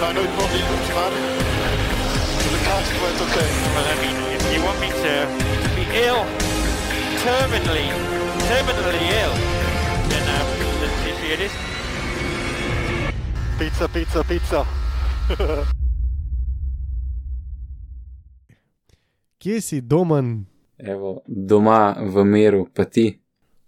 Ga 0.00 0.12
nooit 0.12 0.34
nog 0.40 0.50
niet 0.52 0.68
op 0.76 0.82
zwaar. 0.90 1.14
De 2.52 2.60
kaart 2.66 2.88
wordt 3.00 3.20
oké. 3.26 3.44
Well, 3.74 3.88
I 3.92 3.96
mean, 4.02 4.16
if 4.36 4.42
you 4.52 4.60
want 4.66 4.78
me 4.84 4.90
to 5.04 5.14
be 5.76 5.84
ill, 6.06 6.22
terminally, 7.24 7.88
terminally 8.50 9.04
ill, 9.22 9.34
then 10.10 10.24
um, 10.36 10.46
let's 10.80 10.96
see 11.02 11.14
see 11.20 11.30
it 11.34 11.40
is. 11.46 11.54
Pizza, 13.58 13.86
pizza, 13.88 14.20
pizza. 14.24 14.60
Kje 19.40 19.60
si 19.60 19.80
domen? 19.80 20.46
Evo, 20.76 21.22
doma 21.26 21.96
v 22.00 22.24
miru, 22.24 22.66
pa 22.74 22.84
ti. 22.84 23.20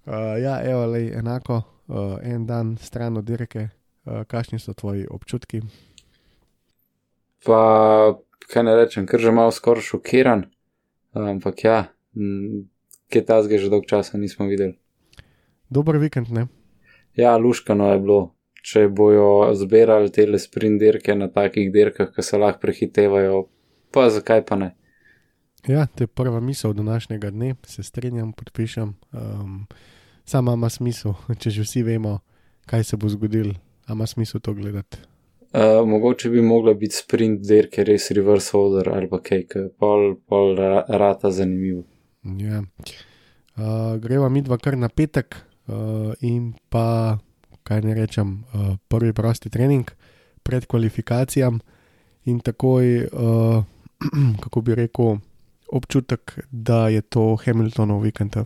Uh, 0.06 0.42
ja, 0.42 0.62
evo, 0.62 0.86
lej, 0.86 1.12
enako, 1.18 1.62
uh, 1.86 2.18
en 2.22 2.46
dan 2.46 2.76
stran 2.80 3.16
od 3.16 3.24
dirke. 3.24 3.68
Uh, 4.04 4.24
kakšni 4.26 4.58
so 4.58 4.72
tvoji 4.72 5.06
občutki? 5.10 5.62
Pa, 7.46 7.60
kaj 8.48 8.64
ne 8.66 8.74
rečem, 8.76 9.06
ker 9.06 9.20
že 9.20 9.34
malo 9.34 9.54
skoraj 9.54 9.86
šokiran. 9.86 10.46
Ampak 11.14 11.64
ja, 11.64 11.78
m, 12.16 12.68
kaj 13.12 13.24
tazga 13.28 13.58
že 13.58 13.70
dolg 13.72 13.86
časa 13.88 14.18
nismo 14.18 14.46
videli. 14.46 14.78
Dober 15.70 15.98
vikend, 15.98 16.32
ne? 16.32 16.48
Ja, 17.16 17.36
luškano 17.36 17.92
je 17.92 18.00
bilo. 18.00 18.22
Če 18.68 18.88
bojo 18.90 19.54
zbirali 19.54 20.10
te 20.12 20.26
sprint 20.38 20.80
dirke 20.80 21.14
na 21.14 21.28
takih 21.32 21.70
dirkah, 21.72 22.10
ki 22.12 22.22
se 22.22 22.38
lahko 22.38 22.60
prehitevajo, 22.60 23.46
pa 23.94 24.08
zakaj 24.10 24.44
pa 24.44 24.58
ne. 24.58 24.74
Ja, 25.66 25.86
to 25.86 26.04
je 26.04 26.06
prva 26.06 26.40
misel 26.40 26.72
današnjega 26.72 27.30
dne, 27.30 27.54
se 27.66 27.82
strinjam, 27.82 28.32
podpišem. 28.32 28.94
Um, 29.12 29.66
Sama 30.28 30.52
ima 30.52 30.68
smisel, 30.68 31.14
če 31.40 31.50
že 31.50 31.64
vsi 31.64 31.82
vemo, 31.82 32.18
kaj 32.68 32.84
se 32.84 32.96
bo 33.00 33.08
zgodilo, 33.08 33.54
a 33.86 33.96
ima 33.96 34.06
smisel 34.06 34.40
to 34.44 34.52
gledati. 34.54 34.98
Uh, 35.48 35.88
mogoče 35.88 36.28
bi 36.30 36.42
mogla 36.42 36.74
biti 36.74 36.94
sprint 36.94 37.40
dirke 37.40 37.84
res 37.84 38.10
reverse 38.10 38.56
order 38.56 38.90
ali 38.92 39.08
pa 39.08 39.20
kaj, 39.24 39.46
pol, 39.80 40.10
pol 40.28 40.52
ra, 40.56 40.82
rata 40.88 41.30
zanimivo. 41.32 41.86
Ja. 42.36 42.60
Uh, 43.56 43.96
greva 44.02 44.28
mi 44.28 44.42
dva 44.44 44.58
kar 44.60 44.76
na 44.76 44.90
petek 44.92 45.38
uh, 45.68 46.12
in 46.20 46.52
pa, 46.68 47.16
kaj 47.64 47.80
ne 47.80 47.96
rečem, 47.96 48.44
uh, 48.52 48.76
prvi 48.92 49.14
prosti 49.16 49.48
trening 49.50 49.88
pred 50.44 50.66
kvalifikacijam 50.68 51.60
in 52.28 52.44
takoj, 52.44 53.08
uh, 53.08 53.64
kako 54.44 54.60
bi 54.60 54.74
rekel, 54.74 55.16
občutek, 55.68 56.38
da 56.50 56.88
je 56.88 57.00
to 57.00 57.36
Hamiltonov 57.44 58.04
vikend. 58.04 58.36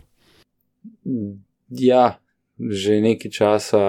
Ja, 1.69 2.19
že 2.59 2.99
nekaj 3.01 3.31
časa 3.31 3.83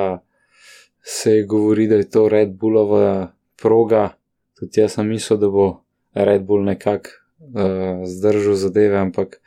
se 1.04 1.30
je 1.30 1.44
govori, 1.44 1.86
da 1.86 1.94
je 1.94 2.10
to 2.10 2.28
Red 2.28 2.52
Bullova 2.52 3.32
proga. 3.62 4.16
Tudi 4.58 4.80
jaz 4.80 4.92
sem 4.92 5.08
mislil, 5.08 5.38
da 5.38 5.48
bo 5.48 5.84
Red 6.14 6.42
Bull 6.42 6.64
nekako 6.64 7.08
uh, 7.38 8.06
zdržal 8.08 8.54
zadeve, 8.54 8.98
ampak 8.98 9.40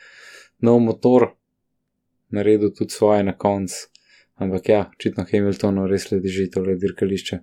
nov 0.59 0.79
motor 0.79 1.31
naredil 2.29 2.73
tudi 2.77 2.93
svoje 2.93 3.23
na 3.23 3.33
koncu. 3.33 3.87
Ampak 4.35 4.69
ja, 4.69 4.91
očitno 4.93 5.25
Hamiltonu 5.31 5.87
res 5.87 6.11
le 6.11 6.19
drži 6.21 6.51
tole 6.53 6.75
dirkališče. 6.75 7.39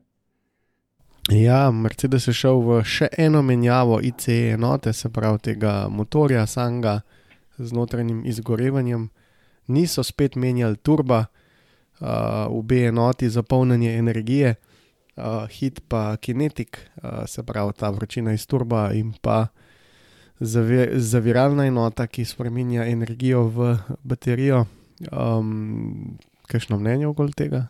Ja, 1.32 1.70
Mercedes 1.70 2.28
je 2.28 2.34
šel 2.36 2.60
v 2.62 2.82
še 2.86 3.08
eno 3.18 3.42
menjavo 3.42 3.98
ICE 4.02 4.54
enote, 4.54 4.92
se 4.92 5.10
pravi 5.10 5.40
tega 5.42 5.88
motorja, 5.90 6.46
sanga 6.46 7.00
z 7.58 7.72
notranjim 7.72 8.22
izgorevanjem. 8.26 9.08
Niso 9.66 10.04
spet 10.06 10.36
menjali 10.36 10.76
turba, 10.76 11.18
uh, 11.18 11.43
obe 12.48 12.84
enoti 12.86 13.28
za 13.28 13.42
polnjenje 13.42 13.94
energije, 13.98 14.54
uh, 15.16 15.48
hit 15.50 15.80
pa 15.88 16.16
kinetik, 16.16 16.78
uh, 17.02 17.26
se 17.26 17.42
pravi 17.42 17.72
ta 17.76 17.90
vročina 17.90 18.32
iz 18.32 18.46
turba 18.46 18.90
in 18.92 19.12
pa 19.22 19.46
zavi 20.40 20.88
zaviralna 20.94 21.66
enota, 21.66 22.06
ki 22.06 22.24
spremenja 22.24 22.84
energijo 22.84 23.42
v 23.48 23.76
baterijo. 24.02 24.64
Um, 25.12 26.18
Kakšno 26.46 26.76
mnenje 26.78 27.06
okoli 27.06 27.32
tega? 27.32 27.66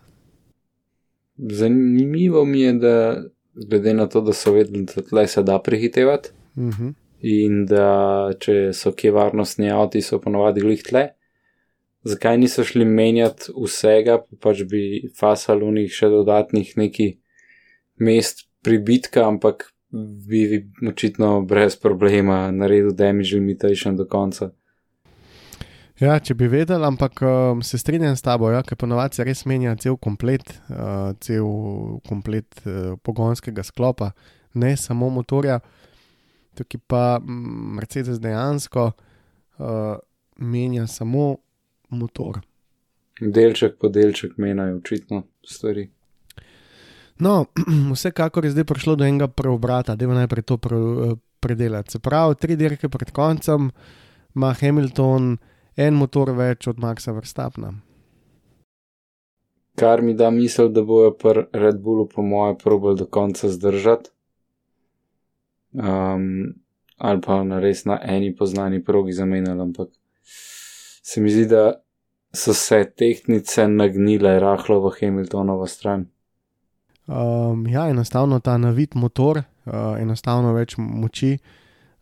Zanimivo 1.37 2.45
mi 2.45 2.61
je, 2.61 2.73
da 2.73 3.23
glede 3.55 3.95
na 3.95 4.07
to, 4.07 4.21
da 4.21 4.33
so 4.33 4.53
vedeli, 4.53 4.85
da 4.85 5.03
tle 5.03 5.27
se 5.27 5.43
da 5.43 5.59
prehitevati 5.59 6.31
Uh 6.57 6.63
-huh. 6.63 6.93
in 7.21 7.67
da 7.67 8.31
če 8.39 8.73
so 8.73 8.93
kje 8.93 9.11
varnostni 9.11 9.71
avti, 9.71 10.03
so 10.03 10.19
ponovadi 10.19 10.61
glih 10.61 10.83
tle. 10.83 11.09
Zakaj 12.05 12.39
niso 12.39 12.65
šli 12.65 12.85
menjati 12.85 13.53
vsega, 13.57 14.19
pa 14.21 14.41
pač 14.49 14.65
bi 14.69 15.09
fasali 15.17 15.65
v 15.65 15.77
njih 15.79 15.95
še 15.95 16.11
dodatnih 16.13 16.75
neki 16.77 17.07
mest 18.05 18.45
pribitka, 18.65 19.25
ampak 19.25 19.71
bi 20.29 20.67
očitno 20.89 21.39
brez 21.49 21.79
problema 21.81 22.51
naredil 22.51 22.93
damage 22.93 23.39
limitation 23.39 23.97
do 23.97 24.05
konca. 24.11 24.51
Ja, 26.01 26.17
če 26.19 26.35
bi 26.35 26.49
vedel, 26.51 26.83
ampak 26.83 27.21
um, 27.23 27.61
se 27.63 27.79
strinjam 27.79 28.17
s 28.19 28.25
tabo, 28.27 28.49
ja, 28.51 28.65
ker 28.67 28.75
ponovadi 28.77 29.15
se 29.21 29.25
res 29.29 29.45
menja 29.47 29.77
cel 29.79 29.95
komplet, 30.03 30.57
uh, 30.75 31.13
cel 31.23 31.47
komplet 32.09 32.59
uh, 32.67 32.97
pogonskega 33.07 33.63
sklopa, 33.63 34.11
ne 34.59 34.73
samo 34.77 35.07
motorja. 35.15 35.61
Tukaj 36.59 36.83
pa 36.91 37.05
mm, 37.23 37.79
Mercedes 37.79 38.19
dejansko 38.23 38.89
uh, 38.91 39.95
menja 40.43 40.89
samo 40.91 41.37
motor. 41.89 42.41
Delček 43.21 43.79
po 43.79 43.89
delček 43.89 44.39
menjajo 44.39 44.77
očitno 44.77 45.23
stvari. 45.47 45.89
No, 47.19 47.47
vsekakor 47.95 48.45
je 48.45 48.51
zdaj 48.51 48.65
prišlo 48.65 48.97
do 48.97 49.05
enega 49.05 49.29
preobrata, 49.29 49.95
da 49.95 50.05
je 50.05 50.15
najprej 50.15 50.43
to 50.43 50.57
pre, 50.57 50.77
uh, 50.77 51.19
predelati. 51.41 51.93
Se 51.93 51.99
pravi, 51.99 52.35
tri 52.35 52.57
dirke 52.57 52.89
pred 52.89 53.11
koncem 53.11 53.71
ima 54.35 54.55
Hamilton 54.61 55.37
en 55.77 55.95
motor 55.95 56.31
več 56.35 56.67
od 56.67 56.79
Maxa 56.79 57.13
Verstappna. 57.13 57.73
Kar 59.79 60.03
mi 60.03 60.15
da 60.15 60.31
misel, 60.31 60.69
da 60.71 60.83
bojo 60.87 61.11
pri 61.19 61.47
Red 61.53 61.81
Bullu, 61.83 62.07
po 62.09 62.23
mojem, 62.23 62.59
probali 62.59 62.99
do 62.99 63.07
konca 63.07 63.49
zdržati. 63.51 64.11
Um, 65.75 66.55
ali 66.99 67.21
pa 67.21 67.43
na 67.43 67.59
res 67.59 67.83
na 67.85 67.99
eni 68.03 68.31
poznani 68.37 68.79
progi 68.85 69.13
zamenjali, 69.13 69.61
ampak 69.61 69.89
se 71.05 71.21
mi 71.21 71.31
zdi, 71.31 71.47
da 71.47 71.73
so 72.33 72.55
se 72.55 72.85
tehnice 72.97 73.69
nagnile 73.69 74.39
rahlo 74.41 74.81
v 74.81 74.93
Hamiltonovo 75.01 75.67
stran. 75.67 76.07
Um, 77.07 77.67
ja, 77.67 77.89
enostavno 77.89 78.41
ta 78.41 78.57
navit 78.59 78.95
motor, 78.95 79.39
uh, 79.39 80.01
enostavno 80.01 80.55
več 80.57 80.79
moči. 80.79 81.37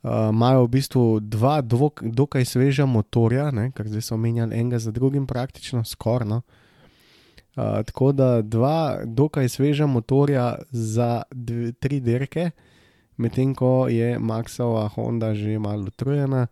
Imajo 0.02 0.62
uh, 0.62 0.66
v 0.66 0.70
bistvu 0.70 1.02
dva 1.20 1.60
dvok, 1.62 2.02
dokaj 2.02 2.46
sveža 2.46 2.86
motorja, 2.86 3.50
ne, 3.54 3.68
ker 3.74 3.90
zdaj 3.90 4.06
so 4.06 4.18
menjali 4.18 4.58
enega 4.58 4.78
za 4.78 4.90
drugim, 4.94 5.26
praktično 5.26 5.84
skorno. 5.84 6.42
Uh, 7.56 7.82
tako 7.86 8.12
da 8.14 8.42
dva 8.42 9.02
dokaj 9.04 9.48
sveža 9.48 9.86
motorja 9.86 10.54
za 10.70 11.22
dve, 11.30 11.72
tri 11.72 12.00
dirke, 12.00 12.50
medtem 13.16 13.54
ko 13.54 13.88
je 13.90 14.14
Maxova 14.18 14.86
Honda 14.94 15.34
že 15.34 15.58
malo 15.58 15.90
utrujena, 15.90 16.46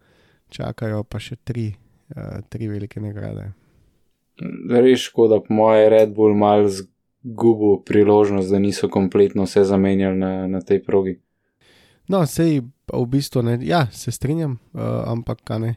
čakajo 0.50 1.04
pa 1.06 1.22
še 1.22 1.38
tri, 1.46 1.70
tri 2.48 2.68
velike 2.68 3.00
nagrade. 3.00 3.52
Res 4.70 5.00
škoda, 5.00 5.40
po 5.40 5.54
mojem, 5.54 5.88
Red 5.92 6.14
Bull 6.14 6.34
mal 6.34 6.66
zgubil 6.68 7.82
priložnost, 7.84 8.50
da 8.50 8.58
niso 8.58 8.88
kompletno 8.88 9.44
vse 9.44 9.64
zamenjali 9.64 10.16
na, 10.18 10.46
na 10.46 10.60
tej 10.60 10.82
progi. 10.84 11.18
No, 12.08 12.24
sej 12.26 12.62
v 12.90 13.06
bistvu 13.06 13.42
ne, 13.46 13.58
ja, 13.62 13.86
se 13.92 14.10
strinjam, 14.12 14.58
uh, 14.72 14.80
ampak 15.06 15.44
ne. 15.60 15.76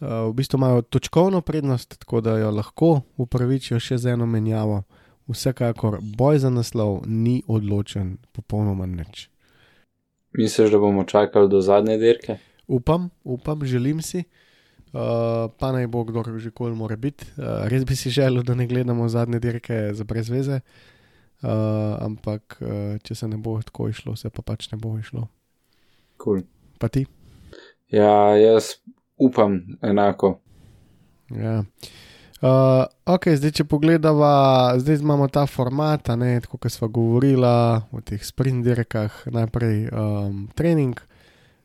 Uh, 0.00 0.28
v 0.30 0.34
bistvu 0.36 0.60
imajo 0.60 0.82
točkovno 0.82 1.40
prednost, 1.40 1.98
tako 1.98 2.20
da 2.20 2.38
jo 2.38 2.50
lahko 2.50 3.00
upravičijo 3.16 3.80
še 3.80 3.98
z 3.98 4.14
eno 4.14 4.26
menjavo. 4.26 4.84
Vsekakor 5.24 5.98
boj 6.04 6.38
za 6.38 6.50
naslov 6.52 7.06
ni 7.08 7.40
odločen, 7.48 8.18
popolnoma 8.36 8.86
nič. 8.86 9.30
Misliš, 10.36 10.70
da 10.70 10.78
bomo 10.78 11.06
čakali 11.08 11.48
do 11.48 11.62
zadnje 11.64 11.96
dirke? 11.98 12.36
Upam, 12.68 13.08
upam, 13.24 13.64
želim 13.64 14.02
si, 14.02 14.18
uh, 14.18 14.43
pa 15.58 15.72
naj 15.74 15.86
bo 15.90 16.04
kdo 16.06 16.22
že 16.38 16.54
koli 16.54 16.76
mora 16.78 16.96
biti. 16.96 17.26
Uh, 17.36 17.66
res 17.66 17.84
bi 17.84 17.96
si 17.98 18.10
želel, 18.10 18.42
da 18.46 18.54
ne 18.54 18.66
gledamo 18.66 19.08
zadnje 19.08 19.40
dirke 19.42 19.90
za 19.92 20.04
brezveze, 20.04 20.60
Uh, 21.44 21.98
ampak, 22.00 22.56
uh, 22.64 22.94
če 23.04 23.12
se 23.18 23.26
ne 23.28 23.36
bo 23.36 23.58
tako 23.60 23.90
išlo, 23.92 24.14
se 24.16 24.30
pa 24.32 24.40
pač 24.40 24.70
ne 24.72 24.78
bo 24.80 24.94
išlo. 24.96 25.26
Cool. 26.16 26.40
Pa 26.80 26.88
ti? 26.88 27.02
Ja, 27.92 28.32
jaz 28.40 28.78
upam 29.20 29.58
enako. 29.84 30.38
Ja. 31.28 31.58
Uh, 32.40 32.88
ok, 33.04 33.28
zdaj 33.36 33.52
če 33.60 33.66
pogledamo, 33.68 34.30
zdaj 34.80 35.02
imamo 35.04 35.28
ta 35.28 35.44
format, 35.44 36.08
a 36.08 36.16
ne, 36.16 36.38
tako 36.44 36.62
kot 36.64 36.72
smo 36.72 36.88
govorili 36.88 37.44
o 37.44 38.00
teh 38.00 38.24
sprint 38.24 38.64
dirkah, 38.64 39.12
najprej 39.28 39.90
um, 39.92 40.46
trening, 40.56 40.96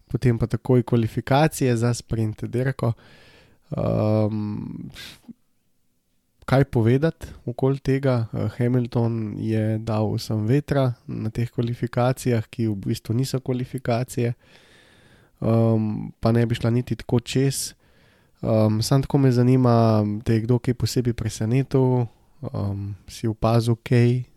potem 0.10 0.38
pa 0.38 0.48
takoj 0.50 0.84
kvalifikacije 0.84 1.76
za 1.78 1.94
sprint 1.94 2.44
dirko. 2.44 2.94
Um, 3.70 4.90
kaj 6.50 6.66
povedati 6.66 7.28
okoli 7.46 7.80
tega? 7.80 8.26
Uh, 8.34 8.50
Hamilton 8.58 9.36
je 9.38 9.78
dal 9.78 10.10
vsem 10.16 10.46
vetra 10.50 10.94
na 11.08 11.30
teh 11.30 11.52
kvalifikacijah, 11.52 12.48
ki 12.50 12.68
v 12.68 12.76
bistvu 12.90 13.14
niso 13.14 13.40
kvalifikacije, 13.40 14.34
um, 15.40 16.10
pa 16.20 16.32
ne 16.32 16.46
bi 16.46 16.58
šla 16.58 16.74
niti 16.74 16.98
tako 16.98 17.20
čez. 17.20 17.74
Um, 18.42 18.82
Sam 18.82 19.02
tako 19.02 19.18
me 19.18 19.32
zanima, 19.32 20.02
da 20.26 20.34
je 20.34 20.42
kdo 20.48 20.60
kaj 20.60 20.74
posebej 20.74 21.14
presenetil, 21.14 22.08
um, 22.42 22.96
si 23.08 23.28
opazil 23.28 23.76
kaj. 23.84 24.29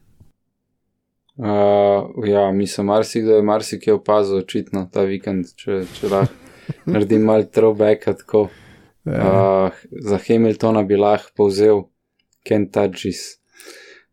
Uh, 1.36 2.26
ja, 2.28 2.52
mislim, 2.52 2.86
marsikdo 2.86 3.38
je 3.38 3.42
marsikaj 3.42 3.94
opazil, 3.94 4.42
očitno 4.42 4.84
ta 4.92 5.06
vikend, 5.08 5.54
če, 5.56 5.82
če 5.96 6.10
lahko 6.12 6.90
naredim 6.92 7.24
mal 7.24 7.46
throwback. 7.48 8.04
Tako. 8.24 8.48
Uh, 9.04 9.72
za 9.90 10.18
Hamiltona 10.28 10.84
bi 10.86 10.96
lahko 10.96 11.32
povzel 11.36 11.86
Kentuckys. 12.46 13.38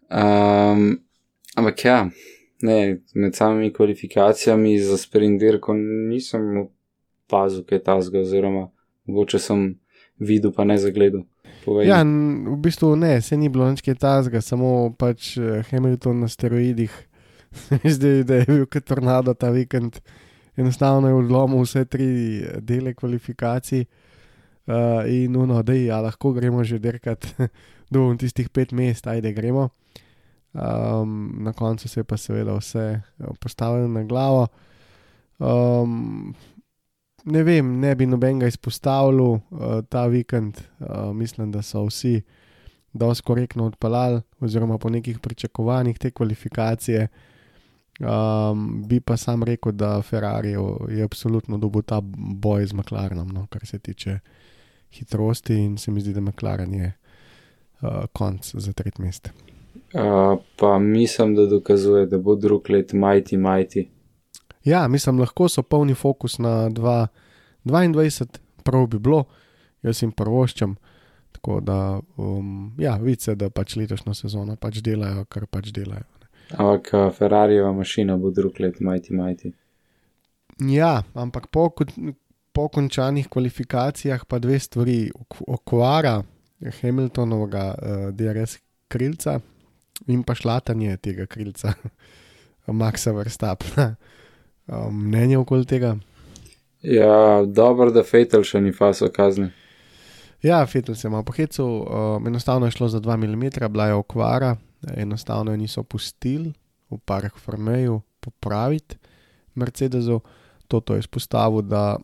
Um, 0.09 1.03
ampak 1.55 1.85
ja, 1.85 1.99
ne, 2.61 3.01
med 3.13 3.35
samimi 3.35 3.73
kvalifikacijami 3.73 4.79
za 4.79 4.97
sprint 4.97 5.39
dirko 5.39 5.73
nisem 5.77 6.57
opazil 7.29 7.63
kaj 7.67 7.83
tasga, 7.83 8.23
oziroma 8.23 8.69
mogoče 9.05 9.39
sem 9.39 9.67
videl, 10.17 10.53
pa 10.55 10.63
ne 10.63 10.77
zagledal. 10.77 11.27
Povej. 11.65 11.87
Ja, 11.91 12.01
v 12.03 12.57
bistvu 12.57 12.95
ne, 12.95 13.21
se 13.21 13.37
ni 13.37 13.49
bilo 13.49 13.67
nič 13.69 13.83
kaj 13.85 13.99
tazga, 13.99 14.41
samo 14.41 14.89
pač 14.97 15.35
eh, 15.37 15.61
Hamilton 15.69 16.23
na 16.23 16.29
steroidih. 16.31 16.93
Zdaj, 17.95 18.23
da 18.23 18.35
je 18.41 18.45
bil 18.47 18.65
kot 18.65 18.85
tornado 18.85 19.33
ta 19.33 19.49
vikend, 19.49 19.99
enostavno 20.57 21.07
je 21.07 21.13
odlomil 21.13 21.63
vse 21.63 21.85
tri 21.85 22.07
eh, 22.39 22.61
dele 22.61 22.93
kvalifikacij. 22.93 23.85
Uh, 24.69 25.01
in 25.09 25.33
uno, 25.35 25.63
da 25.65 25.73
je, 25.73 25.89
lahko 25.89 26.29
gremo 26.31 26.63
že 26.63 26.77
dirkat 26.77 27.25
do 27.93 28.03
tistih 28.19 28.49
pet 28.49 28.71
mest, 28.71 29.07
ajde 29.07 29.33
gremo. 29.33 29.69
Um, 30.53 31.37
na 31.41 31.53
koncu 31.53 31.89
se 31.89 31.99
je 31.99 32.03
pa 32.03 32.17
seveda 32.17 32.53
vse 32.57 33.01
eh, 33.19 33.25
postavilo 33.39 33.87
na 33.87 34.03
glavo. 34.03 34.47
Um, 35.39 36.35
ne 37.25 37.43
vem, 37.43 37.79
ne 37.79 37.95
bi 37.95 38.05
nobenega 38.05 38.47
izpostavil 38.47 39.21
uh, 39.21 39.41
ta 39.89 40.05
vikend. 40.05 40.61
Uh, 40.79 41.15
mislim, 41.15 41.51
da 41.51 41.61
so 41.61 41.85
vsi 41.85 42.21
dosti 42.93 43.23
korektno 43.23 43.65
odpeljali, 43.65 44.21
oziroma 44.39 44.77
po 44.77 44.89
nekih 44.89 45.19
pričakovanjih 45.19 45.99
te 45.99 46.11
kvalifikacije. 46.11 47.07
Um, 47.99 48.83
bi 48.87 48.99
pa 48.99 49.17
sam 49.17 49.43
rekel, 49.43 49.71
da 49.71 50.01
Ferrari 50.01 50.55
je 50.89 51.03
absolutno 51.03 51.57
dobil 51.57 51.81
ta 51.81 51.99
boj 52.41 52.65
z 52.65 52.73
McLarenom, 52.73 53.27
no, 53.27 53.47
kar 53.51 53.65
se 53.65 53.79
tiče 53.79 54.19
hitrosti, 54.91 55.55
in 55.55 55.77
se 55.77 55.91
mi 55.91 56.01
zdi, 56.01 56.13
da 56.13 56.21
McLaren 56.21 56.73
je 56.73 56.93
uh, 57.81 57.89
konc 58.13 58.55
za 58.55 58.73
tretje 58.73 59.05
mesto. 59.05 59.29
Uh, 59.93 60.39
pa 60.55 60.79
mislim, 60.79 61.35
da 61.35 61.45
dokazuje, 61.45 62.05
da 62.05 62.17
bo 62.17 62.35
drug 62.35 62.69
let 62.69 62.93
majti, 62.93 63.37
majti. 63.37 63.89
Ja, 64.63 64.87
mislim, 64.87 65.19
lahko 65.19 65.49
so 65.49 65.61
polni 65.61 65.93
fokus 65.93 66.39
na 66.39 66.69
2, 66.69 67.07
22, 67.65 68.25
prav 68.63 68.87
bi 68.87 68.99
bilo, 68.99 69.23
jaz 69.83 70.03
jim 70.03 70.11
prvoščam. 70.11 70.75
Tako 71.31 71.59
da, 71.59 71.99
um, 72.17 72.75
ja, 72.79 72.95
vice, 72.97 73.35
da 73.35 73.49
pač 73.49 73.75
letošnjo 73.75 74.13
sezono 74.13 74.55
pač 74.55 74.79
delajo, 74.83 75.25
kar 75.25 75.45
pač 75.47 75.71
delajo. 75.75 76.07
Ampak 76.57 76.89
uh, 76.93 77.13
Ferrarijeva 77.13 77.73
mašina 77.73 78.17
bo 78.17 78.31
drug 78.31 78.59
let 78.59 78.79
majti, 78.79 79.13
majti. 79.13 79.51
Ja, 80.59 81.03
ampak 81.13 81.47
po, 81.47 81.69
po 82.51 82.67
končanih 82.67 83.27
kvalifikacijah 83.29 84.25
pa 84.25 84.39
dve 84.39 84.59
stvari. 84.59 85.11
Ok- 85.15 85.45
Okvara 85.47 86.23
Hamiltonovega 86.81 87.75
uh, 87.77 88.09
DRS 88.13 88.57
krilca 88.87 89.39
in 90.07 90.23
pa 90.23 90.35
šlatanje 90.35 90.97
tega 90.97 91.25
krilca, 91.25 91.73
Maxa 92.67 93.11
Verstappena. 93.11 93.95
Um, 94.67 95.07
mnenje 95.07 95.37
okoli 95.37 95.65
tega? 95.65 95.95
Ja, 96.81 97.43
dobro, 97.45 97.91
da 97.91 98.03
Fatal 98.03 98.43
še 98.45 98.61
ni 98.61 98.71
faso 98.71 99.09
kazni. 99.11 99.49
Ja, 100.41 100.65
Fetel 100.65 100.95
se 100.95 101.07
je 101.07 101.11
malo 101.11 101.23
pohecel, 101.23 101.65
um, 101.65 102.27
enostavno 102.27 102.67
je 102.67 102.71
šlo 102.71 102.87
za 102.87 102.99
2 103.01 103.17
mm, 103.17 103.71
bila 103.71 103.87
je 103.87 103.93
okvara, 103.93 104.55
enostavno 104.95 105.55
niso 105.55 105.83
pustili 105.83 106.53
v 106.89 106.97
park 107.05 107.37
Formeju 107.37 108.01
popraviti 108.19 108.97
Mercedesu. 109.55 110.21
Toto 110.67 110.93
je 110.93 110.99
izpostavil, 110.99 111.61
da 111.61 111.97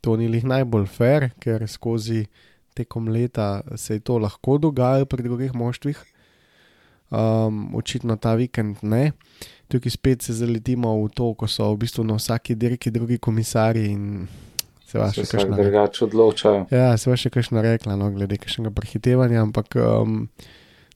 to 0.00 0.16
ni 0.16 0.28
lih 0.28 0.44
najbolj 0.44 0.86
fair, 0.86 1.30
ker 1.40 1.66
skozi 1.68 2.26
tekom 2.74 3.08
leta 3.08 3.60
se 3.76 3.98
je 3.98 4.00
to 4.00 4.18
lahko 4.18 4.58
dogajalo 4.58 5.06
pri 5.06 5.22
drugih 5.22 5.54
moštvih. 5.54 6.04
Um, 7.10 7.74
očitno 7.74 8.16
ta 8.16 8.34
vikend 8.34 8.82
ne. 8.82 9.12
Tukaj 9.68 9.90
spet 9.90 10.22
se 10.22 10.32
zaletimo 10.32 10.92
v 11.02 11.08
to, 11.08 11.32
ko 11.34 11.48
so 11.48 11.70
v 11.72 11.80
bistvu 11.84 12.04
na 12.04 12.18
vsaki 12.18 12.54
dirki 12.54 12.90
drugi 12.90 13.18
komisari 13.18 13.86
in 13.92 14.28
se 14.86 14.98
vaše 14.98 15.22
vsak 15.22 15.40
kakšna 15.40 15.56
drugače 15.56 16.04
odločajo. 16.04 16.66
Ja, 16.70 16.96
se 16.96 17.16
še 17.16 17.32
kakšno 17.32 17.64
rekla, 17.64 17.96
no, 17.96 18.10
glede 18.12 18.38
kakšnega 18.40 18.72
prehitevanja, 18.76 19.42
ampak 19.44 19.76
um, 19.80 20.28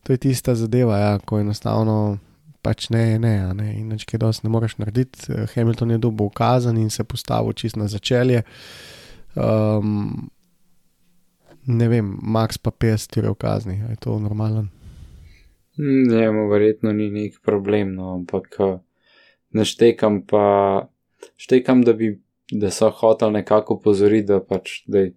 to 0.03 0.13
je 0.13 0.19
tista 0.19 0.55
zadeva, 0.55 0.99
ja, 0.99 1.19
ko 1.19 1.39
enostavno 1.41 2.19
pač 2.63 2.89
ne, 2.95 3.19
ne, 3.19 3.35
ne, 3.59 3.73
in 3.75 3.91
nič 3.91 4.07
kaj 4.07 4.21
dosti 4.23 4.47
ne 4.47 4.53
moreš 4.55 4.77
narediti. 4.79 5.27
Eh, 5.31 5.47
Hamilton 5.55 5.97
je 5.97 5.99
dobil 5.99 6.31
ukazan 6.31 6.79
in 6.79 6.91
se 6.91 7.05
postavil 7.05 7.53
čist 7.59 7.77
na 7.77 7.89
začelje. 7.91 8.45
Um, 9.35 10.31
ne 11.67 11.89
vem, 11.89 12.15
Max 12.23 12.59
pa 12.59 12.71
50 12.71 13.19
ur 13.23 13.35
kazni, 13.39 13.81
je 13.91 13.99
to 14.01 14.19
normalen. 14.19 14.71
Njemu 15.79 16.49
verjetno 16.51 16.93
ni 16.93 17.11
nek 17.11 17.41
problem, 17.43 17.95
no, 17.97 18.13
ampak 18.15 18.59
uh, 18.61 18.77
ne 19.57 19.65
štekam 19.65 20.23
pa, 20.29 20.45
štekam, 21.41 21.83
da, 21.83 21.97
bi, 21.97 22.13
da 22.53 22.71
so 22.71 22.91
hoteli 22.93 23.41
nekako 23.41 23.81
pozoriti, 23.81 24.29
da 24.29 24.43
pač, 24.45 24.83
da 24.87 25.07
je 25.07 25.15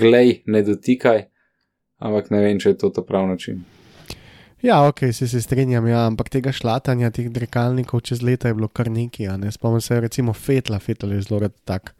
glej, 0.00 0.40
ne 0.46 0.62
dotikaj, 0.66 1.29
ampak 2.00 2.32
ne 2.34 2.40
vem, 2.44 2.58
če 2.60 2.74
je 2.74 2.80
to 2.80 2.90
ta 2.96 3.04
prav 3.06 3.28
način. 3.28 3.62
Ja, 4.60 4.82
ok, 4.88 5.06
se, 5.16 5.28
se 5.28 5.40
strinjam, 5.40 5.86
ja, 5.88 6.02
ampak 6.04 6.28
tega 6.28 6.52
šlatanja, 6.52 7.08
teh 7.16 7.30
dirkalnikov 7.32 8.02
čez 8.04 8.20
leta 8.20 8.50
je 8.50 8.56
bilo 8.58 8.68
kar 8.68 8.90
nekaj. 8.92 9.30
Ne? 9.40 9.52
Spomnim 9.52 9.80
se 9.80 10.00
recimo 10.00 10.34
Fetla, 10.36 10.78
Fetel 10.78 11.14
je 11.16 11.22
zelo 11.28 11.40
rad 11.46 11.54
tak. 11.64 11.94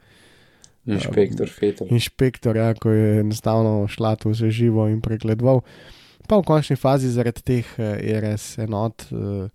Inšpektor 0.85 1.49
Fetel. 1.49 1.87
inšpektor, 1.93 2.57
ja, 2.57 2.73
ko 2.73 2.89
je 2.89 3.19
enostavno 3.21 3.87
šlatil 3.89 4.33
vse 4.33 4.49
živo 4.53 4.87
in 4.89 5.01
pregledoval. 5.01 5.61
Pa 6.27 6.37
v 6.37 6.45
končni 6.45 6.77
fazi 6.77 7.09
zaradi 7.09 7.41
teh 7.45 7.67
eh, 7.77 8.01
RS 8.21 8.61
enot 8.65 9.09
eh, 9.09 9.49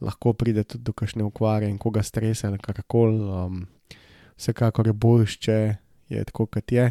lahko 0.00 0.32
pride 0.36 0.64
tudi 0.64 0.84
do 0.84 0.92
kakšne 0.92 1.24
okvare 1.24 1.68
in 1.68 1.78
koga 1.78 2.02
strese 2.02 2.46
ali 2.48 2.60
karkoli. 2.60 3.20
Um, 3.20 3.66
vsekakor 4.36 4.86
je 4.86 4.92
boljš, 4.92 5.38
če 5.40 5.56
je 6.12 6.24
tako, 6.28 6.46
kot 6.46 6.72
je, 6.72 6.90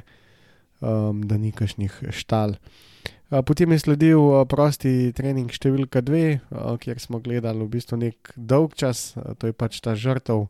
um, 0.86 1.26
da 1.26 1.40
ni 1.42 1.50
kakšnih 1.50 2.14
štal. 2.14 2.60
Potem 3.26 3.72
je 3.74 3.82
sledil 3.82 4.22
prosti 4.46 5.10
trening 5.18 5.50
številka 5.50 6.04
dve, 6.06 6.38
kjer 6.54 7.00
smo 7.02 7.18
gledali 7.20 7.66
v 7.66 7.72
bistvu 7.74 7.98
nek 7.98 8.30
dolg 8.38 8.78
čas, 8.78 9.16
to 9.42 9.50
je 9.50 9.56
pač 9.58 9.82
ta 9.82 9.96
žrtev 9.98 10.46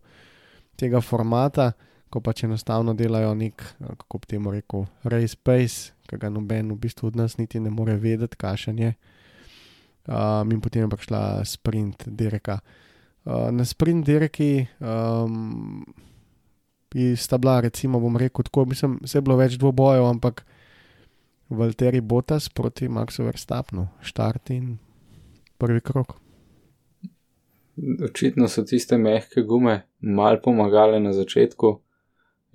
tega 0.75 0.99
formata, 0.99 1.71
ko 2.11 2.19
pač 2.19 2.43
enostavno 2.43 2.93
delajo 2.93 3.31
nek, 3.35 3.63
kako 4.03 4.19
bi 4.19 4.31
temu 4.35 4.51
rekel, 4.51 4.85
race 5.07 5.39
pace, 5.39 5.95
ki 6.05 6.19
ga 6.19 6.29
noben 6.29 6.75
v 6.75 6.79
bistvu 6.83 7.09
od 7.09 7.19
nas 7.19 7.39
niti 7.39 7.63
ne 7.63 7.71
more 7.71 7.95
vedeti, 7.95 8.37
kakšen 8.37 8.83
je. 8.83 8.91
Um, 10.05 10.51
in 10.51 10.59
potem 10.61 10.85
je 10.85 10.91
prišla 10.91 11.21
sprint 11.47 12.05
dirka. 12.11 12.59
Uh, 13.25 13.49
na 13.55 13.65
sprint 13.65 14.05
dirki 14.05 14.67
um, 14.77 15.81
sta 17.17 17.37
bila, 17.37 17.59
recimo, 17.59 17.99
bom 17.99 18.17
rekel, 18.17 18.43
tako, 18.43 18.65
mislim, 18.65 18.99
se 19.05 19.17
je 19.17 19.21
bilo 19.21 19.35
več 19.35 19.57
dvobojev, 19.59 20.05
ampak 20.07 20.45
Valtteri 21.49 22.01
Bottas 22.01 22.49
proti 22.49 22.87
Maxu 22.87 23.25
Verstappenu, 23.27 23.87
štart 24.01 24.49
in 24.55 24.77
prvi 25.57 25.81
krok. 25.83 26.15
Očitno 28.07 28.47
so 28.47 28.63
tiste 28.63 28.97
mehke 28.97 29.43
gume 29.43 29.81
mal 29.99 30.39
pomagale 30.43 31.01
na 31.03 31.11
začetku, 31.13 31.73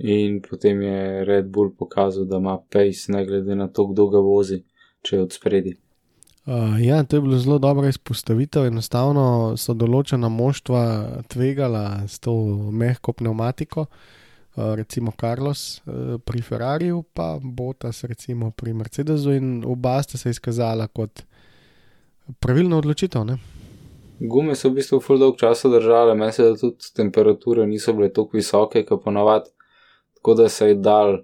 in 0.09 0.41
potem 0.41 0.81
je 0.83 1.25
Red 1.29 1.51
Bull 1.53 1.75
pokazal, 1.77 2.25
da 2.25 2.41
ima 2.41 2.57
pace, 2.73 3.13
ne 3.13 3.27
glede 3.27 3.55
na 3.55 3.69
to, 3.69 3.87
kdo 3.93 4.09
ga 4.09 4.23
vozi, 4.25 4.63
če 5.05 5.17
je 5.17 5.23
od 5.23 5.37
spredi. 5.37 5.75
Uh, 6.49 6.81
ja, 6.81 7.03
to 7.05 7.19
je 7.19 7.21
bilo 7.21 7.39
zelo 7.39 7.59
dobro 7.61 7.89
izpostavitev. 7.89 8.65
Enostavno 8.71 9.59
so 9.61 9.75
določena 9.77 10.31
moštva 10.33 10.81
tvegala 11.29 12.09
s 12.09 12.17
to 12.25 12.33
mehko 12.73 13.13
pneumatiko, 13.13 13.85
uh, 13.85 14.20
recimo 14.77 15.13
Carlos 15.21 15.83
uh, 15.85 16.19
pri 16.25 16.43
Ferrariju, 16.43 17.03
pa 17.15 17.39
Botas 17.43 18.05
recimo 18.05 18.51
pri 18.51 18.73
Mercedesu, 18.73 19.33
in 19.33 19.65
oba 19.67 20.03
sta 20.03 20.19
se 20.19 20.31
izkazala 20.31 20.87
kot 20.87 21.23
pravilna 22.41 22.79
odločitev. 22.79 23.25
Ne? 23.25 23.39
Gume 24.21 24.55
so 24.55 24.69
v 24.69 24.81
bistvu 24.81 25.01
full 25.01 25.21
dolg 25.21 25.39
časa 25.41 25.71
držale, 25.73 26.15
meni 26.15 26.33
se 26.33 26.45
da 26.45 26.57
tudi 26.57 26.93
temperature 26.97 27.67
niso 27.67 27.93
bile 27.97 28.13
tako 28.13 28.37
visoke, 28.37 28.85
kot 28.85 29.05
ponavadi, 29.05 29.51
tako 30.19 30.35
da 30.35 30.49
se 30.49 30.69
je 30.69 30.75
dal 30.75 31.19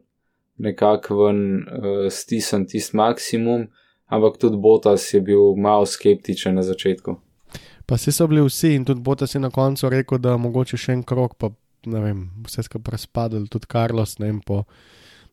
nekako 0.57 1.25
ven 1.25 1.43
uh, 1.61 2.07
stisen 2.11 2.67
tisti 2.67 2.97
maksimum, 2.97 3.67
ampak 4.07 4.39
tudi 4.41 4.57
Botas 4.57 5.15
je 5.15 5.21
bil 5.21 5.55
malo 5.57 5.87
skeptičen 5.87 6.55
na 6.55 6.63
začetku. 6.63 7.19
Pa 7.87 7.99
si 7.99 8.13
so 8.13 8.27
bili 8.27 8.43
vsi 8.43 8.75
in 8.75 8.85
tudi 8.85 9.01
Botas 9.01 9.35
je 9.35 9.41
na 9.41 9.51
koncu 9.51 9.89
rekel, 9.89 10.19
da 10.19 10.37
mogoče 10.37 10.77
še 10.81 10.97
en 10.97 11.03
krok, 11.07 11.37
pa 11.39 11.51
vem, 11.87 12.27
vse 12.47 12.67
skupaj 12.67 12.97
razpadel, 12.97 13.47
tudi 13.53 13.71
Carlos, 13.73 14.19
ne 14.19 14.31
vem, 14.31 14.41
po 14.41 14.65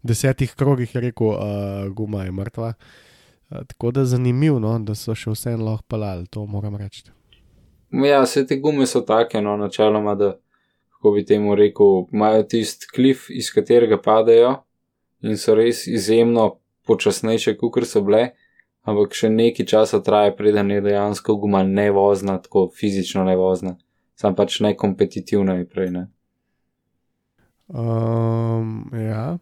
desetih 0.03 0.53
krogih 0.55 0.95
je 0.95 1.01
rekel, 1.01 1.33
uh, 1.33 1.89
guma 1.95 2.23
je 2.23 2.31
mrtva. 2.31 2.73
Uh, 2.73 3.65
tako 3.67 3.91
da 3.91 4.05
zanimivo, 4.05 4.59
no, 4.59 4.77
da 4.79 4.95
so 4.95 5.15
še 5.15 5.33
vseeno 5.33 5.65
lahko 5.65 5.85
palali, 5.95 6.27
to 6.27 6.45
moram 6.45 6.75
reči. 6.79 7.05
Ja, 7.93 8.23
vse 8.23 8.45
te 8.49 8.57
gume 8.57 8.87
so 8.89 9.03
take, 9.05 9.41
no, 9.41 9.57
načeloma, 9.57 10.15
da, 10.15 10.33
kako 10.95 11.11
bi 11.17 11.25
temu 11.25 11.55
rekel, 11.55 12.07
imajo 12.11 12.43
tisti 12.49 12.89
klif, 12.93 13.27
iz 13.29 13.51
katerega 13.53 13.99
padajo 14.01 14.55
in 15.23 15.37
so 15.37 15.55
res 15.55 15.85
izjemno 15.87 16.57
počasnejše, 16.87 17.55
kot 17.57 17.85
so 17.87 18.01
bile, 18.03 18.33
ampak 18.83 19.15
še 19.15 19.29
nekaj 19.31 19.67
časa 19.69 20.01
traja, 20.03 20.33
preden 20.35 20.71
je 20.71 20.81
dejansko 20.83 21.37
guma 21.39 21.63
nevozna, 21.63 22.39
tako 22.43 22.67
fizično 22.75 23.23
nevozna, 23.27 23.77
sam 24.19 24.35
pač 24.35 24.59
ne 24.65 24.73
kompetitivna 24.77 25.59
je 25.61 25.69
prej. 25.69 25.91
Ne. 25.93 26.03
Um, 27.67 28.89
ja. 28.93 29.37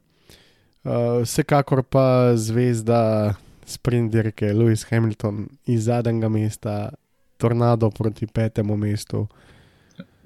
Uh, 0.83 1.21
vsekakor 1.21 1.83
pa 1.83 2.33
zvezda 2.35 3.33
sprinterke 3.65 4.53
Lewis 4.53 4.85
Hamilton 4.89 5.47
iz 5.65 5.85
zadnjega 5.85 6.29
mesta, 6.29 6.93
tornado 7.37 7.89
proti 7.89 8.27
petemu 8.27 8.77
mestu. 8.77 9.27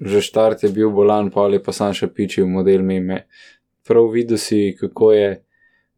Že 0.00 0.20
štart 0.20 0.62
je 0.62 0.70
bil 0.72 0.90
bolan, 0.90 1.30
pa 1.30 1.48
ali 1.48 1.62
pa 1.62 1.72
sam 1.72 1.94
še 1.96 2.08
pičil 2.12 2.48
model 2.48 2.84
meme. 2.84 3.24
Prav 3.86 4.10
videl 4.12 4.40
si, 4.40 4.76
kako 4.76 5.12
je 5.12 5.28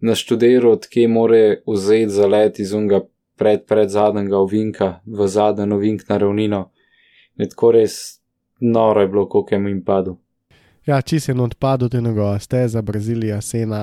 naštudiral, 0.00 0.76
odkje 0.78 1.08
more 1.08 1.62
vzeti 1.66 2.14
za 2.14 2.26
let 2.26 2.58
iz 2.58 2.72
unga 2.72 3.00
pred, 3.38 3.64
pred 3.66 3.90
zadnjega 3.90 4.38
ovinka, 4.38 4.88
v 5.06 5.26
zadnji 5.26 5.74
ovink 5.74 6.06
na 6.08 6.18
ravnino. 6.18 6.62
Je 7.38 7.48
tako 7.48 7.72
res 7.78 8.20
noro 8.60 9.02
je 9.02 9.08
bilo, 9.08 9.26
koliko 9.28 9.54
je 9.54 9.60
jim 9.66 9.82
padlo. 9.84 10.18
Ja, 10.88 11.02
če 11.04 11.18
si 11.20 11.28
en 11.34 11.42
odpadel, 11.44 11.90
te 11.92 12.00
njegova 12.00 12.38
steza, 12.40 12.80
Brazilija, 12.80 13.42
sena, 13.44 13.82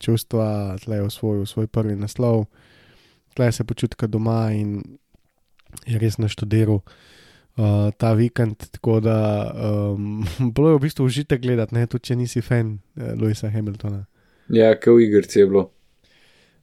čustva, 0.00 0.78
tle 0.80 0.96
je 0.96 1.04
osvojil 1.04 1.44
svoj 1.46 1.66
prvi 1.68 1.96
naslov, 2.00 2.46
tle 3.36 3.50
se 3.52 3.66
počutka 3.68 4.08
doma 4.08 4.46
in 4.56 4.78
je 5.84 6.00
res 6.00 6.16
naštudiral 6.16 6.80
uh, 6.80 7.90
ta 8.00 8.14
vikend. 8.16 8.64
Tako 8.78 8.96
da 9.04 9.18
um, 9.52 10.24
bilo 10.54 10.72
je 10.72 10.78
v 10.78 10.84
bistvu 10.86 11.10
užitek 11.10 11.44
gledati, 11.44 11.76
ne 11.76 11.84
tudi 11.84 12.08
če 12.08 12.16
nisi 12.16 12.40
fan 12.40 12.78
uh, 12.78 13.12
Louisa 13.20 13.52
Hamiltona. 13.52 14.06
Ja, 14.48 14.72
kot 14.80 14.96
v 14.96 15.04
igrici 15.10 15.42
je 15.42 15.52
bilo. 15.52 15.68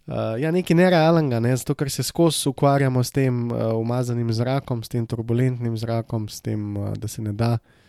Uh, 0.09 0.33
ja, 0.41 0.49
nekaj 0.49 0.81
nerealnega, 0.81 1.37
ne? 1.45 1.53
zato 1.53 1.77
ker 1.77 1.93
se 1.93 2.01
skozi 2.05 2.49
ukvarjamo 2.49 3.05
s 3.05 3.13
tem 3.13 3.47
uh, 3.51 3.77
umazanim 3.77 4.33
zrakom, 4.33 4.81
s 4.81 4.89
tem 4.89 5.05
turbulentnim 5.05 5.77
zrakom, 5.77 6.25
s 6.25 6.41
tem, 6.41 6.71
uh, 6.73 6.93
da 6.97 7.09
se 7.09 7.21
ne 7.21 7.37
da 7.37 7.57
uh, 7.59 7.81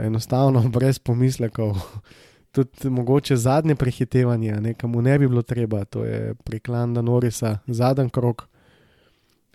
enostavno, 0.00 0.62
brez 0.74 0.98
pomislekov. 0.98 1.76
Tudi 2.52 2.90
mogoče 2.90 3.36
zadnje 3.36 3.74
prehitevanje, 3.74 4.52
nekam 4.52 4.92
ne 4.92 5.18
bi 5.18 5.28
bilo 5.28 5.42
treba, 5.42 5.84
to 5.84 6.04
je 6.04 6.34
priklanda 6.44 7.02
Norisa, 7.02 7.58
zadnji 7.66 8.10
krok, 8.10 8.42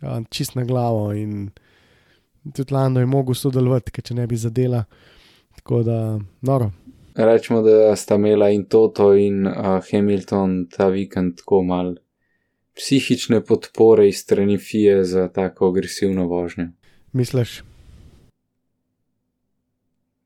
uh, 0.01 0.23
čist 0.29 0.55
na 0.55 0.63
glavo. 0.63 1.13
In 1.13 1.49
tudi 2.55 2.73
Lando 2.73 2.99
je 2.99 3.05
mogel 3.05 3.35
sodelovati, 3.35 3.91
ker 3.91 4.03
če 4.03 4.15
ne 4.15 4.27
bi 4.27 4.37
zadela. 4.37 4.83
Tako 5.55 5.83
da, 5.83 6.19
noro. 6.41 6.71
Rečemo, 7.15 7.61
da 7.61 7.95
sta 7.95 8.15
imela 8.15 8.49
in 8.49 8.65
Toto 8.65 9.13
in 9.13 9.47
uh, 9.47 9.79
Hamilton 9.91 10.65
ta 10.71 10.87
vikend 10.87 11.37
tako 11.37 11.63
mal 11.63 11.95
psihične 12.75 13.41
podpore 13.43 14.07
iz 14.07 14.19
strani 14.23 14.57
FIE 14.57 15.03
za 15.03 15.27
tako 15.27 15.69
agresivno 15.69 16.27
vožnjo. 16.27 16.67
Misliš? 17.11 17.63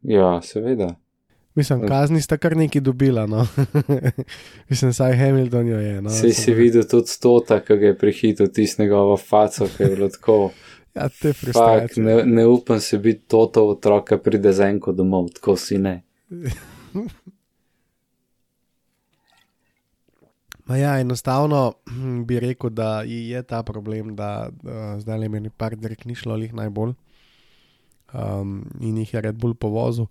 Ja, 0.01 0.41
seveda. 0.41 0.95
Mislim, 1.55 1.87
kazni 1.87 2.21
sta 2.21 2.37
kar 2.37 2.57
nekaj 2.57 2.81
dobila. 2.81 3.25
No. 3.27 3.47
Mislim, 4.69 4.93
saj 4.93 5.17
Hamilton 5.17 5.67
jo 5.67 5.79
je. 5.79 6.01
No. 6.01 6.09
Sej 6.09 6.33
si 6.33 6.53
videl 6.53 6.83
tudi 6.87 7.19
Tota, 7.21 7.59
ki 7.59 7.77
ga 7.77 7.85
je 7.91 7.97
prehitil 7.97 8.47
tistega 8.53 9.01
v 9.11 9.17
faco, 9.17 9.67
ki 9.67 9.83
je 9.83 9.89
bilo 9.95 10.09
tako. 10.09 10.51
Ja, 10.95 11.09
te 11.09 11.33
frustracije. 11.33 12.03
ne, 12.05 12.23
ne 12.25 12.45
upam 12.47 12.79
se 12.79 12.97
biti 12.97 13.27
Toto 13.27 13.67
otroka, 13.67 14.17
pride 14.17 14.53
z 14.53 14.59
enko 14.71 14.91
domov, 14.91 15.29
tako 15.35 15.55
si 15.57 15.77
ne. 15.77 16.01
Ma 20.65 20.77
ja, 20.77 20.99
enostavno 20.99 21.73
hm, 21.89 22.23
bi 22.23 22.39
rekel, 22.39 22.69
da 22.69 23.01
je 23.05 23.43
ta 23.43 23.63
problem, 23.63 24.15
da 24.15 24.49
uh, 24.49 25.01
zdaj 25.01 25.17
le 25.19 25.29
meni 25.29 25.49
par 25.49 25.75
dirk 25.75 26.05
ni 26.05 26.15
šlo 26.15 26.35
lih 26.35 26.53
najbolj 26.53 26.93
um, 28.13 28.65
in 28.81 28.97
jih 28.97 29.13
je 29.13 29.21
Red 29.21 29.35
Bull 29.35 29.55
povozil. 29.55 30.05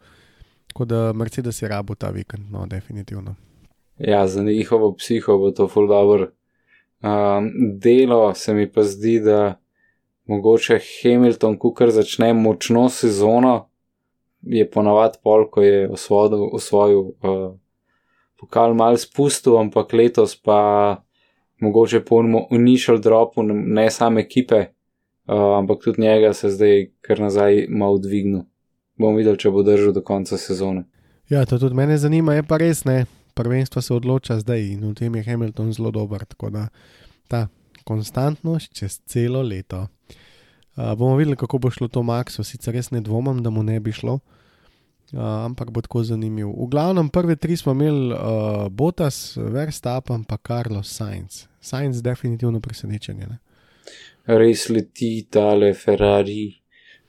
Tako 0.66 0.84
da 0.84 1.12
Mercedes 1.12 1.62
je 1.62 1.68
rabo 1.68 1.94
ta 1.94 2.10
vikend, 2.10 2.50
no, 2.50 2.66
definitivno. 2.66 3.34
Ja, 3.98 4.26
za 4.28 4.42
njihovo 4.42 4.94
psiho 4.94 5.38
bo 5.38 5.50
to 5.50 5.68
full 5.68 5.88
dobro. 5.88 6.30
Um, 7.02 7.50
delo 7.78 8.34
se 8.34 8.54
mi 8.54 8.72
pa 8.72 8.82
zdi, 8.82 9.20
da 9.20 9.60
mogoče 10.26 10.78
Hamilton, 10.78 11.58
ko 11.58 11.72
kar 11.74 11.90
začne 11.90 12.34
močno 12.34 12.88
sezono, 12.88 13.68
je 14.42 14.70
ponavadi 14.70 15.18
pol, 15.22 15.48
ko 15.50 15.62
je 15.62 15.88
osvojil, 15.90 16.48
osvojil 16.52 16.98
uh, 17.00 17.54
pokal 18.38 18.74
mal 18.74 18.96
spustil, 18.96 19.58
ampak 19.58 19.92
letos 19.92 20.36
pa 20.36 21.02
mogoče 21.60 22.04
po 22.04 22.22
unišal 22.50 22.98
dropu 22.98 23.42
ne 23.42 23.90
same 23.90 24.20
ekipe, 24.20 24.66
uh, 25.28 25.58
ampak 25.58 25.84
tudi 25.84 26.02
njega 26.02 26.32
se 26.34 26.50
zdaj 26.50 26.90
kar 27.00 27.20
nazaj 27.20 27.66
malo 27.68 27.98
dvignil. 27.98 28.42
Bom 28.98 29.14
videl, 29.16 29.36
če 29.36 29.50
bo 29.54 29.62
držal 29.62 29.92
do 29.94 30.02
konca 30.02 30.38
sezone. 30.38 30.88
Ja, 31.28 31.44
to 31.46 31.58
tudi 31.58 31.76
mene 31.76 31.98
zanima, 31.98 32.34
je 32.34 32.42
pa 32.42 32.56
res 32.58 32.84
ne. 32.84 33.04
Prvenstvo 33.38 33.82
se 33.82 33.94
odloča 33.94 34.40
zdaj 34.40 34.64
in 34.72 34.80
v 34.82 34.94
tem 34.98 35.14
je 35.14 35.22
Hamilton 35.22 35.70
zelo 35.72 35.92
dober. 35.94 36.24
Tako 36.26 36.50
da 36.50 36.66
ta 37.28 37.46
konstantnost 37.84 38.72
čez 38.74 38.98
celo 39.06 39.42
leto. 39.42 39.86
Uh, 40.76 40.94
bomo 40.98 41.16
videli, 41.16 41.36
kako 41.36 41.58
bo 41.58 41.70
šlo 41.70 41.88
to 41.88 42.02
Maxu, 42.02 42.44
sicer 42.44 42.74
res 42.74 42.90
ne 42.90 43.00
dvomim, 43.00 43.42
da 43.42 43.50
mu 43.50 43.62
ne 43.62 43.80
bi 43.80 43.92
šlo, 43.92 44.18
uh, 44.18 45.20
ampak 45.44 45.70
bo 45.74 45.82
tako 45.82 46.04
zanimiv. 46.06 46.50
V 46.54 46.68
glavnem, 46.70 47.08
prve 47.10 47.36
tri 47.36 47.56
smo 47.56 47.74
imeli 47.74 48.12
uh, 48.14 48.68
Botas, 48.70 49.36
Verstappen, 49.36 50.24
pa 50.24 50.38
Carlos 50.38 50.90
Sainz. 50.90 51.46
Sainz, 51.60 52.02
definitivno 52.02 52.60
presenečenje. 52.60 53.26
Ne? 53.26 53.38
Res 54.28 54.68
leti 54.68 55.26
tale 55.30 55.72
Ferrari, 55.74 56.52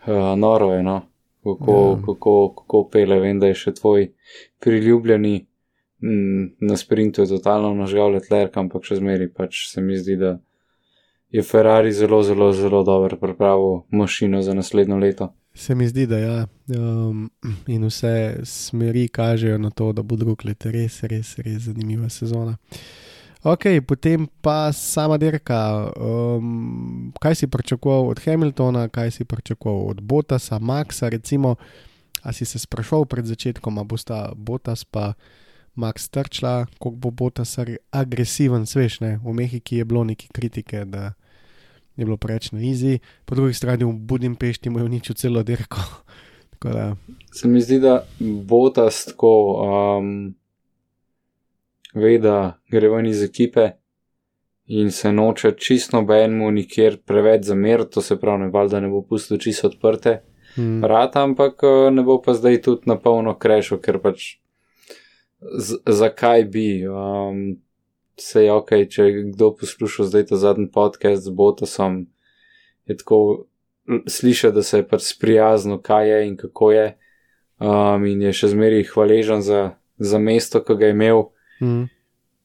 uh, 0.08 0.36
noro 0.40 0.74
je 0.74 0.84
no. 0.84 1.00
Kako, 1.44 1.76
Ja. 1.98 2.02
kako, 2.06 2.54
kako 2.56 2.90
pele, 2.92 3.20
vem, 3.20 3.40
da 3.40 3.48
je 3.48 3.56
še 3.56 3.72
tvoj 3.74 4.10
priljubljeni 4.60 5.46
mm, 6.04 6.44
na 6.68 6.78
sprintu, 6.78 7.22
je 7.22 7.28
totalno 7.32 7.74
nažgal 7.74 8.12
letlerk, 8.12 8.58
ampak 8.58 8.84
še 8.84 9.00
zmeri 9.00 9.30
pač 9.34 9.66
se 9.72 9.82
mi 9.82 9.98
zdi, 9.98 10.16
da 10.20 10.38
je 11.32 11.44
Ferrari 11.44 11.92
zelo, 11.94 12.24
zelo, 12.24 12.52
zelo 12.52 12.84
dobro 12.84 13.18
pripravil 13.18 13.82
mašino 13.92 14.42
za 14.42 14.54
naslednjo 14.54 14.98
leto. 14.98 15.30
Se 15.54 15.76
mi 15.76 15.88
zdi, 15.88 16.06
da 16.06 16.18
ja. 16.18 16.48
Um, 16.76 17.30
in 17.68 17.86
vse 17.86 18.40
smeri 18.44 19.08
kažejo 19.08 19.58
na 19.58 19.70
to, 19.70 19.92
da 19.94 20.02
bo 20.04 20.16
drug 20.16 20.46
let 20.46 20.66
res, 20.66 21.04
res, 21.04 21.38
res 21.40 21.64
zanimiva 21.68 22.10
sezona. 22.10 22.58
Ok, 23.40 23.80
potem 23.88 24.28
pa 24.44 24.68
sama 24.76 25.16
dirka. 25.18 25.92
Um, 25.96 27.14
kaj 27.24 27.36
si 27.36 27.48
pričakoval 27.48 28.12
od 28.12 28.20
Hamiltona, 28.20 28.90
kaj 28.92 29.12
si 29.12 29.24
pričakoval 29.24 29.96
od 29.96 30.02
Botasa, 30.02 30.60
Maxa, 30.60 31.08
recimo, 31.10 31.56
a 32.24 32.34
si 32.34 32.46
se 32.46 32.60
sprašval 32.60 33.06
pred 33.06 33.26
začetkom, 33.26 33.80
a 33.80 33.84
bosta 33.84 34.36
Botas 34.36 34.84
pa 34.84 35.14
Max 35.76 36.12
trčila, 36.12 36.68
koliko 36.80 37.00
bo 37.00 37.12
Botas 37.12 37.56
agresiven, 37.92 38.66
sveš, 38.66 39.00
ne? 39.00 39.20
V 39.24 39.34
Mehiki 39.34 39.78
je 39.78 39.86
bilo 39.86 40.04
neki 40.04 40.28
kritike, 40.28 40.84
da 40.86 41.14
je 41.96 42.06
bilo 42.06 42.18
preveč 42.18 42.52
na 42.52 42.60
izi, 42.60 43.00
po 43.26 43.36
drugi 43.36 43.54
strani 43.54 43.88
v 43.88 43.94
Budimpešti 43.94 44.70
mu 44.70 44.80
je 44.80 44.86
uničil 44.86 45.16
celo 45.16 45.44
dirko. 45.44 45.80
Da, 46.60 46.96
Se 47.32 47.48
mi 47.48 47.62
zdi, 47.62 47.80
da 47.80 48.04
Botas 48.20 49.06
tako 49.06 49.64
um, 49.64 50.36
ve, 52.00 52.18
da 52.20 52.60
gre 52.72 52.90
ven 52.90 53.06
iz 53.06 53.24
ekipe 53.24 53.72
in 54.70 54.92
se 54.92 55.12
noče 55.12 55.56
čisto 55.58 55.98
nobenemu 55.98 56.52
nikjer 56.52 57.00
preveč 57.06 57.46
zameriti, 57.46 57.92
to 57.98 58.02
se 58.02 58.20
pravi, 58.20 58.44
ne 58.44 58.50
valjda 58.54 58.80
ne 58.80 58.90
bo 58.90 59.02
pustil 59.02 59.38
čisto 59.38 59.68
odprte. 59.68 60.20
Mm. 60.58 60.84
Rata, 60.84 61.24
ampak 61.24 61.64
eh, 61.64 61.90
ne 61.92 62.04
bo 62.04 62.20
pa 62.22 62.34
zdaj 62.34 62.62
tudi 62.62 62.90
na 62.90 62.98
polno 63.00 63.34
krešil, 63.38 63.80
ker 63.82 64.00
pač 64.02 64.38
z, 65.42 65.82
zakaj 65.86 66.44
bi. 66.44 66.70
Um, 66.88 67.60
se 68.20 68.44
je 68.44 68.52
ok, 68.54 68.72
če 68.92 69.04
je 69.04 69.24
kdo 69.32 69.54
poslušal 69.56 70.10
zdaj 70.10 70.26
ta 70.32 70.36
zadnji 70.36 70.68
podcast 70.72 71.24
z 71.24 71.32
Botosom, 71.32 72.02
je 72.86 72.98
tako 73.00 73.48
slišal, 74.08 74.52
da 74.52 74.64
se 74.64 74.82
je 74.82 74.88
pač 74.88 75.06
sprijaznil, 75.08 75.80
kaj 75.82 76.10
je 76.10 76.28
in 76.28 76.38
kako 76.38 76.72
je. 76.72 76.88
Um, 77.60 78.06
in 78.06 78.22
je 78.22 78.34
še 78.36 78.52
zmeraj 78.54 78.86
hvaležen 78.94 79.42
za, 79.44 79.62
za 79.98 80.20
mesto, 80.20 80.62
ki 80.64 80.78
ga 80.80 80.92
je 80.92 80.96
imel. 80.96 81.30
Mm. 81.62 81.90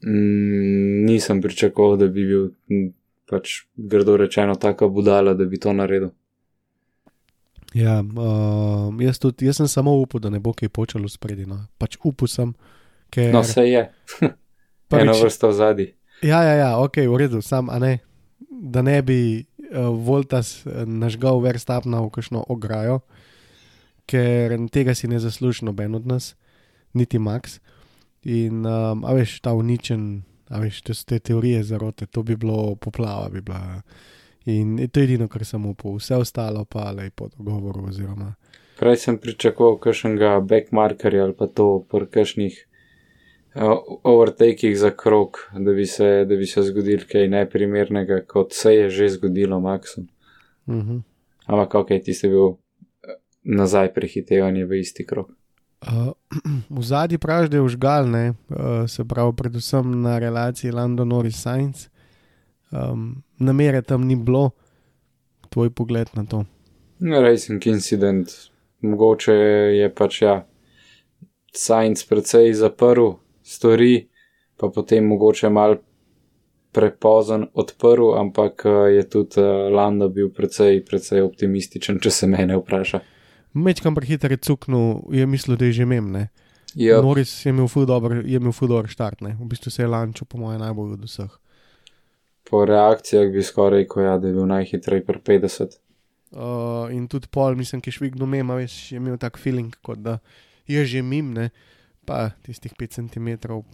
Mm, 0.07 1.05
nisem 1.07 1.43
pričakoval, 1.43 1.97
da 1.97 2.09
bi 2.09 2.27
bil 2.27 2.51
mm, 2.71 2.93
pač 3.31 3.63
grdo 3.77 4.17
rečeno 4.17 4.55
taka 4.55 4.89
budala, 4.89 5.35
da 5.35 5.45
bi 5.45 5.61
to 5.61 5.73
naredil. 5.73 6.11
Ja, 7.75 8.01
um, 8.01 9.01
jaz, 9.03 9.19
tudi, 9.19 9.49
jaz 9.49 9.59
sem 9.59 9.69
samo 9.69 9.97
upal, 9.99 10.21
da 10.23 10.31
ne 10.31 10.39
bo 10.39 10.53
kaj 10.55 10.71
počelo 10.71 11.09
spredi. 11.11 11.47
No. 11.47 11.65
Pač 11.79 11.97
upal 12.05 12.31
sem, 12.31 12.53
ker 13.11 13.33
No, 13.35 13.43
se 13.43 13.65
je, 13.67 13.89
eno 14.23 14.37
prvič, 14.89 15.23
vrsto 15.25 15.51
zadnji. 15.53 15.91
Ja, 16.23 16.45
ja, 16.47 16.55
ja, 16.55 16.71
ok, 16.79 17.03
v 17.11 17.19
redu, 17.19 17.43
sam, 17.43 17.71
a 17.71 17.81
ne, 17.83 17.99
da 18.39 18.83
ne 18.83 19.01
bi 19.03 19.19
uh, 19.43 19.91
Voltas 19.91 20.61
eh, 20.67 20.85
nažgal 20.87 21.43
Verstapna 21.43 22.05
v 22.05 22.13
kakšno 22.15 22.45
ograjo, 22.49 23.01
ker 24.07 24.55
tega 24.71 24.95
si 24.95 25.11
ne 25.11 25.19
zasluži 25.19 25.67
noben 25.67 25.99
od 25.99 26.07
nas, 26.07 26.35
niti 26.95 27.19
Max. 27.19 27.59
In, 28.25 28.65
um, 28.67 29.05
a 29.05 29.13
veš, 29.13 29.41
ta 29.45 29.53
uničen, 29.53 30.23
a 30.49 30.61
veš, 30.61 30.83
so 30.87 31.05
te 31.07 31.19
teorije 31.19 31.63
zarote, 31.63 32.07
to 32.07 32.23
bi 32.23 32.37
bilo 32.37 32.75
poplava, 32.75 33.29
bi 33.29 33.41
bila. 33.41 33.83
In 34.47 34.77
to 34.93 35.01
je 35.01 35.05
edino, 35.05 35.29
kar 35.29 35.45
sem 35.45 35.67
upal, 35.67 35.97
vse 35.97 36.17
ostalo 36.17 36.65
pa 36.65 36.91
le 36.93 37.11
po 37.11 37.29
dogovoru. 37.29 37.87
Oziroma, 37.89 38.35
Prej 38.79 38.97
sem 38.97 39.19
pričakoval 39.19 39.79
kakšnega 39.79 40.41
backmarkerja 40.41 41.25
ali 41.25 41.37
pa 41.39 41.47
to 41.47 41.85
pri 41.91 42.09
kakšnih 42.11 42.57
uh, 43.55 43.79
overtakih 44.03 44.75
za 44.79 44.91
krok, 44.91 45.39
da 45.53 45.73
bi 45.73 45.87
se, 45.87 46.25
da 46.29 46.37
bi 46.37 46.47
se 46.47 46.63
zgodil 46.63 47.07
kaj 47.11 47.29
neprimernega, 47.29 48.25
kot 48.27 48.53
se 48.53 48.75
je 48.75 48.91
že 48.91 49.09
zgodilo 49.09 49.61
Maxu. 49.61 50.01
uh 50.67 50.75
-huh. 50.75 51.03
Ampak 51.47 51.75
ok, 51.75 51.89
ti 52.05 52.15
si 52.15 52.29
bil 52.29 52.49
eh, 52.49 53.17
nazaj 53.43 53.93
prehitevanje 53.95 54.65
v 54.65 54.81
isti 54.81 55.07
krok. 55.07 55.31
Uh, 55.85 56.13
v 56.71 56.83
zadnji 56.83 57.19
praviš, 57.19 57.51
da 57.51 57.57
je 57.57 57.63
užgal, 57.63 58.09
ne, 58.11 58.35
uh, 58.49 58.89
se 58.89 59.05
pravi, 59.05 59.33
predvsem 59.37 60.03
na 60.03 60.19
relaciji 60.19 60.73
London-Norris 60.73 61.37
Science. 61.41 61.89
Um, 62.71 63.23
namere 63.39 63.83
tam 63.83 64.07
ni 64.07 64.17
bilo, 64.17 64.51
tvoj 65.49 65.71
pogled 65.71 66.09
na 66.15 66.25
to. 66.25 66.45
Racing 67.01 67.67
incident, 67.67 68.33
mogoče 68.81 69.35
je 69.77 69.91
pač 69.95 70.23
ja, 70.23 70.47
Science 71.55 72.07
precej 72.09 72.55
zaprl 72.55 73.13
stvari, 73.43 74.09
pa 74.57 74.69
potem 74.75 75.07
mogoče 75.07 75.51
mal 75.51 75.77
prepozen 76.75 77.47
odprl, 77.55 78.15
ampak 78.19 78.67
eh, 78.67 78.71
je 78.99 79.09
tudi 79.09 79.41
eh, 79.41 79.71
Lando 79.71 80.09
bil 80.09 80.33
precej, 80.35 80.83
precej 80.83 81.23
optimističen, 81.23 82.01
če 82.03 82.11
se 82.11 82.27
mene 82.27 82.59
vpraša. 82.59 83.01
Mečkam 83.55 83.95
prehiter 83.95 84.35
je 84.35 84.37
cuknil, 84.37 85.01
je 85.15 85.27
mislil, 85.27 85.57
da 85.57 85.65
je 85.65 85.73
že 85.73 85.87
mem. 85.87 86.11
Ne? 86.13 86.29
Ja, 86.75 86.99
Norris 87.03 87.31
je 87.47 87.53
imel 87.55 87.69
ful 87.71 87.87
dober, 87.87 88.17
je 88.27 88.37
imel 88.37 88.53
ful 88.53 88.69
dober 88.69 88.91
štart, 88.91 89.21
ne? 89.23 89.37
v 89.39 89.47
bistvu 89.47 89.71
se 89.71 89.83
je 89.83 89.89
lančil, 89.89 90.27
po 90.27 90.39
mojem, 90.39 90.59
najbolj 90.61 90.97
od 90.99 91.05
vseh. 91.07 91.33
po 92.51 92.65
reakcijah 92.67 93.31
bi 93.33 93.43
skoraj 93.43 93.87
rekel, 93.87 94.03
ja, 94.03 94.19
da 94.19 94.29
je 94.29 94.35
bil 94.35 94.47
najhitrej 94.47 95.05
pri 95.07 95.19
50. 95.19 95.79
Uh, 96.35 96.91
in 96.91 97.07
tudi 97.09 97.31
pol, 97.31 97.55
mislim, 97.55 97.81
ki 97.81 97.89
je 97.89 97.99
švignil 98.01 98.27
mem, 98.27 98.51
a 98.51 98.59
veš, 98.59 98.93
je 98.93 98.99
imel 98.99 99.17
tak 99.23 99.39
feeling, 99.39 99.71
kot 99.83 100.03
da 100.03 100.19
je 100.67 100.85
že 100.85 101.03
mim, 101.03 101.31
ne? 101.33 101.51
pa 102.05 102.31
tistih 102.43 102.75
5 102.75 102.91
cm 102.91 103.29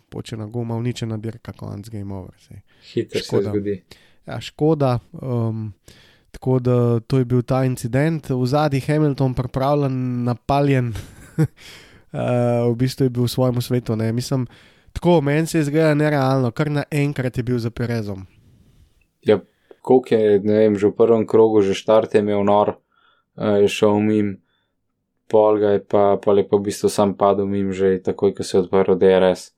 počena 0.09 0.47
guma, 0.47 0.77
uničena 0.77 1.16
dirka, 1.16 1.53
konc 1.53 1.88
game 1.88 2.14
over. 2.14 2.35
Sej. 2.38 2.61
Hitro 2.93 3.19
se 3.19 3.25
Škoda. 3.25 3.51
zgodi. 3.51 3.83
Ja, 4.27 4.40
škoda. 4.40 4.99
Um, 5.12 5.73
tako 6.31 6.59
da 6.59 7.01
to 7.01 7.19
je 7.19 7.25
bil 7.25 7.43
ta 7.43 7.64
incident. 7.64 8.31
V 8.31 8.47
zadnji 8.47 8.81
Hamilton 8.81 9.35
pripravljen, 9.35 10.25
napaljen, 10.25 10.93
uh, 11.37 11.45
v 12.73 12.75
bistvu 12.77 13.07
je 13.07 13.11
bil 13.11 13.25
v 13.25 13.31
svojem 13.31 13.62
svetu. 13.62 13.97
Ne. 13.97 14.12
Mislim, 14.12 14.47
tako 14.93 15.21
meni 15.21 15.47
se 15.47 15.59
je 15.59 15.64
zdelo 15.64 15.95
nerealno, 15.95 16.51
kar 16.51 16.71
naenkrat 16.71 17.37
je 17.37 17.43
bil 17.43 17.59
za 17.59 17.71
Perezom. 17.71 18.27
Ja, 19.23 19.40
koliko 19.81 20.14
je, 20.14 20.40
ne 20.40 20.55
vem, 20.55 20.79
že 20.79 20.88
v 20.88 20.97
prvem 20.97 21.27
krogu, 21.27 21.62
že 21.62 21.75
štart 21.75 22.14
je 22.14 22.21
imel 22.21 22.45
nor, 22.45 22.77
eh, 23.37 23.64
je 23.64 23.69
šel 23.69 24.01
mim, 24.01 24.40
pol 25.29 25.59
ga 25.59 25.77
je 25.77 25.85
pa, 25.85 26.16
pa 26.16 26.33
lepo 26.33 26.59
v 26.59 26.71
bistvu 26.71 26.88
sam 26.88 27.14
padel 27.14 27.47
mim, 27.47 27.73
že 27.73 28.01
takoj, 28.03 28.35
ko 28.35 28.43
se 28.43 28.57
je 28.57 28.62
odprl 28.64 28.99
DRS. 28.99 29.53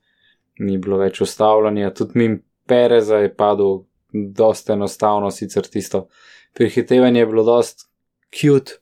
Ni 0.61 0.77
bilo 0.79 0.99
več 1.01 1.21
ustavljanja, 1.21 1.95
tudi 1.97 2.19
mim 2.19 2.43
Pereza 2.69 3.19
je 3.19 3.33
padel, 3.35 3.85
dosta 4.13 4.77
enostavno, 4.77 5.31
sicer 5.31 5.67
tisto 5.67 6.07
prehitevanje 6.55 7.21
je 7.21 7.27
bilo 7.27 7.43
dost 7.45 7.89
cute, 8.41 8.73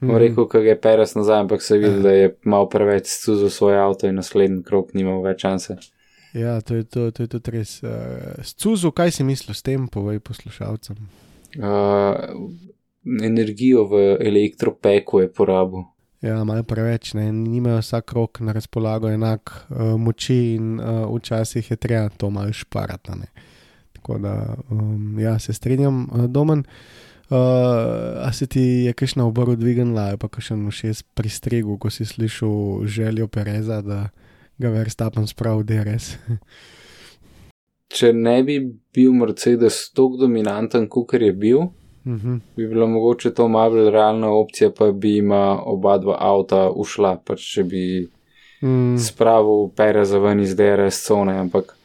bom 0.00 0.08
Mhm. 0.10 0.18
rekel, 0.18 0.48
ko 0.48 0.58
je 0.58 0.80
Perez 0.80 1.14
nazaj, 1.14 1.40
ampak 1.40 1.62
se 1.62 1.74
je 1.74 1.78
videl, 1.78 2.02
da 2.02 2.10
je 2.10 2.36
malo 2.44 2.68
preveč 2.68 3.06
scuzil 3.06 3.48
svoj 3.50 3.78
avto 3.78 4.06
in 4.06 4.14
naslednji 4.14 4.62
krok 4.62 4.94
nima 4.94 5.20
več 5.20 5.40
šanse. 5.40 5.76
Ja, 6.34 6.60
to 6.60 6.74
je, 6.74 6.84
to, 6.84 7.10
to 7.10 7.22
je 7.22 7.26
tudi 7.28 7.50
res. 7.50 7.82
Uh, 7.82 7.90
Scuzu, 8.42 8.90
kaj 8.90 9.10
si 9.10 9.24
mislil 9.24 9.54
s 9.54 9.62
tem, 9.62 9.88
povej 9.88 10.18
poslušalcem. 10.18 10.96
Uh, 11.56 12.50
energijo 13.22 13.84
v 13.86 14.16
elektropeku 14.20 15.20
je 15.20 15.28
porabil. 15.32 15.84
Ja, 16.22 16.44
malo 16.44 16.62
preveč, 16.62 17.14
ne, 17.14 17.28
nimajo 17.32 17.78
vsak 17.78 18.12
rok 18.12 18.40
na 18.40 18.52
razpolago 18.52 19.08
enak 19.08 19.52
uh, 19.70 19.94
moči 20.00 20.54
in 20.56 20.80
uh, 20.80 21.06
včasih 21.16 21.70
je 21.70 21.76
treba 21.76 22.08
to 22.08 22.30
malo 22.30 22.52
šparati. 22.52 23.10
ne. 23.10 23.26
Tako 23.92 24.18
da, 24.18 24.56
um, 24.70 25.18
ja, 25.20 25.38
se 25.38 25.52
strinjam, 25.52 26.08
uh, 26.12 26.26
domen. 26.26 26.58
Uh, 26.58 27.13
a 27.30 28.32
se 28.32 28.46
ti 28.46 28.60
je 28.60 28.92
kakšna 28.92 29.26
obrv 29.26 29.56
dvignila, 29.56 30.16
pa 30.16 30.28
kakšen 30.28 30.70
všes 30.70 31.02
pristregu, 31.14 31.78
ko 31.78 31.90
si 31.90 32.04
slišal 32.04 32.84
željo 32.86 33.26
Pereza, 33.28 33.80
da 33.82 34.08
ga 34.58 34.68
Verstappen 34.68 35.26
spravi 35.26 35.64
DRS? 35.64 36.16
Če 37.94 38.12
ne 38.12 38.42
bi 38.42 38.58
bil 38.94 39.12
Mercedes 39.12 39.90
tako 39.94 40.16
dominanten, 40.26 40.88
kot 40.88 41.12
je 41.14 41.32
bil, 41.32 41.70
Mhm. 42.04 42.36
bi 42.56 42.66
bila 42.68 42.86
mogoče 42.86 43.30
to 43.34 43.48
malo 43.48 43.70
bolj 43.70 43.90
realna 43.90 44.28
opcija, 44.28 44.70
pa 44.70 44.92
bi 44.92 45.16
ima 45.16 45.62
oba 45.64 45.98
dva 45.98 46.16
avta 46.20 46.70
ušla, 46.70 47.16
pač 47.24 47.40
če 47.54 47.64
bi 47.64 48.08
Mm, 48.62 48.96
spravil 48.98 49.68
Pereza 49.76 50.18
ven 50.18 50.40
iz 50.40 50.56
DRS 50.56 51.06
cone, 51.06 51.34
ampak 51.38 51.76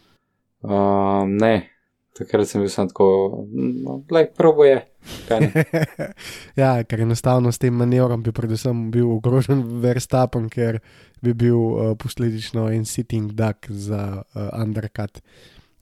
um, 0.64 1.38
ne, 1.38 1.70
takrat 2.16 2.48
sem 2.48 2.62
bil 2.62 2.70
sam 2.70 2.88
tako, 2.88 3.48
no, 3.52 4.04
le, 4.12 4.28
probo 4.38 4.64
je. 4.64 4.78
ja, 6.62 6.72
ker 6.84 7.02
enostavno 7.02 7.52
s 7.52 7.62
tem 7.62 7.76
manevrom 7.76 8.24
bi 8.24 8.34
predvsem 8.36 8.90
bil 8.94 9.10
ogrožen 9.14 9.64
Verstappen, 9.84 10.50
ker 10.52 10.82
bi 11.24 11.34
bil 11.34 11.58
uh, 11.58 11.94
posledično 12.00 12.68
en 12.74 12.86
sitting 12.86 13.32
duck 13.36 13.70
za 13.70 14.22
uh, 14.22 14.50
undercut 14.60 15.22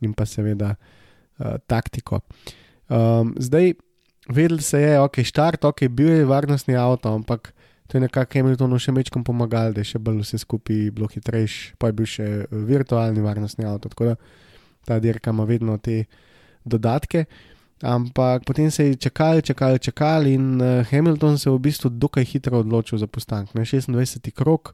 in 0.02 0.14
pa 0.14 0.26
seveda 0.26 0.76
uh, 0.76 1.58
taktiko. 1.68 2.22
Um, 2.88 3.34
zdaj, 3.40 3.74
vedel 4.30 4.62
se 4.62 4.82
je, 4.82 5.00
ok, 5.02 5.22
štart, 5.26 5.66
ok, 5.66 5.88
bil 5.90 6.14
je 6.14 6.26
varnostni 6.26 6.76
avto, 6.76 7.14
ampak 7.16 7.54
to 7.88 7.98
je 7.98 8.04
nekako 8.04 8.40
Hamiltonu 8.40 8.80
še 8.80 8.92
mečkom 8.92 9.24
pomagal, 9.24 9.74
da 9.74 9.84
je 9.84 9.94
še 9.94 10.02
bolj 10.04 10.22
vse 10.26 10.42
skupaj 10.44 10.90
bilo 10.96 11.08
hitrejš, 11.12 11.58
pa 11.80 11.90
je 11.90 11.96
bil 11.96 12.10
še 12.10 12.28
virtualni 12.52 13.24
varnostni 13.24 13.68
avto, 13.68 13.92
tako 13.94 14.12
da 14.12 14.16
ta 14.88 15.00
dirka 15.04 15.32
ima 15.32 15.46
vedno 15.48 15.78
te 15.80 16.04
dodatke. 16.68 17.26
Ampak 17.82 18.46
potem 18.46 18.72
se 18.72 18.88
je 18.88 18.96
čakali, 18.96 19.42
čakali, 19.42 19.80
čakali 19.80 20.34
in 20.34 20.62
uh, 20.62 20.86
Hamilton 20.90 21.38
se 21.38 21.50
je 21.50 21.54
v 21.54 21.60
bistvu 21.60 21.90
dokaj 21.90 22.26
hitro 22.26 22.60
odločil 22.60 22.98
za 22.98 23.08
postanek. 23.08 23.54
Na 23.54 23.62
26. 23.62 24.32
krok, 24.32 24.74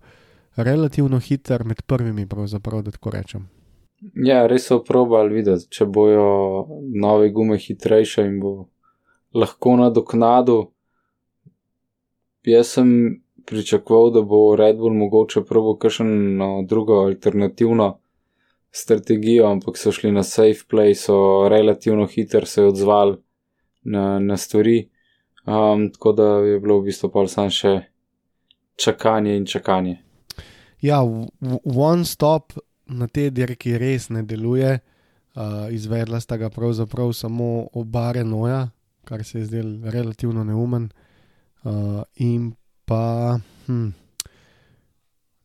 relativno 0.56 1.20
hiter 1.20 1.66
med 1.66 1.82
prvimi, 1.82 2.28
pravzaprav, 2.28 2.82
da 2.82 2.92
tako 2.92 3.10
rečem. 3.10 3.50
Ja, 4.16 4.48
res 4.48 4.68
so 4.68 4.82
probali 4.84 5.34
videti, 5.34 5.68
če 5.70 5.86
bojo 5.86 6.68
nove 6.96 7.30
gume 7.32 7.58
hitrejše 7.58 8.26
in 8.28 8.40
bo 8.40 8.54
lahko 9.34 9.76
nadoknadu. 9.80 10.58
Jaz 12.44 12.76
sem 12.76 12.90
pričakoval, 13.48 14.12
da 14.12 14.22
bo 14.22 14.56
Red 14.56 14.78
Bull 14.78 14.96
mogoče 14.96 15.44
probo 15.48 15.76
kakšno 15.80 16.64
drugo 16.68 17.04
alternativno 17.08 18.03
strategijo, 18.74 19.46
ampak 19.52 19.78
so 19.78 19.92
šli 19.92 20.12
na 20.12 20.24
safe 20.24 20.66
play, 20.70 20.96
so 20.98 21.48
relativno 21.50 22.08
hitro 22.08 22.46
se 22.46 22.64
odzvali 22.64 23.18
na, 23.84 24.20
na 24.20 24.38
stvari. 24.38 24.90
Um, 25.46 25.92
tako 25.92 26.12
da 26.12 26.24
je 26.24 26.60
bilo 26.60 26.80
v 26.80 26.84
bistvu 26.84 27.12
pa 27.12 27.28
samo 27.28 27.52
še 27.52 27.82
čakanje 28.80 29.38
in 29.38 29.46
čakanje. 29.46 29.98
Ja, 30.82 31.04
one 31.64 32.06
stop 32.06 32.54
na 32.86 33.08
tej 33.08 33.30
dirki 33.32 33.78
res 33.78 34.10
ne 34.10 34.24
deluje. 34.24 34.80
Uh, 35.34 35.68
izvedla 35.74 36.20
sta 36.22 36.38
ga 36.38 36.50
pravzaprav 36.50 37.14
samo 37.14 37.68
oba 37.74 38.12
Renoja, 38.12 38.68
kar 39.06 39.24
se 39.24 39.40
je 39.40 39.46
zdelo 39.46 39.92
relativno 39.92 40.44
neumen. 40.44 40.90
Uh, 41.64 42.04
in 42.16 42.54
pa, 42.86 43.40
hm, 43.68 43.90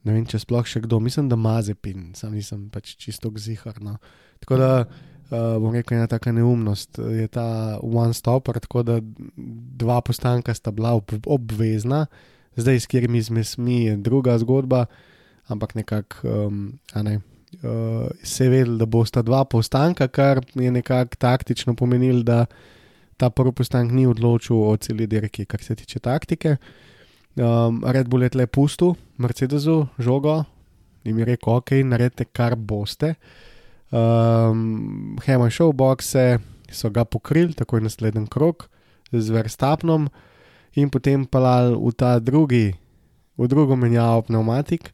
ne 0.09 0.17
vem, 0.17 0.25
če 0.29 0.41
sploh 0.41 0.67
še 0.67 0.83
kdo, 0.87 0.99
mislim, 1.05 1.29
da 1.29 1.37
Mazepin, 1.39 2.13
sam 2.17 2.33
nisem 2.37 2.69
pač 2.73 2.95
čisto 3.01 3.31
gziharno. 3.35 3.99
Tako 4.43 4.59
da 4.61 4.71
uh, 4.83 5.59
bom 5.61 5.75
rekel, 5.75 5.99
ena 5.99 6.09
taka 6.11 6.33
neumnost 6.33 6.99
je 6.99 7.29
ta 7.33 7.79
one 7.85 8.17
stopper, 8.17 8.61
tako 8.65 8.85
da 8.87 8.99
dva 9.79 10.01
postanka 10.05 10.55
sta 10.57 10.73
bila 10.75 10.95
ob, 10.97 11.13
obvezna, 11.27 12.07
zdaj 12.59 12.81
s 12.81 12.91
katerimi 12.91 13.23
zmesmi 13.23 13.83
je 13.85 13.99
druga 14.09 14.39
zgodba, 14.41 14.87
ampak 15.53 15.77
nekako, 15.79 16.25
um, 16.49 16.63
a 16.95 17.05
ne. 17.05 17.21
Uh, 17.65 18.11
se 18.21 18.45
je 18.45 18.53
vedel, 18.53 18.75
da 18.77 18.85
bosta 18.85 19.23
dva 19.25 19.41
postanka, 19.49 20.09
kar 20.13 20.43
je 20.55 20.73
nekako 20.73 21.17
taktično 21.17 21.73
pomenilo, 21.77 22.21
da 22.23 22.45
ta 23.19 23.31
prvi 23.35 23.55
postanek 23.57 23.93
ni 23.93 24.05
odločil 24.07 24.61
o 24.63 24.77
celi 24.77 25.09
dirki, 25.11 25.47
kar 25.49 25.65
se 25.65 25.75
tiče 25.75 25.99
taktike. 26.05 26.57
Um, 27.39 27.85
Red 27.87 28.09
Bull 28.11 28.27
je 28.27 28.35
tle 28.35 28.47
pustil, 28.51 28.97
Mercedesu, 29.15 29.87
žogo 29.99 30.43
in 31.07 31.15
mi 31.15 31.25
rekel, 31.25 31.61
ok, 31.61 31.71
naredite 31.87 32.27
kar 32.35 32.57
boste. 32.57 33.15
Um, 33.95 35.17
Hema 35.25 35.47
je 35.47 35.57
šel 35.57 35.71
v 35.71 35.79
boxe, 35.79 36.25
so 36.69 36.91
ga 36.91 37.05
pokrili, 37.07 37.55
tako 37.55 37.79
je 37.79 37.87
naslednji 37.87 38.27
krok 38.29 38.69
z 39.13 39.31
Verstapnom 39.33 40.09
in 40.77 40.91
potem 40.91 41.25
palal 41.25 41.79
v 41.79 41.95
ta 41.97 42.19
drugi, 42.19 42.75
v 43.39 43.49
drugo 43.49 43.79
menjavo 43.79 44.27
pneumatik. 44.29 44.93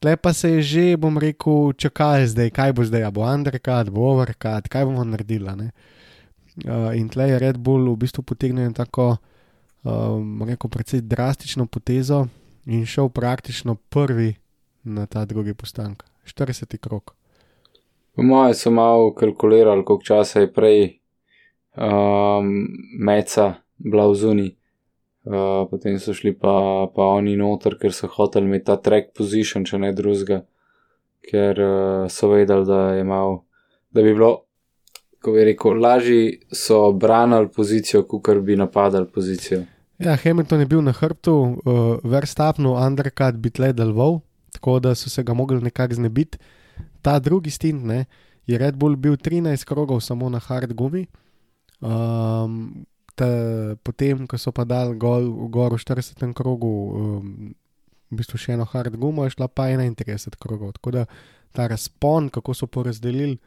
Tle 0.00 0.16
pa 0.16 0.32
se 0.32 0.56
je 0.58 0.62
že, 0.62 0.86
bom 0.96 1.18
rekel, 1.18 1.74
čakaj 1.74 2.32
zdaj, 2.32 2.50
kaj 2.50 2.72
bo 2.72 2.86
zdaj, 2.86 3.10
bo 3.10 3.26
undercut, 3.26 3.90
bo 3.90 4.14
overcut, 4.14 4.70
kaj 4.70 4.86
bomo 4.86 5.04
naredili. 5.04 5.70
Uh, 6.62 6.94
in 6.94 7.10
tle 7.10 7.28
je 7.28 7.42
Red 7.42 7.58
Bull 7.58 7.90
v 7.92 8.00
bistvu 8.06 8.22
potegnil 8.22 8.72
tako, 8.72 9.18
um, 9.82 10.42
rekel, 10.46 10.70
precej 10.70 11.00
drastično 11.00 11.66
potezo 11.66 12.26
in 12.66 12.86
šel 12.86 13.08
praktično 13.08 13.74
prvi 13.74 14.34
na 14.84 15.06
ta 15.06 15.24
drugi 15.24 15.54
postanek, 15.54 16.04
40 16.24 16.76
krok. 16.76 17.14
Po 18.14 18.22
mojem 18.22 18.54
so 18.54 18.70
malo 18.70 19.14
kalkulirali, 19.14 19.84
koliko 19.84 20.04
časa 20.04 20.40
je 20.40 20.52
prej 20.52 20.98
um, 21.76 22.66
meca 22.98 23.54
bila 23.76 24.08
v 24.08 24.14
zuni. 24.14 24.56
Uh, 25.24 25.68
potem 25.70 25.98
so 26.02 26.14
šli 26.14 26.34
pa, 26.34 26.86
pa 26.94 27.02
oni 27.14 27.36
noter, 27.36 27.78
ker 27.78 27.94
so 27.94 28.10
hoteli 28.10 28.46
imeti 28.46 28.66
ta 28.66 28.76
track 28.76 29.14
position, 29.14 29.64
če 29.64 29.78
ne 29.78 29.92
drugega, 29.94 30.40
ker 31.22 31.60
uh, 31.62 32.08
so 32.10 32.28
vedeli, 32.32 32.66
da 32.66 32.80
je 32.98 33.04
malo, 33.06 33.44
da 33.94 34.02
bi 34.02 34.16
bilo, 34.16 34.32
ko 35.22 35.36
bi 35.36 35.44
rekel, 35.46 35.78
lažje 35.78 36.40
so 36.50 36.90
branili 36.92 37.48
pozicijo, 37.54 38.02
kot 38.02 38.42
bi 38.42 38.58
napadali 38.58 39.06
pozicijo. 39.06 39.62
Ja, 40.02 40.16
Hamilton 40.18 40.60
je 40.60 40.66
bil 40.66 40.80
na 40.82 40.90
hrbtu, 40.90 41.32
uh, 41.32 42.00
Verstapnu, 42.02 42.74
Undercut 42.74 43.36
bi 43.38 43.52
tle 43.54 43.70
deloval, 43.72 44.18
tako 44.50 44.80
da 44.82 44.96
so 44.98 45.10
se 45.10 45.22
ga 45.22 45.34
mogli 45.34 45.60
nekako 45.62 45.94
znebiti. 45.94 46.38
Ta 47.02 47.18
drugi 47.18 47.50
stint 47.50 47.84
ne, 47.84 48.04
je 48.46 48.58
Red 48.58 48.74
Bull 48.76 48.96
bil 48.96 49.14
13 49.14 49.64
krogov 49.64 50.00
samo 50.00 50.28
na 50.28 50.38
hard 50.42 50.74
gumi. 50.74 51.06
Um, 51.80 52.84
te, 53.14 53.30
potem, 53.82 54.26
ko 54.26 54.38
so 54.38 54.50
pa 54.50 54.66
dali 54.66 54.98
gol, 54.98 55.30
gor 55.54 55.76
v 55.76 55.78
40. 55.78 56.34
krogu, 56.34 56.72
um, 56.98 57.54
v 58.10 58.18
bistvu 58.18 58.42
še 58.42 58.56
eno 58.58 58.66
hard 58.66 58.98
gumo, 58.98 59.22
je 59.26 59.36
šla 59.36 59.46
pa 59.46 59.70
31 59.70 60.34
krogov. 60.42 60.74
Tako 60.80 60.98
da 60.98 61.06
ta 61.54 61.70
razpon, 61.70 62.26
kako 62.34 62.54
so 62.58 62.66
porazdelili, 62.66 63.38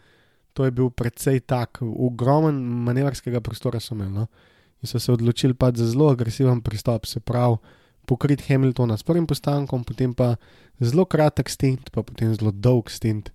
to 0.55 0.63
je 0.63 0.71
bil 0.71 0.87
precej 0.87 1.43
tak, 1.43 1.83
ogromen 1.83 2.55
manevrskega 2.87 3.43
prostora 3.43 3.83
so 3.83 3.91
imeli. 3.97 4.23
No? 4.23 4.53
In 4.85 4.87
so 4.87 4.99
se 4.99 5.11
odločili 5.11 5.53
pa 5.53 5.71
za 5.73 5.85
zelo 5.85 6.09
agresiven 6.09 6.61
pristop, 6.61 7.05
se 7.05 7.19
pravi, 7.19 7.57
pokrit 8.05 8.41
Hamiltona 8.47 8.97
s 8.97 9.03
prvim 9.03 9.25
postankom, 9.27 9.83
potem 9.83 10.13
pa 10.13 10.35
zelo 10.79 11.05
kratek 11.05 11.49
stint, 11.49 11.89
pa 11.89 12.03
potem 12.03 12.35
zelo 12.35 12.51
dolg 12.51 12.91
stint, 12.93 13.31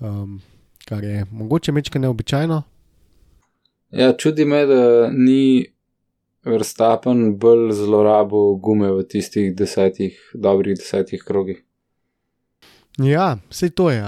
um, 0.00 0.40
kar 0.88 1.04
je 1.04 1.26
mogoče 1.30 1.72
mečke 1.72 1.98
neobičajno. 1.98 2.62
Ja, 3.90 4.16
čudi 4.16 4.48
me, 4.48 4.62
da 4.66 5.10
ni 5.12 5.68
vrstapen 6.48 7.36
bolj 7.36 7.76
zlorabil 7.76 8.56
gume 8.64 8.94
v 8.96 9.04
tistih 9.04 9.52
desetih, 9.52 10.16
dobrih 10.32 10.80
desetih 10.80 11.20
krogih. 11.20 11.60
Ja, 12.96 13.36
vse 13.50 13.68
to 13.76 13.90
je, 13.90 14.00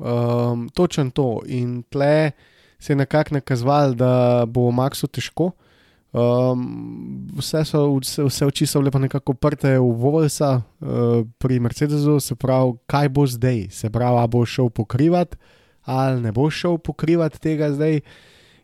um, 0.00 0.68
točen 0.72 1.10
to. 1.10 1.42
In 1.46 1.82
tle 1.82 2.32
se 2.78 2.92
je 2.92 2.96
nekako 2.96 3.42
nakazoval, 3.42 3.92
da 3.94 4.46
bo 4.48 4.70
Maxu 4.72 5.06
težko. 5.06 5.52
Um, 6.12 7.26
vse, 7.36 7.64
so, 7.68 7.82
vse, 8.00 8.24
vse 8.24 8.46
oči 8.48 8.66
so 8.66 8.80
lepo 8.80 8.98
nekako 8.98 9.34
prte 9.36 9.74
v 9.76 9.92
Volsa, 10.00 10.62
uh, 10.80 11.20
pri 11.38 11.60
Mercedesu, 11.60 12.16
se 12.20 12.34
pravi, 12.34 12.78
kaj 12.88 13.08
bo 13.12 13.26
zdaj, 13.28 13.66
se 13.70 13.90
pravi, 13.92 14.16
ali 14.16 14.28
bo 14.28 14.44
šel 14.46 14.70
pokrivati, 14.70 15.36
ali 15.84 16.20
ne 16.20 16.32
bo 16.32 16.48
šel 16.50 16.78
pokrivati 16.78 17.40
tega 17.40 17.72
zdaj. 17.72 18.00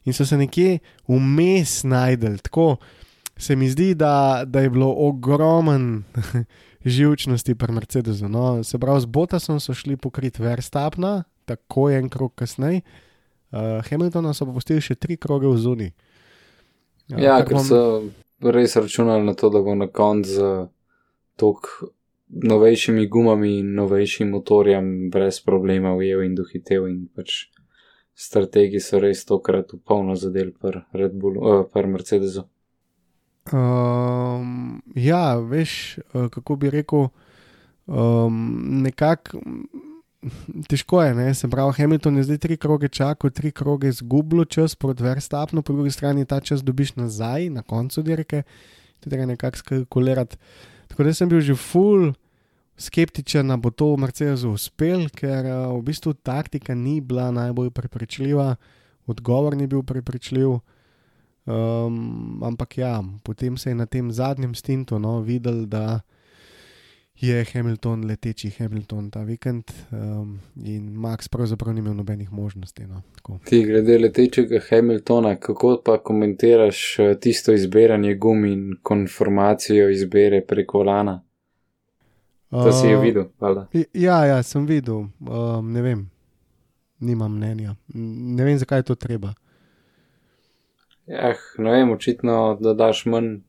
In 0.05 0.13
so 0.13 0.25
se 0.29 0.37
nekje 0.37 0.79
vmes 1.09 1.83
najdel. 1.85 2.37
Tako 2.45 2.77
se 3.37 3.57
mi 3.57 3.69
zdi, 3.69 3.95
da, 3.95 4.45
da 4.47 4.61
je 4.61 4.71
bilo 4.71 4.95
ogromen 4.97 6.05
živčnosti 6.85 7.55
pri 7.55 7.73
Mercedesu. 7.73 8.29
No, 8.29 8.65
se 8.65 8.79
pravi, 8.79 9.01
z 9.01 9.07
Botasom 9.07 9.61
so 9.61 9.75
šli 9.75 9.97
pokriti 9.97 10.43
Verstapna, 10.43 11.25
tako 11.45 11.91
en 11.91 12.09
krog 12.09 12.35
kasneje, 12.35 12.81
uh, 13.53 13.85
Hamiltona 13.89 14.33
so 14.35 14.49
pa 14.49 14.53
postili 14.53 14.81
še 14.81 14.97
tri 14.97 15.17
kroge 15.17 15.49
v 15.49 15.61
zuni. 15.61 15.93
Ja, 17.09 17.19
ja 17.19 17.37
ker 17.45 17.59
vam... 17.59 17.65
so 17.65 18.51
res 18.55 18.77
računali 18.77 19.25
na 19.25 19.35
to, 19.35 19.51
da 19.51 19.61
bo 19.61 19.75
na 19.75 19.87
koncu 19.87 20.31
z 20.31 20.53
tako 21.37 21.91
novejšimi 22.29 23.07
gumami 23.09 23.59
in 23.59 23.75
novejšim 23.75 24.31
motorjem 24.31 25.11
brez 25.11 25.41
problema 25.41 25.95
ujel 25.95 26.23
in 26.25 26.35
dohitev. 26.35 26.89
In 26.89 27.07
pač 27.15 27.47
strategi 28.15 28.81
so 28.81 28.99
res 29.03 29.25
tokrat 29.25 29.73
v 29.73 29.81
polno 29.85 30.17
zadel 30.17 30.53
pri 30.53 30.85
Red 30.93 31.15
Bullu, 31.19 31.41
uh, 31.41 31.65
pri 31.73 31.91
Mercedesu. 31.91 32.47
Um, 33.53 34.83
ja, 34.97 35.37
veš, 35.37 35.99
uh, 36.15 36.29
kako 36.33 36.57
bi 36.57 36.71
rekel, 36.71 37.09
um, 37.87 38.39
nekako 38.83 39.43
težko 40.69 41.03
je, 41.03 41.15
ne? 41.15 41.35
se 41.35 41.49
pravi, 41.51 41.73
Hamilton 41.79 42.17
je 42.17 42.25
zdaj 42.29 42.39
tri 42.39 42.57
kroge 42.57 42.89
čakal, 42.89 43.31
tri 43.31 43.53
kroge 43.53 43.89
izgubil 43.89 44.45
čas 44.45 44.75
proti 44.77 45.03
Verstapnu, 45.03 45.63
po 45.63 45.73
drugi 45.73 45.91
strani 45.91 46.25
ta 46.25 46.41
čas 46.41 46.63
dobiš 46.65 46.95
nazaj, 46.97 47.51
na 47.51 47.63
koncu 47.63 48.03
dirke, 48.03 48.43
ti 49.01 49.11
treba 49.11 49.27
nekako 49.27 49.59
skalkulirati. 49.59 50.37
Tako 50.89 51.05
da 51.05 51.15
sem 51.15 51.29
bil 51.29 51.41
že 51.41 51.55
full 51.55 52.13
skeptičen, 52.77 53.49
da 53.49 53.57
bo 53.57 53.71
to 53.71 53.93
v 53.95 54.03
Mercedesu 54.03 54.55
uspel, 54.55 55.07
ker 55.15 55.47
v 55.47 55.81
bistvu 55.87 56.15
taktika 56.15 56.75
ni 56.75 57.01
bila 57.01 57.31
najbolj 57.31 57.71
prepričljiva, 57.71 58.57
odgovor 59.07 59.57
ni 59.57 59.67
bil 59.67 59.83
prepričljiv. 59.83 60.59
Um, 61.45 62.41
ampak 62.41 62.79
ja, 62.79 63.03
potem 63.23 63.57
se 63.57 63.71
je 63.71 63.75
na 63.75 63.87
tem 63.87 64.09
zadnjem 64.11 64.55
stintu 64.55 64.99
no, 64.99 65.21
videl, 65.21 65.67
da 65.69 66.01
je 67.21 67.45
Hamilton 67.53 68.05
leteči 68.05 68.51
Hamilton 68.51 69.11
ta 69.11 69.23
vikend 69.23 69.65
um, 69.91 70.41
in 70.65 70.93
Max 70.93 71.29
pravzaprav 71.29 71.75
ni 71.75 71.81
imel 71.81 71.95
nobenih 71.95 72.33
možnosti. 72.33 72.87
No, 72.87 73.03
Ti, 73.45 73.65
glede 73.65 73.99
letečega 73.99 74.61
Hamiltona, 74.71 75.37
kako 75.37 75.83
pa 75.85 75.99
komentiraš 75.99 76.99
eh, 76.99 77.15
tisto 77.21 77.53
izbiranje 77.53 78.15
gum 78.15 78.45
in 78.45 78.77
konformacijo 78.83 79.91
izbire 79.91 80.41
preko 80.47 80.83
lana? 80.83 81.23
To 82.51 82.73
si 82.73 82.87
je 82.87 82.97
videl, 82.97 83.25
ali? 83.39 83.85
Ja, 83.93 84.25
ja, 84.25 84.43
sem 84.43 84.67
videl, 84.67 84.95
um, 85.21 85.73
ne 85.73 85.83
vem, 85.83 86.11
nimam 87.01 87.37
mnenja. 87.37 87.75
Ne 87.95 88.45
vem, 88.45 88.59
zakaj 88.59 88.79
je 88.79 88.83
to 88.83 88.95
treba. 88.95 89.33
Ja, 91.07 91.35
ne 91.59 91.71
vem, 91.71 91.91
očitno, 91.91 92.59
da 92.61 92.75
daš 92.75 93.07
manj 93.07 93.41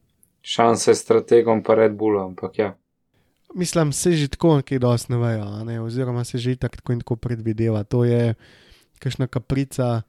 šanse 0.42 0.96
strategom 0.96 1.64
pa 1.64 1.76
Red 1.76 1.94
Bullom, 1.94 2.34
ampak 2.34 2.58
ja 2.60 2.74
mislim, 3.56 3.94
se 3.94 4.12
že 4.12 4.28
tako 4.28 4.56
nekaj 4.60 4.80
dosti 4.80 5.12
ne 5.12 5.18
vejo, 5.18 5.48
ne? 5.64 5.80
oziroma 5.82 6.24
se 6.24 6.38
že 6.38 6.56
tako 6.56 6.94
in 6.94 7.00
tako 7.00 7.16
predvideva. 7.16 7.84
To 7.84 8.04
je 8.04 8.34
kakšna 9.00 9.28
kaprica. 9.28 10.02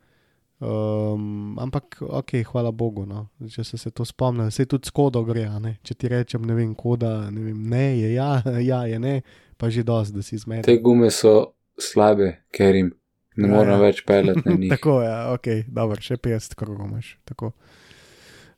Um, 0.58 1.58
ampak, 1.60 1.98
ok, 2.00 2.30
hvala 2.48 2.70
Bogu, 2.72 3.04
no. 3.06 3.26
če 3.52 3.64
se, 3.64 3.76
se 3.76 3.90
to 3.92 4.04
spomni, 4.08 4.48
se 4.50 4.64
tudi 4.64 4.88
skodo 4.88 5.20
gre. 5.24 5.44
Če 5.84 5.94
ti 5.94 6.08
rečem, 6.08 6.46
ne 6.48 6.54
vem, 6.56 6.72
koda, 6.74 7.30
ne, 7.30 7.42
vem, 7.44 7.58
ne 7.68 7.98
je 7.98 8.14
ja, 8.14 8.40
ja, 8.70 8.86
je 8.88 8.98
ne, 8.98 9.20
pa 9.60 9.68
že 9.68 9.84
dosti, 9.84 10.16
da 10.16 10.24
si 10.24 10.38
zmeden. 10.40 10.64
Te 10.64 10.78
gume 10.80 11.10
so 11.12 11.52
slabe, 11.76 12.38
ker 12.56 12.72
jim 12.72 12.94
ne 13.36 13.50
morem 13.52 13.74
ja, 13.74 13.76
ja. 13.80 13.82
več 13.84 14.00
peleti. 14.08 14.56
tako 14.72 15.02
je, 15.02 15.10
ja, 15.10 15.18
ok, 15.36 15.50
dobro, 15.68 16.00
še 16.00 16.16
50 16.16 16.56
krogov 16.56 16.88
imaš. 16.88 17.12
Tako. 17.28 17.52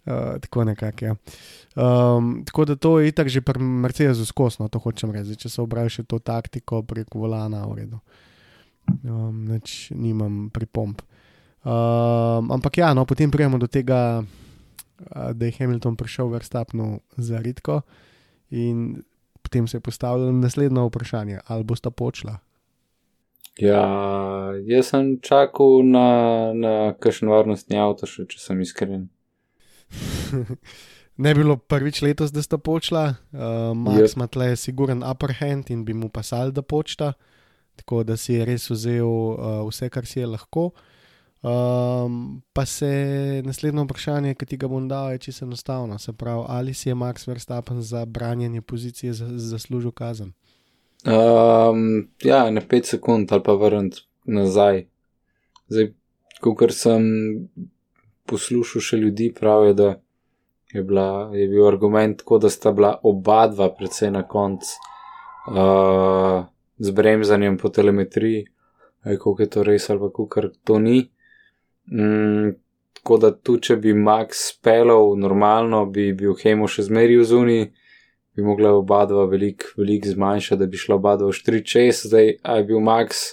Uh, 0.07 0.39
tako 0.39 0.65
nekako. 0.71 1.11
Ja. 1.11 1.19
Um, 1.79 2.43
tako 2.45 2.65
da 2.65 2.77
to 2.77 2.99
je 3.01 3.09
itak 3.09 3.29
že 3.29 3.41
pri 3.41 3.63
Mercedesu 3.63 4.27
skosno, 4.27 4.67
to 4.69 4.79
hočem 4.83 5.13
reči, 5.15 5.37
če 5.39 5.49
se 5.49 5.61
obraja 5.63 5.89
še 5.89 6.03
to 6.03 6.19
taktiko 6.19 6.83
preko 6.83 7.23
volana, 7.23 7.63
v 7.71 7.85
redu. 7.85 8.01
um, 9.07 9.45
neč 9.47 9.93
nimam 9.95 10.51
pripomp. 10.51 11.03
Um, 11.63 12.51
ampak 12.51 12.83
ja, 12.83 12.91
no, 12.95 13.07
potem 13.07 13.31
prijemo 13.31 13.59
do 13.63 13.71
tega, 13.71 14.25
da 15.15 15.47
je 15.47 15.55
Hamilton 15.55 15.95
prišel 15.95 16.27
v 16.27 16.41
Verstapnu 16.41 17.01
za 17.15 17.39
redko 17.39 17.83
in 18.51 19.05
potem 19.43 19.69
se 19.69 19.77
je 19.77 19.81
postavilo 19.81 20.33
naslednje 20.33 20.83
vprašanje, 20.83 21.41
ali 21.47 21.65
bosta 21.65 21.91
počla. 21.91 22.41
Ja, 23.59 23.87
jaz 24.67 24.91
sem 24.91 25.21
čakal 25.23 25.83
na, 25.87 26.09
na 26.55 26.75
kakšen 26.99 27.31
varnostni 27.31 27.79
avto, 27.79 28.07
še, 28.07 28.27
če 28.27 28.39
sem 28.43 28.67
iskren. 28.67 29.09
ne 31.19 31.35
bi 31.35 31.43
bilo 31.43 31.57
prvič 31.57 32.03
letos, 32.03 32.33
da 32.33 32.43
sta 32.43 32.59
počla, 32.59 33.15
uh, 33.33 33.39
Max 33.77 34.17
ima 34.17 34.27
tle 34.27 34.57
siguren 34.57 35.03
upper 35.03 35.35
hand 35.41 35.71
in 35.71 35.85
bi 35.85 35.95
mu 35.95 36.09
pasal, 36.09 36.53
da 36.55 36.63
počta, 36.63 37.13
tako 37.77 38.03
da 38.05 38.17
si 38.17 38.35
je 38.35 38.45
res 38.45 38.71
vzel 38.71 39.07
uh, 39.07 39.67
vse, 39.69 39.91
kar 39.91 40.07
si 40.07 40.21
je 40.21 40.27
lahko. 40.27 40.71
Um, 41.43 42.43
pa 42.53 42.65
se 42.67 43.43
naslednje 43.47 43.85
vprašanje, 43.85 44.35
ki 44.35 44.47
ti 44.47 44.57
ga 44.57 44.69
bom 44.69 44.89
dal, 44.89 45.13
je 45.13 45.19
čisto 45.19 45.45
enostavno. 45.45 45.99
Se 45.99 46.13
pravi, 46.13 46.45
ali 46.49 46.75
si 46.75 46.89
je 46.89 46.95
Max 46.95 47.29
Verstappen 47.29 47.83
za 47.83 48.05
branjenje 48.05 48.63
pozicije 48.63 49.13
zaslužil 49.13 49.91
kazen? 49.91 50.33
Um, 51.07 52.09
ja, 52.23 52.51
na 52.51 52.61
5 52.61 52.85
sekund 52.85 53.33
ali 53.33 53.43
pa 53.43 53.53
vrniti 53.53 54.03
nazaj. 54.25 54.87
Zdaj, 55.69 55.93
ko 56.41 56.57
sem 56.71 57.03
poslušal 58.27 58.83
še 58.83 58.97
ljudi, 58.97 59.33
pravijo, 59.35 59.75
da 59.75 59.89
je, 60.73 60.83
bila, 60.83 61.31
je 61.35 61.49
bil 61.49 61.67
argument 61.67 62.19
tako, 62.19 62.39
da 62.39 62.51
sta 62.51 62.73
bila 62.73 63.01
oba 63.03 63.47
dva, 63.47 63.71
predvsem 63.75 64.13
na 64.13 64.23
koncu, 64.29 64.77
uh, 65.51 66.45
z 66.79 66.91
bremzanjem 66.91 67.59
po 67.59 67.69
telemetriji, 67.69 68.47
kako 69.05 69.37
je 69.39 69.51
to 69.51 69.63
res 69.63 69.91
ali 69.91 70.01
kako 70.01 70.27
kar 70.29 70.49
to 70.65 70.79
ni. 70.79 71.09
Mm, 71.93 72.53
tako 72.93 73.17
da 73.17 73.31
tu, 73.33 73.57
če 73.57 73.77
bi 73.77 73.95
Max 73.95 74.43
spelal 74.53 75.17
normalno, 75.17 75.87
bi 75.87 76.13
bil 76.13 76.37
Hemo 76.37 76.69
še 76.69 76.85
zmeri 76.91 77.17
v 77.17 77.25
zuni, 77.25 77.61
bi 78.37 78.45
mogla 78.45 78.75
oba 78.77 79.05
dva 79.09 79.25
veliko 79.27 79.73
velik 79.79 80.07
zmanjšati, 80.07 80.61
da 80.61 80.67
bi 80.67 80.77
šla 80.77 80.99
oba 80.99 81.17
dva 81.17 81.31
v 81.33 81.39
4-6, 81.39 82.07
zdaj 82.11 82.31
je 82.37 82.65
bil 82.69 82.85
Max. 82.85 83.25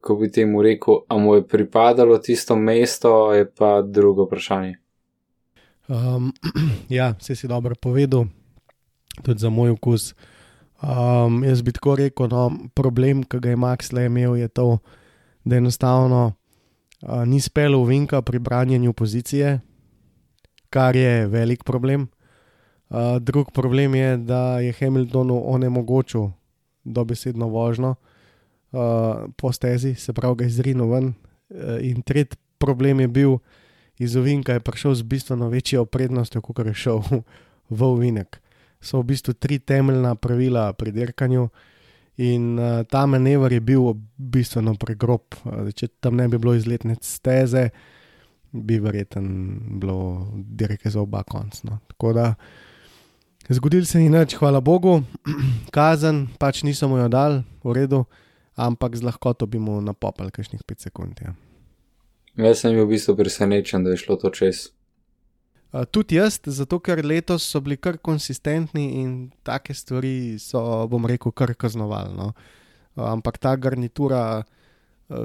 Ko 0.00 0.14
bi 0.14 0.30
temu 0.30 0.62
rekel, 0.62 1.02
a 1.10 1.18
mu 1.18 1.34
je 1.34 1.42
pripadalo 1.48 2.20
tisto 2.22 2.54
mesto, 2.56 3.32
je 3.34 3.48
pa 3.50 3.80
drugo 3.82 4.28
vprašanje. 4.28 4.76
Um, 5.88 6.32
ja, 6.88 7.14
vse 7.18 7.36
si 7.36 7.46
dobro 7.46 7.74
povedal, 7.78 8.26
tudi 9.22 9.38
za 9.38 9.50
moj 9.50 9.78
okus. 9.78 10.14
Um, 10.82 11.44
jaz 11.44 11.62
bi 11.62 11.72
tako 11.72 11.96
rekel, 11.96 12.28
no, 12.28 12.50
problem, 12.74 13.22
ki 13.22 13.38
ga 13.38 13.54
je 13.54 13.56
Max 13.56 13.94
le 13.94 14.06
imel, 14.10 14.36
je 14.36 14.48
to, 14.48 14.78
da 15.46 15.56
enostavno 15.56 16.34
uh, 17.06 17.22
ni 17.24 17.40
spelo 17.40 17.84
vinka 17.86 18.20
pri 18.22 18.38
branjenju 18.38 18.92
pozicije, 18.92 19.60
kar 20.70 20.96
je 20.96 21.26
velik 21.26 21.64
problem. 21.64 22.08
Uh, 22.90 23.16
drug 23.22 23.50
problem 23.54 23.94
je, 23.94 24.16
da 24.16 24.60
je 24.60 24.74
Hamiltonu 24.74 25.38
onemogočil 25.54 26.30
dobesedno 26.84 27.48
vožnjo 27.48 27.94
uh, 27.94 29.30
po 29.36 29.52
stezi, 29.52 29.94
se 29.94 30.12
pravi, 30.12 30.42
ga 30.42 30.44
izrinil 30.44 30.90
ven. 30.90 31.14
Uh, 31.50 31.78
in 31.80 32.02
tretji 32.02 32.38
problem 32.58 33.00
je 33.00 33.08
bil, 33.08 33.38
iz 33.98 34.16
Ovinka 34.16 34.52
je 34.52 34.60
prišel 34.60 34.94
z 34.94 35.02
bistveno 35.02 35.48
večjo 35.48 35.84
prednostjo, 35.84 36.42
kot 36.42 36.66
je 36.66 36.74
šel 36.74 37.02
v 37.70 37.80
Ovinek. 37.82 38.40
So 38.80 39.00
v 39.00 39.12
bistvu 39.12 39.34
tri 39.34 39.58
temeljna 39.58 40.14
pravila 40.14 40.72
pri 40.72 40.92
dirkanju. 40.92 41.48
In 42.16 42.58
uh, 42.58 42.84
ta 42.88 43.06
manever 43.06 43.52
je 43.52 43.60
bil 43.60 43.92
bistveno 44.16 44.74
pregrob. 44.80 45.36
Če 45.76 45.88
tam 46.00 46.16
ne 46.16 46.28
bi 46.28 46.38
bilo 46.40 46.54
izletne 46.56 46.96
steze, 47.02 47.68
bi 48.52 48.78
verjetno 48.80 49.22
bilo 49.80 49.98
dirke 50.34 50.90
za 50.90 51.00
oba 51.00 51.22
konca. 51.22 51.60
No. 51.68 51.78
Tako 51.88 52.12
da 52.12 52.34
zgodil 53.48 53.84
se 53.84 53.98
ni 53.98 54.08
nič, 54.08 54.36
hvala 54.40 54.60
Bogu, 54.60 55.02
kazen 55.76 56.26
pač 56.38 56.62
nisem 56.64 56.90
jo 56.96 57.08
dal, 57.12 57.42
v 57.64 57.76
redu, 57.76 58.04
ampak 58.56 58.96
z 58.96 59.04
lahkoto 59.04 59.46
bi 59.46 59.60
mu 59.60 59.80
napopal 59.84 60.32
kakšnih 60.32 60.64
5 60.64 60.88
sekund. 60.88 61.20
Ja. 61.20 61.36
Jaz 62.36 62.60
sem 62.60 62.74
bil 62.76 62.84
v 62.84 62.96
bistvu 62.96 63.16
presenečen, 63.16 63.84
da 63.84 63.94
je 63.94 64.02
šlo 64.04 64.16
to 64.20 64.30
čez. 64.30 64.68
Tudi 65.90 66.16
jaz, 66.16 66.38
zato 66.44 66.78
ker 66.80 67.02
letos 67.04 67.44
so 67.44 67.60
bili 67.60 67.76
kar 67.76 67.98
konsistentni 67.98 69.00
in 69.02 69.30
take 69.44 69.74
stvari 69.74 70.38
so, 70.40 70.60
bom 70.88 71.04
rekel, 71.08 71.32
kar 71.32 71.54
kaznovali. 71.54 72.14
No. 72.16 72.32
Ampak 72.96 73.38
ta 73.38 73.56
garnitura 73.56 74.44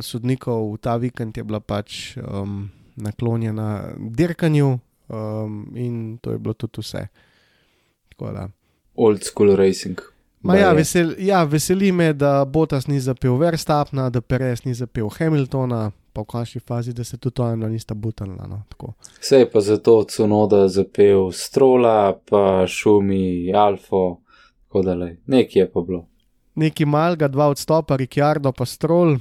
sodnikov 0.02 0.76
v 0.76 0.78
ta 0.78 0.98
vikend 0.98 1.38
je 1.38 1.44
bila 1.44 1.60
pač 1.60 2.16
um, 2.18 2.70
naklonjena 2.96 3.98
dirkanju 3.98 4.80
um, 5.10 5.72
in 5.76 6.18
to 6.22 6.32
je 6.32 6.40
bilo 6.40 6.54
tudi 6.54 6.82
vse. 6.82 7.08
Old 8.96 9.24
school 9.24 9.56
racing. 9.56 9.98
Ja, 10.44 10.74
vesel, 10.74 11.16
ja, 11.18 11.44
veseli 11.44 11.92
me, 11.92 12.14
da 12.14 12.46
Botas 12.46 12.88
ni 12.88 13.00
zapel 13.00 13.38
Verstapna, 13.38 14.10
da 14.10 14.22
Perez 14.22 14.66
ni 14.66 14.74
zapel 14.74 15.10
Hamiltona 15.10 15.92
pa 16.14 16.22
v 16.22 16.26
končni 16.26 16.62
fazi, 16.62 16.94
da 16.94 17.04
se 17.04 17.18
tudi 17.18 17.42
oni 17.42 17.70
nista 17.70 17.94
butanila. 17.94 18.48
No, 18.48 18.64
Vse 19.20 19.36
je 19.36 19.50
pa 19.52 19.62
zato 19.62 20.04
Cunoda 20.04 20.68
zapel 20.68 21.32
Strola, 21.32 22.20
pa 22.30 22.68
Šumi, 22.68 23.54
Alfa, 23.56 24.16
tako 24.68 24.82
da 24.82 24.94
le, 24.94 25.18
nekaj 25.26 25.62
je 25.62 25.72
pa 25.72 25.82
bilo. 25.82 26.08
Neki 26.56 26.86
malga, 26.86 27.28
dva 27.28 27.48
odstopa, 27.48 27.96
Ricciardo 27.96 28.52
pa 28.52 28.66
Strol. 28.66 29.18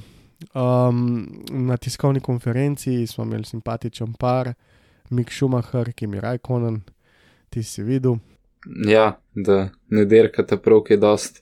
Um, 0.53 1.27
na 1.49 1.77
tiskovni 1.77 2.19
konferenci 2.19 3.07
smo 3.07 3.23
imeli 3.23 3.45
simpatičen 3.45 4.13
par, 4.13 4.53
Mik 5.09 5.31
Schumacher, 5.31 5.93
ki 5.93 6.07
mi 6.07 6.19
rajkonen, 6.19 6.81
ti 7.49 7.63
si 7.63 7.83
videl. 7.83 8.15
Ja, 8.87 9.19
da 9.35 9.69
ne 9.89 10.05
derkate 10.05 10.57
prav, 10.57 10.83
ki 10.87 10.93
je 10.93 10.97
dost. 10.97 11.41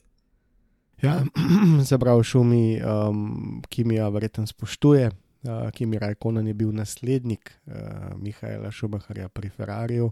Ja, 1.02 1.24
se 1.88 1.98
pravi, 1.98 2.24
šumi, 2.24 2.82
um, 2.84 3.62
ki 3.70 3.84
mi 3.84 3.96
jo 3.96 4.10
verjetno 4.12 4.48
spoštuje, 4.48 5.12
uh, 5.43 5.71
Kimi 5.71 5.99
Rajkonen 5.99 6.47
je 6.47 6.54
bil 6.54 6.71
naslednik 6.71 7.52
uh, 7.65 7.73
Mihaela 8.17 8.71
Šumaharja 8.71 9.30
pri 9.30 9.49
Ferrariju, 9.49 10.12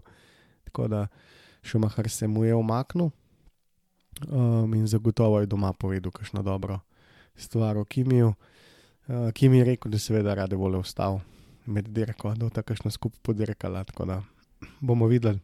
tako 0.64 0.88
da 0.88 1.06
Šumahar 1.62 2.08
se 2.08 2.28
mu 2.28 2.44
je 2.44 2.54
omaknil 2.54 3.10
um, 4.28 4.74
in 4.74 4.86
zagotovo 4.86 5.40
je 5.40 5.46
doma 5.46 5.72
povedal, 5.72 6.12
kakšno 6.12 6.42
dobro 6.42 6.80
stvar 7.36 7.76
o 7.76 7.84
Kimiju. 7.84 8.34
Uh, 9.08 9.32
Kimi 9.32 9.58
je 9.58 9.64
rekel, 9.64 9.90
da 9.90 9.98
seveda 9.98 10.34
rade 10.34 10.56
vole 10.56 10.78
vstal 10.78 11.20
med 11.66 11.88
dirko, 11.88 12.34
da 12.34 12.44
bo 12.44 12.50
takšno 12.50 12.90
skupaj 12.90 13.20
podirkala, 13.22 13.84
tako 13.84 14.04
da 14.04 14.22
bomo 14.80 15.06
videli. 15.06 15.38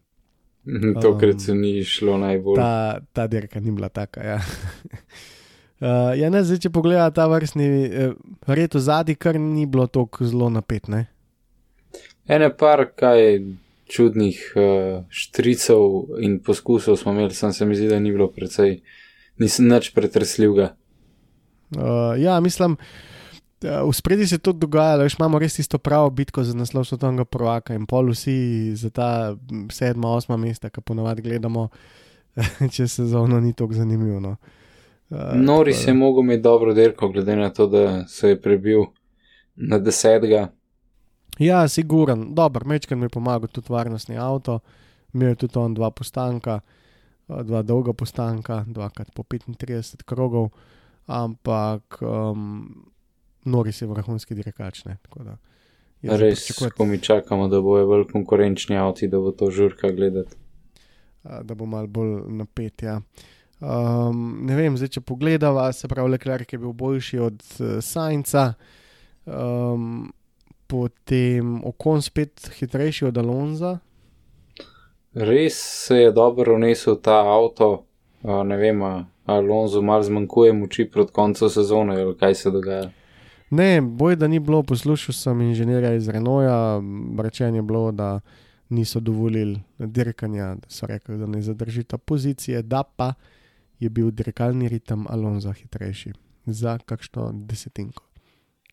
Tokrat 1.02 1.40
se 1.40 1.52
um, 1.52 1.60
ni 1.60 1.84
šlo 1.84 2.18
najbolj. 2.18 2.56
Ta, 2.56 3.00
ta 3.12 3.26
dirka 3.26 3.60
ni 3.60 3.70
bila 3.70 3.88
taka, 3.88 4.24
ja. 4.24 4.40
Uh, 5.84 6.14
ja, 6.16 6.30
ne, 6.32 6.40
zdaj, 6.40 6.62
če 6.64 6.70
pogledaj 6.72 7.10
ta 7.18 7.26
vrstni 7.28 7.64
uh, 7.68 8.12
red 8.48 8.72
v 8.72 8.80
zadnji, 8.80 9.18
kar 9.20 9.36
ni 9.36 9.66
bilo 9.68 9.84
tako 9.84 10.24
zelo 10.24 10.46
napetne. 10.48 11.02
Ene 12.24 12.48
par 12.56 12.86
kaj 12.96 13.42
čudnih 13.92 14.38
uh, 14.56 15.02
štricev 15.12 16.14
in 16.24 16.38
poskusov 16.46 16.96
smo 16.96 17.12
imeli, 17.12 17.36
sem 17.36 17.52
se 17.52 17.68
mi 17.68 17.76
zdi, 17.76 17.90
da 17.92 17.98
ni 18.00 18.14
bilo 18.14 18.30
precej, 18.32 18.78
nisem 19.44 19.68
nič 19.68 19.90
pretresljivega. 19.92 20.70
Uh, 21.76 22.16
ja, 22.16 22.38
mislim, 22.40 22.78
uh, 22.80 23.84
v 23.84 23.92
spredi 23.92 24.30
se 24.32 24.40
to 24.40 24.56
dogaja, 24.56 24.96
da 25.02 25.10
imamo 25.10 25.42
res 25.42 25.60
isto 25.60 25.76
pravo 25.76 26.08
bitko 26.08 26.48
za 26.48 26.56
naslov 26.56 26.88
svetovnega 26.88 27.28
prvaka 27.28 27.76
in 27.76 27.84
pol 27.84 28.08
vsi 28.16 28.72
za 28.72 28.88
ta 28.88 29.12
sedma, 29.68 30.16
osma 30.16 30.40
mesta, 30.40 30.72
ki 30.72 30.80
ponovadi 30.80 31.28
gledamo, 31.28 31.68
če 32.74 32.88
se 32.88 33.10
zono 33.12 33.36
ni 33.44 33.52
tako 33.52 33.84
zanimivo. 33.84 34.24
No. 34.24 34.38
Uh, 34.40 34.60
Noris 35.34 35.86
je 35.86 35.94
mogel 35.94 36.22
imeti 36.22 36.42
dobro 36.42 36.74
dirko, 36.74 37.08
glede 37.08 37.36
na 37.36 37.50
to, 37.50 37.66
da 37.66 38.06
se 38.08 38.28
je 38.28 38.40
prebil 38.40 38.84
na 39.56 39.78
desetega. 39.78 40.48
Ja, 41.38 41.68
siguren, 41.68 42.34
dobro, 42.34 42.66
mečkar 42.66 42.98
mi 42.98 43.04
je 43.04 43.08
pomagal 43.08 43.48
tudi 43.48 43.72
varnostni 43.72 44.18
avto, 44.18 44.58
imel 45.14 45.28
je 45.28 45.34
tudi 45.34 45.58
on 45.58 45.74
dva 45.74 45.90
postanka, 45.90 46.60
dva 47.28 47.62
dolga 47.62 47.92
postanka, 47.92 48.64
dvakrat 48.66 49.10
po 49.14 49.22
35 49.22 50.02
krogov, 50.04 50.48
ampak 51.06 51.98
um, 52.00 52.84
Noris 53.44 53.82
je 53.82 53.88
vrhunski 53.88 54.34
dirkač. 54.34 54.84
Res, 56.02 56.46
ko 56.76 56.84
mi 56.84 56.98
čakamo, 57.00 57.48
da 57.48 57.60
bojo 57.60 57.86
bolj 57.86 58.06
konkurenčni 58.12 58.76
avti, 58.76 59.08
da 59.08 59.18
bo 59.20 59.32
to 59.32 59.50
žurka 59.50 59.90
gledati. 59.90 60.36
Da 61.24 61.54
bo 61.54 61.66
mal 61.66 61.86
bolj 61.86 62.20
napet, 62.28 62.82
ja. 62.82 63.00
Um, 63.64 64.44
ne 64.44 64.56
vem, 64.58 64.76
zdaj, 64.76 64.90
če 64.98 65.00
pogledava, 65.00 65.70
se 65.72 65.88
pravi, 65.88 66.10
Leclerc 66.12 66.52
je 66.52 66.58
bil 66.60 66.74
boljši 66.76 67.20
od 67.24 67.38
uh, 67.40 67.78
Sainca, 67.80 68.52
um, 69.24 70.10
potem 70.68 71.62
Okon 71.64 72.02
spet 72.04 72.50
hitrejši 72.58 73.08
od 73.08 73.18
Alonza. 73.22 73.78
Res 75.14 75.56
se 75.86 76.02
je 76.02 76.12
dobro 76.12 76.58
unesel 76.58 76.98
ta 77.00 77.22
avto, 77.24 77.70
uh, 78.22 78.42
ne 78.44 78.58
vem, 78.60 78.82
Alonso 79.24 79.80
malo 79.82 80.04
zmanjkuje 80.04 80.52
moči 80.52 80.84
proti 80.90 81.12
koncu 81.12 81.48
sezone 81.48 82.02
ali 82.02 82.16
kaj 82.20 82.34
se 82.34 82.50
dogaja. 82.50 82.90
Ne, 83.50 83.80
boj, 83.80 84.16
da 84.16 84.28
ni 84.28 84.40
bilo, 84.40 84.62
poslušal 84.62 85.14
sem 85.14 85.40
inženirja 85.40 85.94
iz 85.94 86.08
Renoja, 86.08 86.82
rečeno 87.22 87.56
je 87.56 87.62
bilo, 87.62 87.92
da 87.92 88.20
niso 88.68 89.00
dovolili 89.00 89.60
dirkanja, 89.78 90.54
da 90.54 90.68
so 90.68 90.86
rekli, 90.86 91.18
da 91.18 91.26
ne 91.26 91.42
zadržita 91.42 91.98
pozicije, 91.98 92.62
da 92.62 92.82
pa 92.82 93.12
je 93.78 93.90
bil 93.90 94.10
dirkalni 94.10 94.68
ritem 94.68 95.06
Alonso 95.08 95.52
hitrejši 95.52 96.12
za 96.46 96.78
kakšno 96.78 97.30
desetinko, 97.32 98.04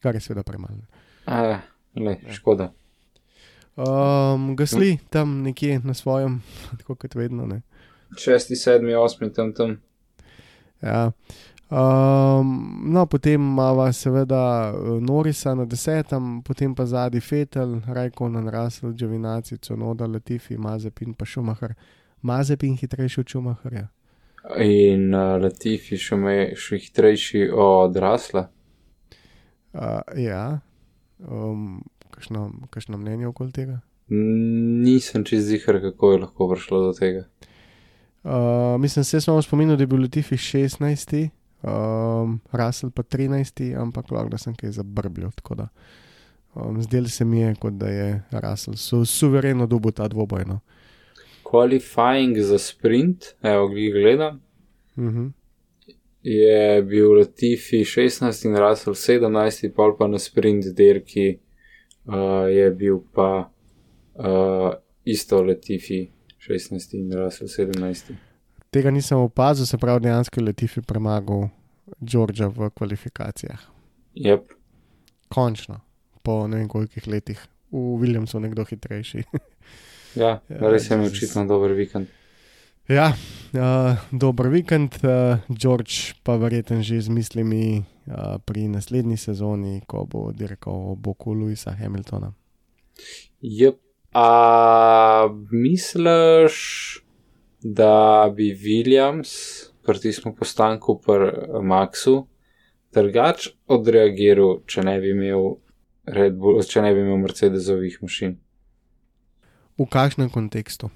kar 0.02 0.16
je 0.16 0.22
seveda 0.22 0.44
premalo. 0.44 0.86
A, 1.26 1.60
le, 1.96 2.18
škoda. 2.30 2.72
Um, 3.76 4.56
gasli 4.56 4.98
tam 5.10 5.42
nekje 5.42 5.80
na 5.84 5.94
svojem, 5.94 6.42
tako 6.80 6.96
kot 6.96 7.16
vedno. 7.16 7.46
Ne. 7.46 7.62
Šesti, 8.18 8.56
sedmi, 8.56 8.96
osmi, 8.96 9.34
tam 9.34 9.54
tam. 9.54 9.78
Ja. 10.82 11.12
Um, 11.72 12.82
no, 12.92 13.06
potem 13.06 13.42
imamo 13.42 13.94
seveda 13.94 14.74
eh, 14.76 15.02
Norisa 15.02 15.56
na 15.56 15.66
desetem, 15.66 16.42
potem 16.44 16.76
pa 16.76 16.86
zadnji 16.86 17.22
Fetel, 17.22 17.80
Rajkonen, 17.88 18.50
Russell, 18.50 18.94
Džavinaci, 18.94 19.58
Conoda, 19.58 20.08
Latifi, 20.08 20.58
Mazepin, 20.58 21.14
pa 21.14 21.26
Šumahar. 21.26 21.74
Mazepin 22.22 22.76
hitrejši 22.78 23.20
od 23.20 23.28
Šumaharja. 23.28 23.88
In 24.50 25.12
uh, 25.14 25.38
Latifi 25.38 26.00
še, 26.02 26.18
me, 26.18 26.36
še 26.58 26.80
hitrejši 26.82 27.46
od 27.54 27.98
Rasla. 28.02 28.48
Uh, 29.72 30.02
ja, 30.18 30.62
um, 31.22 31.84
kakšno, 32.10 32.50
kakšno 32.74 32.98
mnenje 32.98 33.30
okoli 33.30 33.54
tega? 33.56 33.78
Nisem 34.12 35.24
čez 35.24 35.46
zihar, 35.48 35.78
kako 35.84 36.12
je 36.12 36.24
lahko 36.26 36.50
prišlo 36.52 36.82
do 36.88 36.96
tega. 36.98 37.28
Uh, 38.24 38.82
mislim, 38.82 39.06
se 39.06 39.22
smo 39.22 39.42
spominjali, 39.42 39.78
da 39.78 39.84
je 39.84 39.88
bil 39.88 40.02
Latifi 40.02 40.36
16, 40.36 41.30
um, 41.64 42.42
Russell 42.52 42.92
pa 42.92 43.04
13, 43.04 43.64
ampak 43.78 44.12
lahko 44.12 44.38
sem 44.42 44.58
kaj 44.58 44.74
zabrbljal. 44.82 45.32
Um, 46.56 46.82
Zdel 46.82 47.08
se 47.08 47.26
mi 47.26 47.40
je, 47.40 47.56
kot 47.56 47.74
da 47.80 47.88
je 47.88 48.24
Russell 48.32 48.76
su, 48.76 49.06
suvereno 49.06 49.68
dobil 49.68 49.92
ta 49.92 50.08
dvoboj. 50.08 50.46
No. 50.46 50.60
Qualifying 51.52 52.38
za 52.40 52.58
sprint, 52.58 53.36
evo, 53.44 53.68
glej, 53.68 53.92
gledam, 53.92 54.40
Uh 54.96 55.04
-huh. 55.04 55.32
je 56.24 56.82
bil 56.82 57.18
Latifi 57.18 57.86
16 57.86 58.46
in 58.46 58.58
Russell 58.58 58.96
17, 58.96 59.72
pol 59.76 59.98
pa 59.98 60.08
na 60.08 60.20
sprint 60.20 60.66
dirki 60.66 61.40
uh, 62.06 62.50
je 62.50 62.72
bil 62.72 63.00
pa 63.14 63.52
uh, 64.16 64.74
isto 65.04 65.44
Latifi 65.44 66.12
16 66.40 66.94
in 66.98 67.14
Russell 67.14 67.48
17. 67.48 68.14
Tega 68.70 68.92
nisem 68.92 69.18
opazil, 69.18 69.66
se 69.66 69.78
pravi, 69.78 70.00
dejansko 70.00 70.40
je 70.40 70.46
Latifi 70.46 70.82
premagal 70.82 71.50
Georgia 72.00 72.48
v 72.48 72.70
kvalifikacijah. 72.70 73.60
Yep. 74.16 74.42
Končno, 75.28 75.80
po 76.24 76.48
ne 76.48 76.58
vem 76.58 76.68
kolikih 76.68 77.08
letih, 77.08 77.48
v 77.72 77.78
Williamsu 77.78 78.40
nekdo 78.40 78.64
hitrejši. 78.64 79.24
Ja, 80.16 80.42
Ja, 80.50 80.70
res 80.70 80.90
je 80.90 80.96
imel 80.96 81.08
očitno 81.08 81.46
dober 81.48 81.72
vikend. 81.72 82.08
ja, 82.88 83.14
uh, 83.54 83.96
dober 84.12 84.50
vikend, 84.52 84.98
uh, 85.04 85.40
George 85.48 86.14
pa 86.24 86.36
verjeten 86.36 86.84
že 86.84 87.02
z 87.02 87.10
mislimi 87.10 87.84
uh, 88.08 88.38
pri 88.46 88.68
naslednji 88.68 89.18
sezoni, 89.18 89.82
ko 89.88 90.06
bo 90.06 90.32
dirkal 90.32 90.92
o 90.92 90.96
boku 90.96 91.34
Louisa 91.34 91.72
Hamiltona. 91.72 92.34
Yep. 93.42 93.80
A 94.14 95.30
misliš, 95.52 97.00
da 97.64 98.28
bi 98.36 98.52
Williams 98.52 99.32
pritisnil 99.86 100.36
postanku 100.36 101.00
pri 101.00 101.32
Maxu 101.64 102.28
drugač 102.92 103.48
odreagiral, 103.72 104.62
če 104.68 104.84
ne 104.84 105.00
bi 105.00 105.14
imel 105.16 105.56
Bull, 106.36 106.60
če 106.66 106.82
ne 106.84 106.92
bi 106.94 107.04
imel 107.06 107.22
Mercedesovih 107.22 108.02
mašin? 108.02 108.36
V 109.78 109.88
kakšnem 109.90 110.30
kontekstu? 110.30 110.90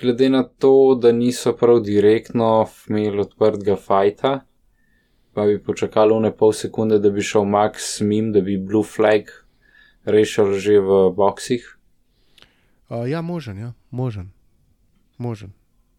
Glede 0.00 0.28
na 0.28 0.42
to, 0.44 0.98
da 1.00 1.12
niso 1.12 1.54
prav 1.56 1.80
direktno 1.80 2.68
imeli 2.88 3.20
odprtega 3.20 3.76
fajta, 3.76 4.32
pa 5.32 5.46
bi 5.46 5.56
počakali 5.62 6.12
one 6.12 6.30
pol 6.36 6.52
sekunde, 6.52 6.98
da 6.98 7.10
bi 7.10 7.24
šel 7.24 7.44
Max 7.48 8.00
mim, 8.00 8.32
da 8.32 8.40
bi 8.40 8.58
Blue 8.58 8.84
Flag 8.84 9.32
rešil 10.04 10.58
že 10.60 10.80
v 10.80 11.10
boksih. 11.16 11.64
Uh, 12.88 13.08
ja, 13.08 13.22
možen, 13.22 13.58
ja, 13.58 13.72
možen. 13.90 14.30
možen. 15.18 15.52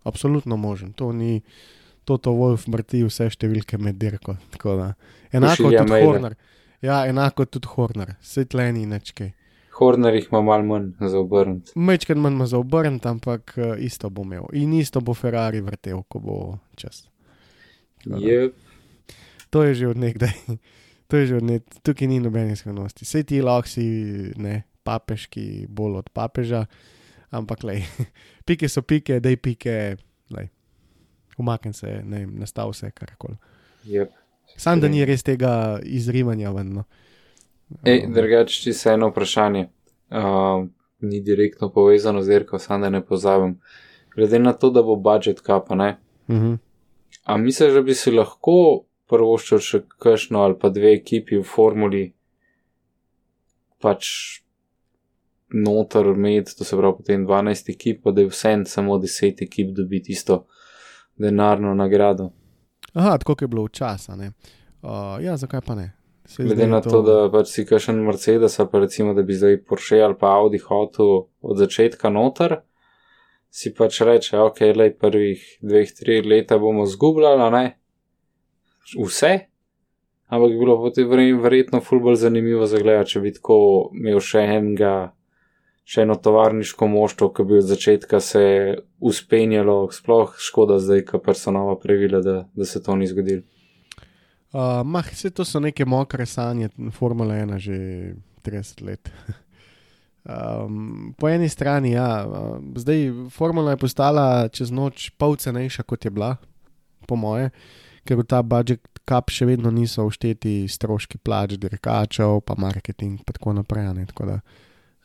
Absolutno 0.03 0.57
možen. 0.57 0.93
To 0.93 1.11
ni, 1.11 1.41
Toto 2.05 2.31
Wolf 2.31 2.67
vrti 2.71 3.03
vse 3.03 3.27
številke 3.33 3.77
med 3.77 3.97
dirko. 3.99 4.37
Enako 4.47 4.93
Pošilja 5.67 5.81
tudi 5.83 5.91
maile. 5.91 6.05
Horner. 6.05 6.37
Ja, 6.81 7.01
enako 7.09 7.45
tudi 7.45 7.67
Horner, 7.67 8.15
svetleni 8.21 8.85
nečkaj. 8.87 9.33
Horner 9.77 10.15
jih 10.15 10.27
ima 10.31 10.41
malo 10.41 10.63
manj 10.63 10.91
za 10.99 11.19
obrniti. 11.19 11.71
Mečkaj 11.75 12.15
manj 12.15 12.33
ima 12.33 12.47
za 12.47 12.57
obrniti, 12.57 13.07
ampak 13.07 13.53
uh, 13.57 13.75
isto 13.79 14.09
bo 14.09 14.21
imel. 14.25 14.43
In 14.53 14.73
isto 14.73 15.01
bo 15.01 15.13
Ferrari 15.13 15.61
vrtel, 15.61 16.01
ko 16.07 16.19
bo 16.19 16.57
čas. 16.75 17.07
Yep. 18.05 18.53
To 19.49 19.63
je 19.63 19.73
že 19.73 19.87
od 19.87 19.97
nekdaj. 19.97 20.33
To 21.07 21.15
je 21.17 21.27
že 21.27 21.35
od 21.39 21.43
nekdaj. 21.43 21.83
Tukaj 21.83 22.07
ni 22.07 22.19
nobene 22.19 22.55
skrivnosti. 22.55 23.05
Vse 23.05 23.23
ti 23.23 23.39
lahko 23.41 23.69
si, 23.71 23.85
ne, 24.35 24.65
papežki, 24.83 25.63
bolj 25.69 26.01
od 26.01 26.09
papeža, 26.11 26.65
ampak 27.31 27.63
le, 27.63 27.79
pike 28.47 28.67
so 28.67 28.81
pike, 28.83 29.21
dej 29.23 29.37
pike, 29.39 29.95
le. 30.35 30.49
Umaknem 31.37 31.73
se, 31.73 32.01
ne 32.03 32.25
vem, 32.25 32.33
nastav 32.39 32.73
vse, 32.73 32.91
karkoli. 32.91 33.37
Yep. 33.87 34.11
Sam 34.57 34.81
da 34.81 34.89
ni 34.91 35.05
res 35.05 35.23
tega 35.23 35.79
izrivanja 35.83 36.51
ven. 36.51 36.73
No. 36.79 36.83
Ej, 37.83 38.05
drugače, 38.13 38.61
če 38.63 38.73
se 38.73 38.93
eno 38.95 39.09
vprašanje, 39.11 39.67
uh, 40.15 40.67
ni 40.99 41.19
direktno 41.21 41.69
povezano 41.73 42.21
z 42.23 42.31
dirko, 42.31 42.59
samo 42.59 42.85
da 42.85 42.89
ne 42.89 43.01
pozabim. 43.05 43.57
Glede 44.15 44.39
na 44.39 44.53
to, 44.53 44.69
da 44.69 44.83
bo 44.83 44.95
budžet 44.95 45.41
kapa, 45.41 45.75
ne? 45.75 45.97
Uh 46.27 46.35
-huh. 46.35 46.57
A 47.23 47.37
misliš, 47.37 47.73
da 47.73 47.81
bi 47.81 47.93
si 47.93 48.11
lahko 48.11 48.83
prvoščil 49.07 49.59
še 49.59 49.81
kakšno 49.99 50.41
ali 50.41 50.55
pa 50.59 50.69
dve 50.69 50.93
ekipi 50.93 51.37
v 51.37 51.43
formuli, 51.43 52.13
pač 53.81 54.07
noter 55.53 56.05
med, 56.15 56.49
to 56.57 56.63
se 56.63 56.77
pravi 56.77 56.97
potem 56.97 57.27
12 57.27 57.69
ekip, 57.69 58.03
pa 58.03 58.11
da 58.11 58.21
je 58.21 58.27
vse 58.27 58.63
samo 58.65 58.97
10 58.97 59.43
ekip 59.43 59.75
dobi 59.75 60.03
tisto 60.03 60.45
denarno 61.17 61.73
nagrado. 61.73 62.31
Aha, 62.93 63.17
tako 63.17 63.35
je 63.41 63.47
bilo 63.47 63.63
včasih. 63.63 64.15
Uh, 64.81 65.23
ja, 65.23 65.37
zakaj 65.37 65.61
pa 65.61 65.75
ne? 65.75 65.96
Glede 66.37 66.67
na 66.67 66.81
to, 66.81 67.01
da 67.01 67.29
pač 67.31 67.47
si 67.47 67.63
kakšen 67.65 68.01
Mercedes 68.03 68.57
pa 68.71 68.79
recimo, 68.79 69.13
da 69.13 69.23
bi 69.23 69.33
zdaj 69.33 69.61
Porsche 69.63 70.01
ali 70.03 70.15
pa 70.19 70.35
Audi 70.35 70.59
hotel 70.59 71.27
od 71.41 71.57
začetka 71.57 72.09
noter, 72.09 72.59
si 73.49 73.71
pač 73.73 74.01
reče, 74.01 74.37
ok, 74.37 74.59
le 74.75 74.91
prvih 74.91 75.43
dveh, 75.63 75.93
tri 75.95 76.21
leta 76.21 76.57
bomo 76.59 76.85
zgubljali, 76.85 77.51
ne? 77.51 77.65
Vse? 78.99 79.47
Ampak 80.27 80.51
bi 80.51 80.59
bilo 80.59 80.75
potem 80.83 81.07
verj- 81.07 81.41
verjetno 81.41 81.79
ful 81.79 81.99
bolj 82.03 82.19
zanimivo 82.19 82.65
za 82.67 82.79
gledati, 82.83 83.15
če 83.15 83.19
bi 83.23 83.31
tako 83.33 83.57
imel 83.95 84.19
še 84.19 84.43
enega, 84.43 84.93
še 85.87 86.03
eno 86.03 86.17
tovarniško 86.19 86.87
moštvo, 86.91 87.29
ki 87.31 87.45
bi 87.47 87.61
od 87.61 87.69
začetka 87.71 88.19
se 88.19 88.43
uspenjalo, 88.99 89.87
sploh 89.95 90.35
škoda 90.37 90.81
zdaj, 90.83 91.05
ko 91.07 91.23
personava 91.23 91.77
pravila, 91.79 92.19
da, 92.21 92.41
da 92.51 92.65
se 92.67 92.83
to 92.83 92.95
ni 92.99 93.07
zgodilo. 93.07 93.47
Uh, 94.53 94.79
mah, 94.87 95.03
vse 95.11 95.29
to 95.35 95.45
so 95.45 95.59
neke 95.59 95.85
mokre 95.85 96.25
sanje, 96.25 96.69
Formula 96.95 97.35
1 97.35 97.59
že 97.59 97.77
30 98.43 98.81
let. 98.87 99.11
um, 100.23 101.13
po 101.19 101.27
eni 101.29 101.49
strani, 101.49 101.91
ja, 101.91 102.23
uh, 102.23 102.59
zdaj 102.75 103.11
Formula 103.29 103.75
je 103.75 103.81
postala 103.83 104.47
čez 104.47 104.71
noč 104.71 105.11
pol 105.19 105.35
cenejša, 105.35 105.83
kot 105.83 106.05
je 106.05 106.11
bila, 106.11 106.37
po 107.07 107.19
moje, 107.19 107.51
ker 108.07 108.19
v 108.19 108.23
ta 108.23 108.39
budžet 108.39 108.83
kap 109.07 109.31
še 109.31 109.47
vedno 109.47 109.71
niso 109.71 110.03
všteti 110.07 110.67
stroški 110.67 111.19
plač, 111.23 111.55
dirkačev, 111.59 112.41
pa 112.43 112.55
marketing 112.59 113.19
in 113.19 113.27
tako 113.27 113.55
naprej. 113.55 113.87
Ne, 113.95 114.03
tako 114.07 114.31
da 114.31 114.37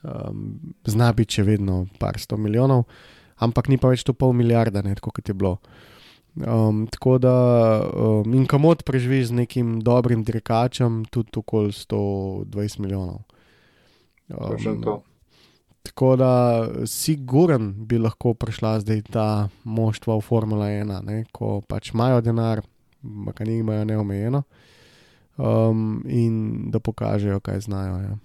um, 0.02 0.58
zna 0.86 1.12
biti 1.14 1.38
še 1.38 1.46
vedno 1.46 1.84
par 2.02 2.18
sto 2.18 2.38
milijonov, 2.38 2.88
ampak 3.42 3.70
ni 3.70 3.78
pa 3.78 3.92
več 3.94 4.02
to 4.06 4.14
pol 4.14 4.34
milijarda, 4.34 4.82
ne, 4.82 4.94
tako 4.98 5.14
kot 5.18 5.30
je 5.30 5.38
bilo. 5.38 5.58
Um, 6.36 6.86
tako 6.86 7.18
da, 7.18 7.36
um, 7.94 8.34
in 8.34 8.46
kamot 8.48 8.84
preživiš 8.88 9.26
z 9.28 9.32
nekim 9.42 9.80
dobrim 9.84 10.24
dirkačem, 10.24 11.04
tudi 11.12 11.28
okoli 11.36 11.72
120 11.72 12.78
milijonov. 12.80 13.18
To. 14.82 15.02
Tako 15.82 16.16
da, 16.16 16.32
siguren 16.86 17.74
bi 17.86 17.98
lahko 17.98 18.34
prišla 18.34 18.80
zdaj 18.80 19.02
ta 19.12 19.48
moštva 19.64 20.16
v 20.16 20.20
Formula 20.20 20.70
1, 20.72 21.02
ne, 21.04 21.24
ko 21.32 21.60
pač 21.68 21.92
imajo 21.92 22.20
denar, 22.24 22.62
ampak 23.04 23.42
ga 23.42 23.44
nimajo 23.44 23.84
neomejeno, 23.84 24.42
um, 25.36 26.02
in 26.08 26.70
da 26.70 26.80
pokažejo, 26.80 27.40
kaj 27.40 27.60
znajo. 27.60 27.98
Ja. 28.00 28.16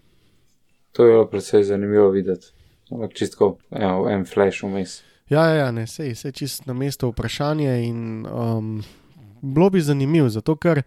To 0.92 1.06
je 1.06 1.12
bilo 1.12 1.28
predvsej 1.28 1.64
zanimivo 1.64 2.10
videti. 2.10 2.54
Ampak 2.92 3.14
čistko, 3.14 3.58
evo, 3.72 4.08
en 4.10 4.24
flash 4.26 4.64
vmes. 4.64 5.02
Ja, 5.30 5.44
ja, 5.50 5.56
ja, 5.56 5.72
ne, 5.72 5.88
sej, 5.88 6.16
sej 6.16 6.32
čist 6.32 6.66
na 6.66 6.74
mesto 6.74 7.10
vprašanje 7.12 7.72
in 7.84 8.26
um, 8.26 8.84
bilo 9.42 9.70
bi 9.70 9.82
zanimivo, 9.82 10.30
zato 10.30 10.56
ker 10.56 10.82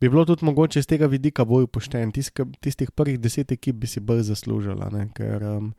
bi 0.00 0.08
bilo 0.08 0.24
tudi 0.24 0.44
mogoče 0.44 0.78
iz 0.78 0.86
tega 0.86 1.06
vidika 1.06 1.44
bolj 1.44 1.66
pošten. 1.66 2.12
Tis, 2.12 2.28
tistih 2.60 2.90
prvih 2.90 3.20
deset 3.20 3.52
ekip 3.52 3.76
bi 3.76 3.86
si 3.86 4.00
bolj 4.00 4.26
zaslužila, 4.28 4.90
ne, 4.92 5.08
ker 5.16 5.42
um, 5.48 5.72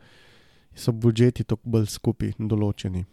so 0.75 0.91
budžeti 0.91 1.45
tako 1.45 1.77
bolj 1.77 1.85
skupaj 1.93 2.33
določeni. 2.39 3.05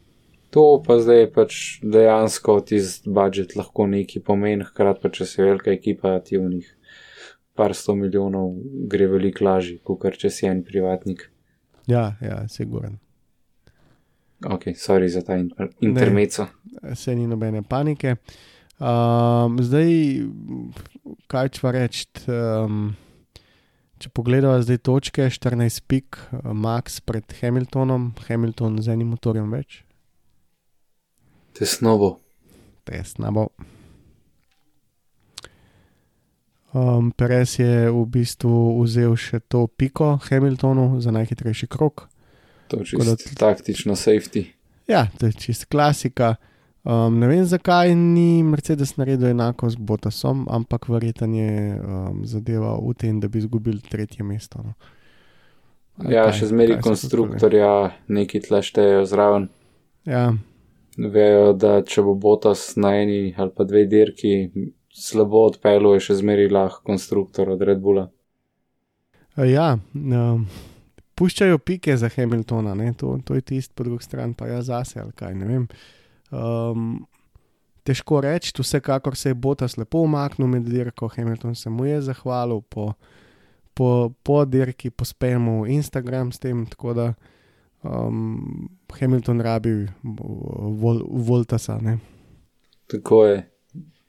To 0.54 0.78
pa 0.86 0.96
zdaj 1.02 1.20
je 1.20 1.28
pač 1.34 1.60
dejansko 1.82 2.60
tisti 2.64 3.10
budžet 3.10 3.56
lahko 3.58 3.88
neki 3.90 4.22
pomen, 4.24 4.64
hkrati 4.64 5.02
pa 5.02 5.10
če 5.12 5.26
si 5.28 5.42
velika 5.42 5.72
ekipa, 5.74 6.16
ti 6.24 6.38
v 6.38 6.48
njih 6.48 6.68
par 7.58 7.74
sto 7.76 7.92
milijonov 7.98 8.54
gre 8.88 9.10
veliko 9.10 9.44
lažje, 9.44 9.80
kot 9.84 10.16
če 10.16 10.30
si 10.30 10.46
en 10.48 10.64
privatnik. 10.64 11.28
Ja, 11.90 12.14
ja, 12.22 12.46
siguren. 12.48 13.03
Ok, 14.44 14.74
sorry 14.76 15.08
za 15.08 15.22
ta 15.22 15.36
inter 15.36 15.70
intermeco. 15.80 16.46
Se 16.94 17.14
ni 17.14 17.26
nobene 17.26 17.62
panike. 17.62 18.16
Um, 18.78 19.56
zdaj, 19.62 19.88
kaj 21.30 21.50
če 21.54 21.62
pa 21.62 21.72
reči? 21.72 22.06
Um, 22.28 22.92
če 24.02 24.10
pogledamo 24.12 24.58
zdaj 24.60 24.82
točke, 24.84 25.28
14 25.30 25.84
pik, 25.88 26.18
Max 26.52 26.98
pred 27.00 27.24
Hamiltonom, 27.40 28.12
Hamilton 28.26 28.82
z 28.82 28.96
enim 28.96 29.14
motorjem 29.14 29.48
več. 29.54 29.80
Tesno 31.54 31.94
bo. 32.00 32.10
Tesno 32.84 33.30
bo. 33.32 33.46
Um, 36.74 37.12
Perez 37.14 37.54
je 37.60 37.86
v 37.86 38.02
bistvu 38.10 38.82
vzel 38.82 39.14
še 39.14 39.38
to 39.46 39.68
piko 39.70 40.16
Hamiltonu 40.26 40.98
za 40.98 41.14
najhitrejši 41.14 41.70
krok. 41.70 42.08
To 42.74 42.82
je 42.82 43.16
čisto 43.16 43.38
taktično 43.38 43.96
safety. 43.96 44.44
Ja, 44.88 45.06
to 45.18 45.26
je 45.26 45.32
čisto 45.32 45.66
klasika. 45.70 46.34
Um, 46.84 47.18
ne 47.18 47.28
vem, 47.30 47.44
zakaj 47.48 47.94
ni 47.94 48.42
Mercedes 48.42 48.96
naredil 48.96 49.30
enako 49.32 49.70
z 49.70 49.76
Botasom, 49.80 50.44
ampak 50.50 50.88
verjetno 50.88 51.30
je 51.32 51.80
um, 51.80 52.18
zadeva 52.28 52.74
v 52.76 52.92
tem, 52.92 53.20
da 53.20 53.28
bi 53.28 53.40
izgubil 53.40 53.80
tretje 53.80 54.24
mesto. 54.24 54.60
No. 54.60 54.74
Ja, 56.10 56.26
kaj, 56.26 56.34
še 56.40 56.50
zmeri 56.50 56.76
konstruktorja 56.82 57.94
neki 58.12 58.42
tleštejo 58.44 59.06
zraven. 59.08 59.48
Ja. 60.04 60.34
Vejo, 60.98 61.54
da 61.56 61.78
če 61.86 62.04
bo 62.04 62.12
Botas 62.20 62.74
na 62.76 62.92
eni 63.00 63.32
ali 63.32 63.54
pa 63.56 63.64
dve 63.64 63.86
dirki 63.88 64.34
slabo 64.94 65.46
odpeljal, 65.48 65.94
je 65.96 66.04
še 66.10 66.18
zmeri 66.20 66.50
lahko 66.52 66.84
konstruktor 66.92 67.54
od 67.54 67.64
Red 67.64 67.80
Bulla. 67.80 68.08
Ja, 69.40 69.78
um, 69.94 70.44
puščajo 71.14 71.58
pike 71.58 71.96
za 71.96 72.08
Hamiltona, 72.08 72.74
to, 72.92 73.18
to 73.24 73.34
je 73.34 73.40
tisti 73.40 73.74
po 73.74 73.84
drugi 73.84 74.04
strani, 74.04 74.34
pa 74.34 74.46
ja 74.46 74.62
zase 74.62 75.00
ali 75.00 75.12
kaj. 75.12 75.34
Um, 76.34 77.06
težko 77.84 78.20
reči, 78.24 78.52
vsekakor 78.58 79.16
se 79.16 79.30
je 79.30 79.34
Botas 79.34 79.76
lepo 79.76 80.02
umaknil 80.04 80.48
med 80.48 80.66
dirko, 80.68 81.08
Hamilton 81.08 81.54
se 81.54 81.70
mu 81.70 81.86
je 81.86 82.00
zahvalil 82.02 82.60
po, 82.60 82.92
po, 83.74 84.10
po 84.22 84.44
dirki, 84.44 84.90
po 84.90 85.04
spemu 85.04 85.66
Instagram 85.66 86.32
s 86.32 86.38
tem, 86.38 86.66
tako 86.66 86.94
da 86.94 87.12
um, 87.82 88.68
Hamilton 89.00 89.40
rabi 89.40 89.86
vol, 90.02 91.02
Voltasa. 91.06 91.78
Ne? 91.82 91.98
Tako 92.90 93.24
je, 93.26 93.42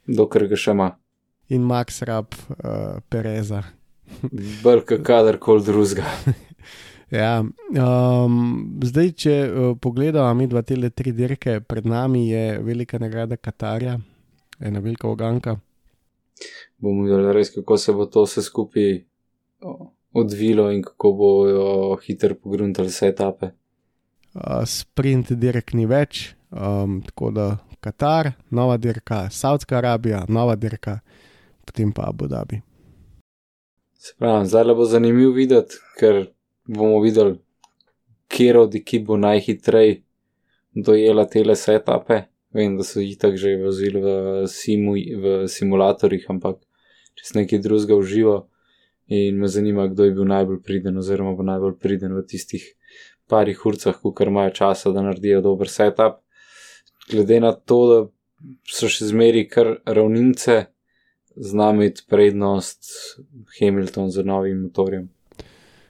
dokler 0.08 0.47
ga 0.47 0.60
še 0.60 0.76
ima. 0.76 0.91
In 1.53 1.62
Max 1.62 2.01
rab 2.01 2.34
uh, 2.34 2.97
Pereza. 3.10 3.62
Brka 4.64 4.97
kadarkoli 5.03 5.66
drugega. 5.66 6.10
Ja, 7.16 7.39
um, 7.39 8.80
zdaj, 8.84 9.11
če 9.24 9.34
uh, 9.47 9.68
pogledamo 9.80 10.34
mi 10.36 10.49
dva 10.51 10.66
tele 10.68 10.89
tri 10.91 11.13
dirke, 11.16 11.61
pred 11.63 11.88
nami 11.88 12.26
je 12.28 12.59
velika 12.66 12.99
nagrada 12.99 13.38
Katarja, 13.38 13.95
ena 14.59 14.82
velika 14.84 15.07
oganka. 15.07 15.55
Bomo 16.78 17.05
videli 17.05 17.32
res, 17.38 17.53
kako 17.55 17.78
se 17.80 17.95
bo 17.95 18.09
to 18.11 18.26
vse 18.26 18.43
skupaj 18.43 18.97
odvilo 20.16 20.68
in 20.72 20.84
kako 20.84 21.13
bojo 21.16 21.70
hiter 22.03 22.36
pogruntali 22.36 22.91
vse 22.91 23.13
etape. 23.13 23.53
Uh, 24.36 24.66
sprint 24.68 25.32
dirk 25.39 25.72
ni 25.74 25.88
več, 25.88 26.34
um, 26.51 26.99
tako 27.05 27.32
da 27.32 27.49
Katar, 27.80 28.34
nova 28.49 28.76
dirka, 28.82 29.28
Saudska 29.32 29.78
Arabija, 29.78 30.26
nova 30.28 30.55
dirka, 30.59 30.99
potem 31.63 31.93
pa 31.95 32.09
Abu 32.09 32.28
Dhabi. 32.28 32.59
Se 34.01 34.16
pravi, 34.20 34.49
zdaj 34.49 34.74
bo 34.76 34.86
zanimivo 34.89 35.32
videti, 35.38 35.80
ker 35.99 36.26
bomo 36.68 36.99
videli, 37.01 37.39
kje 38.28 38.59
od 38.59 38.76
ekip 38.76 39.05
bo 39.07 39.18
najhitreje 39.18 40.01
dojela 40.76 41.26
te 41.26 41.43
etape. 41.74 42.22
Vem, 42.53 42.78
da 42.78 42.84
so 42.84 43.01
jih 43.03 43.18
tako 43.20 43.38
že 43.38 43.57
vozili 43.59 44.01
v, 44.01 44.47
simu, 44.47 44.93
v 44.95 45.47
simulatorjih, 45.47 46.26
ampak 46.30 46.61
če 47.16 47.26
se 47.26 47.39
nekaj 47.39 47.59
drugega 47.59 47.95
uživa. 47.95 48.45
In 49.07 49.38
me 49.38 49.47
zanima, 49.47 49.88
kdo 49.88 50.07
je 50.07 50.13
bil 50.16 50.26
najbolj 50.26 50.61
priden, 50.63 50.97
oziroma 50.97 51.36
bo 51.36 51.43
najbolj 51.43 51.76
priden 51.78 52.16
v 52.16 52.24
tistih 52.26 52.63
parih 53.28 53.59
urcah, 53.66 53.97
ko 54.01 54.13
kar 54.16 54.32
imajo 54.32 54.53
časa, 54.55 54.93
da 54.95 55.03
naredijo 55.03 55.41
dober 55.45 55.70
setup. 55.70 56.22
Glede 57.11 57.41
na 57.43 57.51
to, 57.53 57.80
da 57.91 57.99
so 58.72 58.89
še 58.89 59.11
zmeri 59.11 59.45
kar 59.51 59.76
ravnice, 59.86 60.66
znam 61.36 61.82
imeti 61.84 62.07
prednost 62.09 62.88
Hamilton 63.59 64.09
z 64.16 64.24
novim 64.24 64.63
motorjem. 64.63 65.09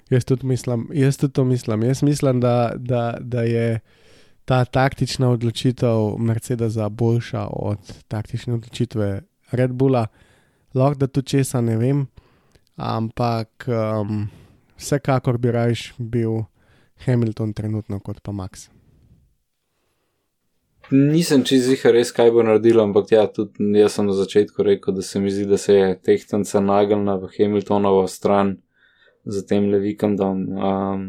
Jaz 0.10 0.26
tudi 0.26 0.46
mislim, 0.46 0.88
jaz 0.94 1.18
tudi 1.18 1.34
to 1.34 1.44
mislim. 1.44 1.84
Jaz 1.84 2.04
mislim, 2.04 2.40
da, 2.42 2.74
da, 2.76 3.18
da 3.20 3.42
je 3.42 3.80
ta 4.46 4.66
taktična 4.66 5.30
odločitev 5.30 6.18
Mercedesa 6.18 6.90
boljša 6.90 7.48
od 7.52 8.04
taktične 8.08 8.54
odločitve 8.54 9.22
Red 9.52 9.72
Bulla. 9.72 10.08
Lahko 10.74 11.00
da 11.00 11.08
tu 11.08 11.22
česa 11.22 11.62
ne 11.62 11.78
vem, 11.78 12.08
ampak 12.76 13.66
um, 13.68 14.28
vsekakor 14.78 15.38
bi 15.38 15.52
rajš 15.52 15.94
bil 15.98 16.44
Hamilton 17.06 17.54
trenutno 17.54 18.00
kot 18.00 18.22
pa 18.22 18.32
Max. 18.32 18.70
Nisem 20.92 21.42
čez 21.44 21.66
jih 21.70 21.82
res 21.90 22.12
kaj 22.14 22.30
bo 22.32 22.44
naredil, 22.46 22.78
ampak 22.84 23.12
ja, 23.12 23.24
tudi 23.26 23.72
jaz 23.80 23.96
sem 23.98 24.06
na 24.06 24.14
začetku 24.14 24.64
rekel, 24.64 24.94
da 24.94 25.02
se 25.02 25.20
mi 25.20 25.32
zdi, 25.34 25.48
da 25.50 25.58
se 25.58 25.74
je 25.74 25.96
tehtanca 25.98 26.62
nagnila 26.62 27.16
v 27.18 27.32
Hamiltonovo 27.38 28.06
stran 28.08 28.58
za 29.26 29.42
tem 29.46 29.70
le 29.72 29.80
vikendom. 29.80 30.42
Um, 30.50 31.06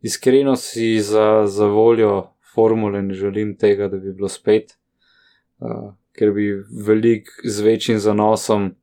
iskreno 0.00 0.56
si 0.56 1.00
za, 1.00 1.46
za 1.46 1.66
voljo 1.66 2.32
formule 2.54 3.02
ne 3.02 3.14
želim 3.14 3.56
tega, 3.56 3.88
da 3.88 3.96
bi 3.96 4.12
bilo 4.12 4.28
spet, 4.28 4.76
uh, 5.58 5.94
ker 6.12 6.32
bi 6.32 6.50
velik 6.86 7.28
z 7.44 7.60
večjim 7.60 7.98
zanosom 7.98 8.74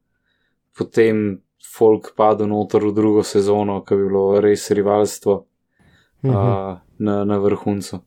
potem 0.77 1.41
folk 1.75 2.13
padel 2.17 2.47
noter 2.47 2.83
v 2.85 2.93
drugo 2.95 3.23
sezono, 3.23 3.81
ki 3.83 3.95
bi 3.95 4.07
bilo 4.07 4.39
res 4.41 4.71
rivalstvo 4.71 5.35
uh, 5.35 6.29
uh, 6.29 6.79
na, 6.97 7.23
na 7.25 7.37
vrhuncu. 7.37 7.99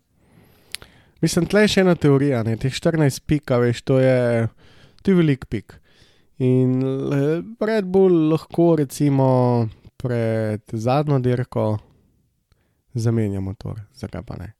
Mislim, 1.22 1.46
tle 1.46 1.62
je 1.62 1.76
še 1.76 1.84
ena 1.84 1.94
teorija, 1.94 2.42
ne? 2.42 2.56
teh 2.58 2.72
14 2.74 3.22
pik, 3.30 3.52
veš, 3.62 3.84
to 3.86 4.00
je, 4.02 4.48
to 5.02 5.12
je 5.12 5.18
velik 5.20 5.46
pik. 5.46 5.76
In 6.42 6.80
Red 7.60 7.86
Bull 7.86 8.32
lahko 8.32 8.72
recimo 8.80 9.28
pred 10.02 10.62
zadnjo 10.72 11.18
dirko 11.22 11.78
zamenja 12.94 13.40
motor, 13.40 13.80
zakaj 13.94 14.24
pa 14.26 14.36
ne. 14.40 14.52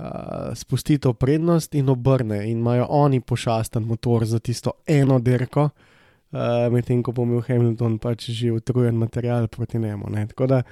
Uh, 0.00 0.54
spusti 0.56 0.96
to 0.98 1.12
prednost 1.12 1.74
in 1.76 1.88
obrne, 1.92 2.44
in 2.48 2.62
imajo 2.62 2.86
oni 2.88 3.20
pošasten 3.20 3.84
motor 3.84 4.24
za 4.24 4.38
tisto 4.38 4.72
eno 4.86 5.18
dirko, 5.20 5.66
uh, 5.68 6.68
medtem 6.72 7.02
ko 7.02 7.12
bo 7.12 7.26
imel 7.26 7.42
Hamilton 7.44 7.98
pač 8.00 8.30
že 8.30 8.52
utrujen 8.52 8.96
material 8.96 9.48
proti 9.48 9.78
njemu. 9.78 10.08
Ne. 10.10 10.26
Tako 10.30 10.46
da, 10.46 10.62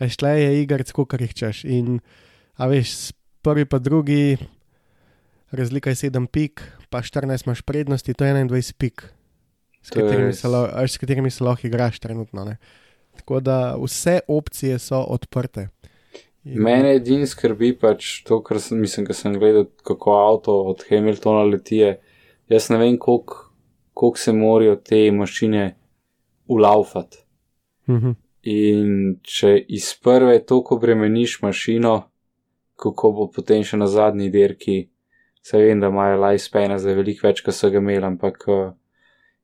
šle 0.00 0.30
je 0.40 0.62
igrati, 0.62 0.92
kot 0.92 1.20
jih 1.20 1.34
češ. 1.34 1.64
In, 1.64 2.00
a 2.56 2.70
veš, 2.70 3.12
prvi 3.42 3.66
pa 3.68 3.78
drugi, 3.78 4.38
razlika 5.50 5.90
je 5.90 6.08
7 6.08 6.26
pik, 6.26 6.62
pa 6.88 7.02
14 7.02 7.46
imaš 7.46 7.62
prednosti, 7.62 8.14
to 8.14 8.24
je 8.24 8.34
21 8.34 8.72
pik, 8.78 9.04
s 9.82 9.90
katerimi, 9.90 10.32
se, 10.32 10.48
s 10.86 10.96
katerimi 10.96 11.30
se 11.30 11.44
lahko 11.44 11.66
igraš 11.66 11.98
trenutno. 11.98 12.44
Ne. 12.44 12.56
Tako 13.18 13.40
da 13.40 13.76
vse 13.82 14.20
opcije 14.28 14.78
so 14.78 15.02
odprte. 15.08 15.68
In... 16.44 16.62
Mene 16.62 16.94
edini 16.96 17.26
skrbi 17.26 17.74
pač 17.78 18.22
to, 18.24 18.40
kar 18.46 18.60
sem, 18.62 18.80
mislim, 18.80 19.06
ker 19.06 19.16
sem 19.16 19.34
gledal, 19.38 19.66
kako 19.84 20.14
avto 20.16 20.54
od 20.70 20.84
Hamiltona 20.88 21.42
leti. 21.48 21.82
Jaz 22.48 22.70
ne 22.72 22.78
vem, 22.80 22.96
koliko 22.98 24.16
se 24.16 24.32
morajo 24.32 24.76
te 24.76 25.10
mašine 25.12 25.74
ulaufati. 26.48 27.18
Uh 27.86 27.94
-huh. 27.94 28.14
In 28.42 29.18
če 29.22 29.64
iz 29.68 29.94
prve 30.02 30.38
toliko 30.46 30.78
bremeniš 30.78 31.42
mašino, 31.42 32.10
kako 32.76 33.12
bo 33.12 33.26
potem 33.34 33.64
še 33.64 33.76
na 33.76 33.86
zadnji 33.86 34.30
dirki, 34.30 34.88
se 35.42 35.58
vem, 35.58 35.80
da 35.80 35.86
imajo 35.86 36.20
lifespan 36.22 36.78
za 36.78 36.94
veliko 36.94 37.26
več, 37.26 37.42
kot 37.44 37.54
so 37.54 37.70
ga 37.70 37.78
imeli, 37.78 38.04
ampak 38.06 38.44
uh, 38.48 38.72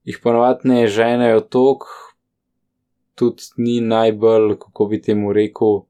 jih 0.04 0.20
ponovadi 0.22 0.68
ne 0.68 0.86
ženejo 0.86 1.40
toliko, 1.40 1.86
tudi 3.14 3.42
ni 3.56 3.80
najbolj, 3.80 4.58
kako 4.58 4.86
bi 4.86 5.02
temu 5.02 5.32
rekel, 5.32 5.80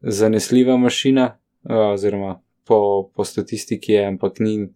zanesljiva 0.00 0.76
mašina, 0.76 1.38
oziroma 1.92 2.40
po, 2.64 3.10
po 3.14 3.24
statistiki 3.24 3.92
je, 3.92 4.06
ampak 4.06 4.40
ni 4.40 4.68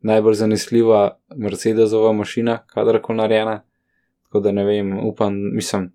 najbolj 0.00 0.34
zanesljiva 0.34 1.18
Mercedesova 1.36 2.12
mašina, 2.12 2.58
kadarkoli 2.66 3.16
narejena. 3.16 3.62
Tako 4.22 4.40
da 4.40 4.52
ne 4.52 4.64
vem, 4.64 4.98
upam, 5.06 5.34
mislim, 5.54 5.92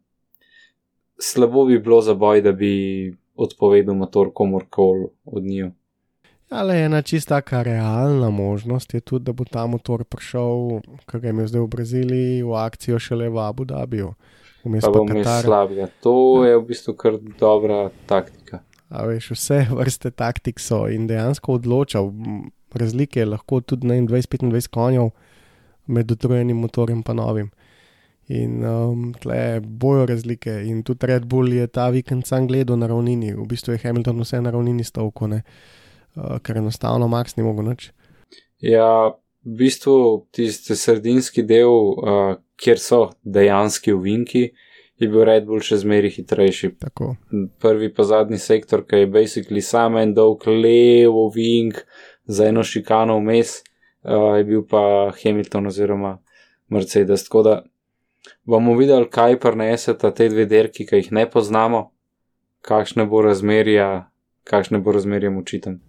slabo 1.22 1.66
bi 1.66 1.80
bilo 1.80 2.02
za 2.02 2.14
boj, 2.14 2.42
da 2.42 2.52
bi 2.52 3.16
odpovedal 3.36 3.96
motor 3.96 4.32
komorkoli 4.34 5.08
od 5.26 5.44
njiju. 5.44 5.72
Ale 6.50 6.82
ena 6.82 7.02
čista 7.02 7.36
taka 7.36 7.64
realna 7.64 8.30
možnost 8.30 8.94
je 8.94 9.00
tudi, 9.00 9.26
da 9.26 9.34
bo 9.34 9.44
ta 9.46 9.66
motor 9.68 10.04
prišel, 10.04 10.82
kar 11.06 11.24
je 11.24 11.30
imel 11.30 11.48
zdaj 11.48 11.62
v 11.62 11.68
Braziliji, 11.68 12.44
v 12.44 12.54
akcijo 12.54 13.00
šele 13.00 13.30
v 13.30 13.40
Abu 13.40 13.66
Dhabiju. 13.66 14.14
Vmes 14.66 14.86
Pa 14.86 14.92
Katar. 14.92 15.44
slabega. 15.46 15.88
To 16.02 16.44
je 16.46 16.58
v 16.58 16.64
bistvu 16.66 16.96
kar 16.98 17.20
dobra 17.40 17.90
taktika. 18.10 18.64
A 18.90 19.06
veš, 19.06 19.32
vse 19.36 19.66
vrste 19.70 20.12
taktik 20.12 20.60
so 20.60 20.86
in 20.90 21.08
dejansko 21.08 21.60
odločal. 21.60 22.12
Razlike 22.76 23.20
je 23.20 23.26
lahko 23.26 23.62
tudi 23.62 23.88
na 23.88 23.96
20-25 23.96 24.68
konjev 24.74 25.12
med 25.88 26.12
utrujenim 26.12 26.58
motorjem 26.58 27.04
in 27.08 27.16
novim. 27.16 27.52
In 28.28 28.66
um, 28.66 29.14
tle 29.22 29.62
bojo 29.62 30.06
razlike. 30.06 30.50
In 30.66 30.84
tudi 30.84 31.06
Red 31.08 31.26
Bull 31.26 31.54
je 31.54 31.68
ta 31.68 31.90
vikend 31.90 32.26
sam 32.26 32.48
gledal 32.48 32.78
na 32.78 32.88
ravnini, 32.88 33.34
v 33.34 33.46
bistvu 33.46 33.74
je 33.74 33.84
Hamilton 33.84 34.22
vse 34.22 34.42
na 34.42 34.52
ravnini 34.52 34.84
stavko, 34.84 35.28
ne? 35.28 35.44
uh, 36.16 36.40
ker 36.40 36.58
enostavno 36.58 37.08
Max 37.08 37.38
ni 37.38 37.44
mogel 37.44 37.70
nič. 37.70 37.92
Ja, 38.64 39.14
v 39.46 39.58
bistvu 39.60 40.26
tisti 40.34 40.76
sredinski 40.76 41.44
del, 41.46 41.70
uh, 41.70 42.36
kjer 42.62 42.80
so 42.80 43.02
dejanski 43.24 43.94
uvinki, 43.94 44.50
je 44.98 45.08
bil 45.12 45.26
Red 45.28 45.46
Bull 45.48 45.64
še 45.64 45.82
zmeraj 45.82 46.14
hitrejši. 46.16 46.72
Tako. 46.80 47.16
Prvi 47.60 47.92
pa 47.94 48.06
zadnji 48.08 48.40
sektor, 48.40 48.86
ki 48.88 49.04
je 49.04 49.12
basically 49.12 49.64
samo 49.64 50.00
en 50.00 50.14
dolg 50.16 50.46
levo 50.48 51.28
vink 51.36 51.82
za 52.26 52.48
eno 52.48 52.64
šikano 52.64 53.18
vmes, 53.20 53.58
uh, 54.08 54.38
je 54.40 54.46
bil 54.48 54.64
pa 54.70 55.12
Hamilton 55.20 55.68
oziroma 55.72 56.18
Mercedes. 56.72 57.28
Tako 57.28 57.44
da 57.44 57.56
bomo 58.48 58.78
videli, 58.80 59.10
kaj 59.12 59.40
preneseta 59.40 60.14
te 60.16 60.30
dve 60.32 60.48
derki, 60.50 60.88
ki 60.88 61.04
jih 61.04 61.12
ne 61.12 61.28
poznamo, 61.30 61.90
kakšne 62.66 63.06
bo 63.06 63.22
razmerja, 63.26 64.08
kakšne 64.48 64.80
bo 64.80 64.96
razmerje 64.96 65.30
močitem. 65.30 65.82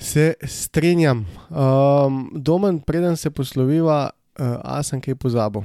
Se 0.00 0.34
strinjam. 0.42 1.26
Um, 1.50 2.30
Domen, 2.34 2.80
preden 2.80 3.16
se 3.16 3.30
posloviva, 3.30 4.10
uh, 4.10 4.46
a 4.64 4.82
sem 4.82 5.00
kaj 5.00 5.14
pozabil. 5.20 5.62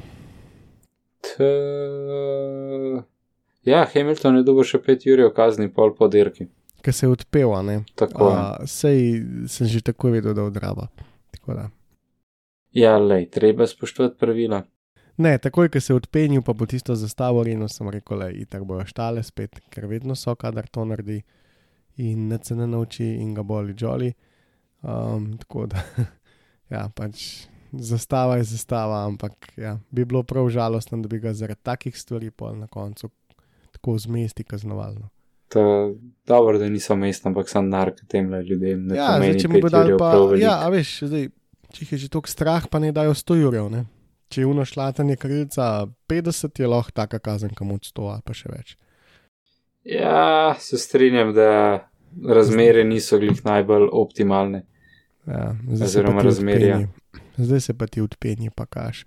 T... 1.23 1.47
Ja, 3.65 3.85
Hamilton 3.93 4.41
je 4.41 4.43
dobil 4.45 4.67
še 4.67 4.81
5 4.83 5.07
ur 5.13 5.23
kazni, 5.33 5.71
pol 5.73 5.95
po 5.95 6.09
dirki. 6.11 6.49
Ker 6.85 6.93
se 6.93 7.07
je 7.07 7.15
odpel, 7.15 7.49
a 7.55 7.63
ne. 7.65 7.79
Tako. 7.97 8.27
Uh, 8.27 8.67
sej 8.69 9.23
sem 9.49 9.71
že 9.71 9.81
tako 9.81 10.11
vedel, 10.13 10.35
da 10.37 10.45
odraba. 10.45 10.91
Tako 11.33 11.57
da. 11.57 11.69
Ja, 12.75 12.97
lej, 12.99 13.29
treba 13.31 13.65
spoštovati 13.65 14.19
pravila. 14.19 14.61
Ne, 15.17 15.37
takoj, 15.39 15.71
ko 15.71 15.79
se 15.79 15.93
je 15.93 15.97
odpenil, 15.97 16.43
pa 16.43 16.53
bo 16.53 16.67
tisto 16.67 16.95
zastavo 16.99 17.43
rino, 17.47 17.69
sem 17.71 17.87
rekel, 17.89 18.19
da 18.19 18.27
je 18.27 18.45
tako 18.51 18.67
bojo 18.73 18.85
štale 18.85 19.23
spet, 19.23 19.61
ker 19.71 19.87
vedno 19.87 20.15
so, 20.19 20.35
kadar 20.35 20.67
to 20.67 20.83
naredi 20.85 21.21
in 22.03 22.27
ne 22.27 22.39
se 22.43 22.55
ne 22.55 22.67
nauči 22.67 23.05
in 23.23 23.33
ga 23.33 23.43
boli 23.43 23.73
jolly. 23.73 24.11
Um, 24.81 25.37
tako 25.37 25.65
da, 25.71 25.81
ja, 26.73 26.89
pač 26.95 27.47
zastava 27.71 28.37
je 28.37 28.43
zastava, 28.43 29.05
ampak 29.05 29.53
ja, 29.57 29.77
bi 29.91 30.05
bilo 30.05 30.23
prav 30.23 30.49
žalostno, 30.49 30.97
da 31.01 31.07
bi 31.07 31.19
ga 31.19 31.33
zaradi 31.33 31.61
takih 31.63 31.97
stvari 31.97 32.31
pol 32.31 32.57
na 32.59 32.67
koncu 32.67 33.09
tako 33.71 33.97
zmesti 33.97 34.43
kaznovalno. 34.43 35.09
To, 35.47 35.93
dobro, 36.27 36.57
da 36.57 36.69
niso 36.69 36.95
mestno, 36.95 37.29
ampak 37.29 37.49
sem 37.49 37.69
nark 37.69 38.01
tem 38.07 38.33
ljudem. 38.33 38.87
Ne 38.87 38.95
Ja, 38.97 39.15
zdaj, 39.17 39.35
če 39.39 39.47
mu 39.47 39.59
bo 39.59 39.67
pet 39.67 39.75
dal 39.75 39.91
pa, 39.99 40.13
ja, 40.39 40.57
a 40.65 40.71
veš, 40.73 40.95
zdaj, 41.05 41.27
če 41.71 41.83
jih 41.83 41.91
je 41.93 41.99
že 42.05 42.09
toliko 42.11 42.31
strah, 42.31 42.65
pa 42.71 42.81
ne 42.81 42.89
dajo 42.95 43.13
100 43.13 43.37
jurjev, 43.43 43.69
ne. 43.71 43.85
Če 44.33 44.41
je 44.41 44.49
uno 44.49 44.65
šlatanje 44.65 45.19
krilca 45.21 45.85
50, 46.09 46.59
je 46.59 46.67
lahko 46.67 46.95
taka 46.97 47.21
kazen, 47.21 47.53
kam 47.53 47.71
od 47.75 47.85
100 47.85 48.09
ali 48.15 48.25
pa 48.25 48.33
še 48.33 48.49
več. 48.51 48.73
Ja, 49.85 50.55
se 50.59 50.81
strinjam, 50.81 51.35
da 51.37 51.85
razmere 52.29 52.83
niso 52.83 53.17
glih 53.19 53.45
najbolj 53.45 53.89
optimalne. 53.91 54.65
Ja, 55.27 55.55
Oziroma 55.71 56.21
razmerja. 56.21 56.87
Zdaj 57.37 57.59
se 57.59 57.73
pa 57.73 57.87
ti 57.87 58.01
odpenji, 58.01 58.49
pa 58.49 58.65
kaš. 58.65 59.05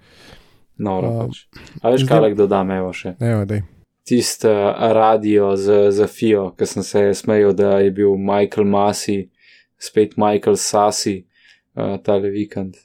Noro 0.76 1.08
Um, 1.10 1.18
pač. 1.20 1.46
A 1.82 1.90
veš, 1.90 2.00
zdaj- 2.00 2.08
kaj 2.08 2.20
lahko 2.20 2.36
dodam, 2.36 2.70
evo 2.70 2.92
še. 2.92 3.14
Evo, 3.20 3.44
daj. 3.44 3.62
Tisti 4.04 4.46
uh, 4.46 4.52
radio 4.92 5.56
za, 5.56 5.90
za 5.90 6.06
FIO, 6.06 6.50
ki 6.52 6.66
sem 6.66 6.82
se 6.82 7.14
smejal, 7.14 7.52
da 7.52 7.78
je 7.78 7.90
bil 7.90 8.16
Michael 8.16 8.64
Masi, 8.64 9.28
spet 9.78 10.16
Michael 10.16 10.56
Sasi, 10.56 11.26
uh, 11.74 11.96
tale 11.98 12.30
vikend. 12.30 12.76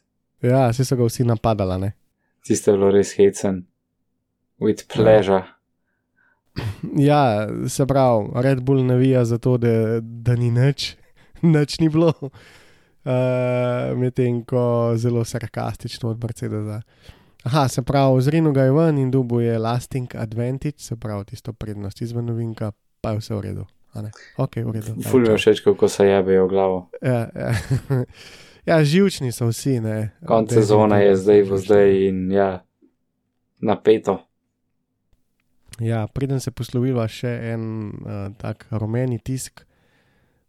Ja, 0.41 0.69
vsi 0.69 0.86
so 0.86 0.95
ga 0.95 1.03
vsi 1.03 1.24
napadali, 1.24 1.80
ne. 1.82 1.91
Tisti 2.43 2.69
je 2.69 2.78
bilo 2.78 2.91
res 2.91 3.13
hecen. 3.13 3.63
With 4.59 4.84
pleasure. 4.88 5.43
Ja, 5.43 5.62
se 7.68 7.86
pravi, 7.86 8.30
Red 8.36 8.62
Bull 8.62 8.86
navija 8.86 9.26
za 9.26 9.38
to, 9.38 9.58
da, 9.58 9.99
da 10.01 10.36
ni 10.36 10.51
nič, 10.51 10.95
nič 11.41 11.80
ni 11.80 11.89
bilo. 11.89 12.14
Uh, 13.04 13.97
Medtem 13.99 14.43
ko 14.47 14.93
zelo 14.95 15.26
sarkastično 15.26 16.10
od 16.10 16.24
Mercedesa. 16.24 16.82
Aha, 17.43 17.68
se 17.68 17.82
pravi, 17.82 18.22
zrino 18.22 18.51
ga 18.51 18.64
je 18.64 18.72
ven 18.72 18.97
in 18.97 19.12
dubu 19.12 19.41
je 19.41 19.58
lasting 19.60 20.16
advantage, 20.16 20.78
se 20.78 20.95
pravi, 20.95 21.26
tisto 21.26 21.54
prednost 21.54 22.01
izven 22.01 22.26
novinka, 22.26 22.72
pa 23.01 23.12
je 23.12 23.18
vse 23.18 23.36
v 23.36 23.41
redu. 23.41 23.66
a 23.93 24.01
ne? 24.01 24.12
Ok, 24.38 24.56
v 24.56 24.72
redu. 24.72 24.95
Ful 25.04 25.22
mi 25.22 25.30
je 25.30 25.38
všeč, 25.38 25.60
kako 25.60 25.88
se 25.89 26.08
jebejo 26.08 26.45
v 26.45 26.49
glavo. 26.49 26.89
Ja, 27.01 27.28
ja. 27.36 27.51
ja, 28.70 28.84
živčni 28.84 29.32
so 29.32 29.51
vsi. 29.51 29.82
Konc 30.26 30.54
sezone 30.54 31.04
je 31.04 31.16
zdaj, 31.16 31.43
bo 31.49 31.58
zdaj 31.58 32.08
in 32.08 32.32
ja, 32.32 32.64
napeto. 33.60 34.24
Ja, 35.82 36.07
preden 36.07 36.39
se 36.39 36.51
posloviva 36.51 37.07
še 37.09 37.32
en 37.53 37.63
uh, 38.03 38.28
tak 38.38 38.67
rumeni 38.71 39.17
tisk, 39.17 39.63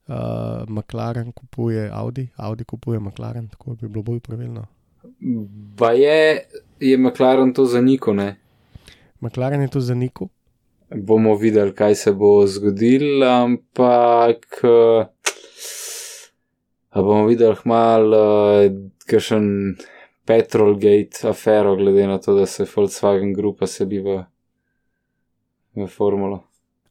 uh, 0.09 0.65
McLaren 0.69 1.33
kupuje 1.33 1.89
Audi, 1.93 2.29
Audi 2.37 2.65
kupuje 2.65 3.01
McLaren, 3.01 3.49
tako 3.49 3.79
bi 3.81 3.89
bilo 3.89 4.05
bolj 4.05 4.21
pravilno. 4.21 4.67
Pa 5.79 5.93
je, 5.97 6.45
je 6.81 6.97
McLaren 6.99 7.55
to 7.57 7.65
zanikal, 7.65 8.17
ne? 8.21 8.35
McLaren 9.21 9.65
je 9.65 9.73
to 9.73 9.81
zanikal, 9.81 10.29
Bomo 10.95 11.35
videli, 11.35 11.73
kaj 11.75 11.95
se 11.95 12.13
bo 12.13 12.47
zgodilo, 12.47 13.27
ampak. 13.27 14.61
Uh, 14.63 15.07
bomo 16.95 17.27
videli 17.27 17.57
hmal, 17.63 18.13
uh, 18.15 18.69
kakšen 19.09 19.47
Petrolgate 20.25 21.29
afero, 21.29 21.77
glede 21.77 22.07
na 22.07 22.19
to, 22.19 22.35
da 22.35 22.47
se 22.47 22.65
Volkswagen 22.77 23.33
grupa 23.35 23.67
seli 23.67 24.03
v, 25.75 25.87
formulo. 25.91 26.43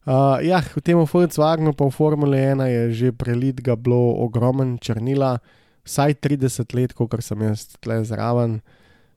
Uh, 0.04 0.36
ja, 0.44 0.60
v 0.60 0.84
tem 0.84 1.00
Volkswagenu 1.00 1.72
pa 1.72 1.88
v 1.88 1.96
Formule 1.96 2.36
1 2.36 2.60
je 2.68 2.82
že 2.92 3.08
prelit 3.16 3.56
ga 3.64 3.72
bilo 3.72 4.20
ogromen 4.20 4.76
črnila, 4.76 5.40
vsaj 5.88 6.20
30 6.20 6.76
let, 6.76 6.92
kot 6.92 7.08
sem 7.24 7.40
jaz 7.40 7.72
tle 7.80 8.04
zraven. 8.04 8.60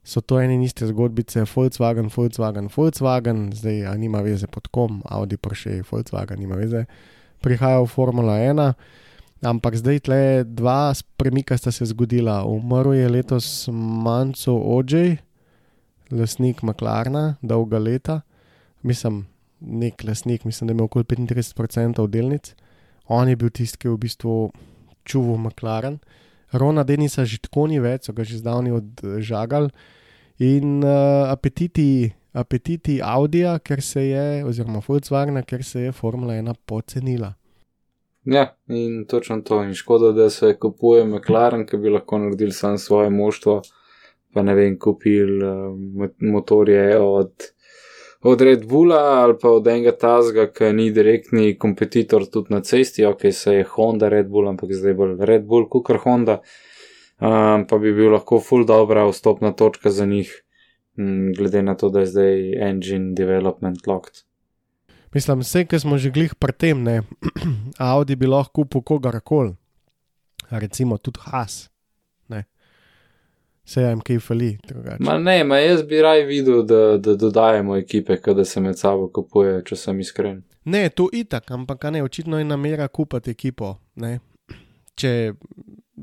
So 0.00 0.24
to 0.24 0.40
ene 0.40 0.56
in 0.56 0.64
iste 0.64 0.88
zgodbice, 0.88 1.44
Volkswagen, 1.44 2.08
Volkswagen, 2.08 2.72
Volkswagen, 2.72 3.52
zdaj 3.52 3.84
a 3.84 3.92
nima 4.00 4.24
veze 4.24 4.48
pod 4.48 4.72
kom, 4.72 5.04
Audi, 5.04 5.36
Porsche, 5.36 5.84
Volkswagen, 5.84 6.40
nima 6.40 6.56
veze, 6.56 6.88
prihaja 7.44 7.84
v 7.84 7.92
Formula 7.92 8.40
1. 8.40 8.72
Ampak 9.44 9.76
zdaj 9.76 10.08
tle 10.08 10.22
dva 10.48 10.96
premika 11.20 11.52
sta 11.60 11.68
se 11.68 11.84
zgodila. 11.92 12.48
Umrl 12.48 12.96
je 12.96 13.12
letos 13.12 13.68
Manco 13.68 14.56
Ođej, 14.56 15.20
lasnik 16.08 16.64
McLarna, 16.64 17.36
dolga 17.44 17.76
leta, 17.76 18.24
mislim, 18.80 19.28
nek 19.60 20.04
lasnik, 20.04 20.44
mislim, 20.44 20.68
da 20.68 20.72
imel 20.72 20.84
okoli 20.84 21.04
35% 21.04 22.06
delnic. 22.06 22.54
On 23.08 23.28
je 23.28 23.36
bil 23.36 23.50
tisti, 23.50 23.78
ki 23.78 23.88
je 23.88 23.92
v 23.92 24.00
bistvu 24.04 24.34
čuval 25.04 25.38
McLaren. 25.38 25.98
Rona 26.52 26.84
Denisa 26.84 27.24
že 27.24 27.40
tako 27.44 27.66
ni 27.68 27.80
več, 27.80 28.08
so 28.08 28.12
ga 28.12 28.24
že 28.24 28.40
zdavni 28.40 28.72
odžagali. 28.72 29.72
In 30.38 30.84
uh, 30.84 31.26
apetiti, 31.28 32.12
apetiti 32.32 33.00
Audija, 33.02 33.58
ker 33.58 33.82
se 33.82 34.06
je, 34.08 34.44
oziroma 34.46 34.80
Volkswagena, 34.84 35.42
ker 35.42 35.64
se 35.64 35.88
je 35.88 35.92
Formula 35.92 36.38
1 36.38 36.54
pocenila. 36.66 37.34
Ja, 38.28 38.52
in 38.68 39.04
točno 39.08 39.40
to. 39.42 39.62
In 39.64 39.74
škoda, 39.74 40.12
da 40.12 40.28
se 40.30 40.54
kupuje 40.60 41.04
McLaren, 41.04 41.66
ki 41.66 41.80
bi 41.80 41.90
lahko 41.90 42.18
naredili 42.22 42.52
sam 42.52 42.78
svoje 42.78 43.10
moštvo, 43.10 43.62
pa 44.34 44.44
ne 44.44 44.54
vem, 44.54 44.78
kupili 44.78 45.40
uh, 45.42 46.10
motorje 46.20 46.98
od, 47.00 47.32
od 48.22 48.40
Red 48.40 48.66
Bulla 48.66 49.22
ali 49.22 49.34
pa 49.40 49.50
od 49.50 49.66
enega 49.66 49.92
tazga, 49.96 50.48
ki 50.52 50.72
ni 50.74 50.90
direktni 50.94 51.54
kompetitor 51.58 52.26
tudi 52.26 52.54
na 52.54 52.60
cesti, 52.60 53.04
ok, 53.06 53.28
se 53.32 53.54
je 53.54 53.66
Honda 53.74 54.08
Red 54.08 54.28
Bull, 54.28 54.48
ampak 54.48 54.72
zdaj 54.74 54.94
bolj 54.98 55.16
Red 55.20 55.46
Bull, 55.46 55.68
kukar 55.70 56.00
Honda, 56.02 56.40
um, 57.20 57.66
pa 57.68 57.78
bi 57.78 57.94
bil 57.94 58.12
lahko 58.16 58.40
full 58.42 58.66
dobra 58.66 59.06
vstopna 59.08 59.52
točka 59.52 59.90
za 59.90 60.06
njih, 60.06 60.32
m, 60.98 61.32
glede 61.36 61.62
na 61.62 61.76
to, 61.78 61.92
da 61.94 62.02
je 62.02 62.12
zdaj 62.14 62.52
engine 62.70 63.14
development 63.14 63.86
locked. 63.86 64.24
Mislim, 65.14 65.40
vse, 65.40 65.64
ki 65.64 65.78
smo 65.80 65.96
že 65.98 66.10
glih 66.12 66.34
pri 66.34 66.52
tem, 66.52 66.82
ne, 66.82 67.00
Audi 67.92 68.16
bi 68.16 68.26
lahko 68.26 68.64
kupil 68.64 68.82
kogarkoli, 68.82 69.54
recimo 70.50 70.98
tudi 70.98 71.22
Has. 71.30 71.68
Se 73.68 73.82
jim 73.82 74.00
kaj 74.00 74.18
fali. 74.24 74.54
Ma 75.04 75.18
ne, 75.20 75.42
ma 75.44 75.58
jaz 75.60 75.82
bi 75.84 76.00
raj 76.00 76.22
videl, 76.24 76.62
da, 76.64 76.96
da 76.98 77.14
dodajemo 77.16 77.76
ekipe, 77.76 78.16
kada 78.16 78.44
se 78.44 78.60
med 78.64 78.78
sabo 78.78 79.10
kupuje, 79.12 79.58
če 79.64 79.76
sem 79.76 80.00
iskren. 80.00 80.38
Ne, 80.64 80.86
to 80.88 81.08
itak, 81.12 81.50
ampak 81.50 81.84
ne, 81.92 82.00
očitno 82.02 82.38
je 82.40 82.44
namera 82.44 82.88
kupiti 82.88 83.30
ekipo, 83.30 83.74
ne, 83.96 84.18
če 84.96 85.12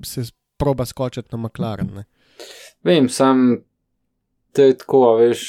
se 0.05 0.27
proba 0.57 0.85
skočiti 0.85 1.33
na 1.33 1.41
McLaren. 1.41 1.89
Ne. 1.95 2.03
Vem, 2.85 3.09
sam 3.09 3.57
to 4.53 4.61
je 4.61 4.77
tako, 4.77 5.01
veš, 5.19 5.41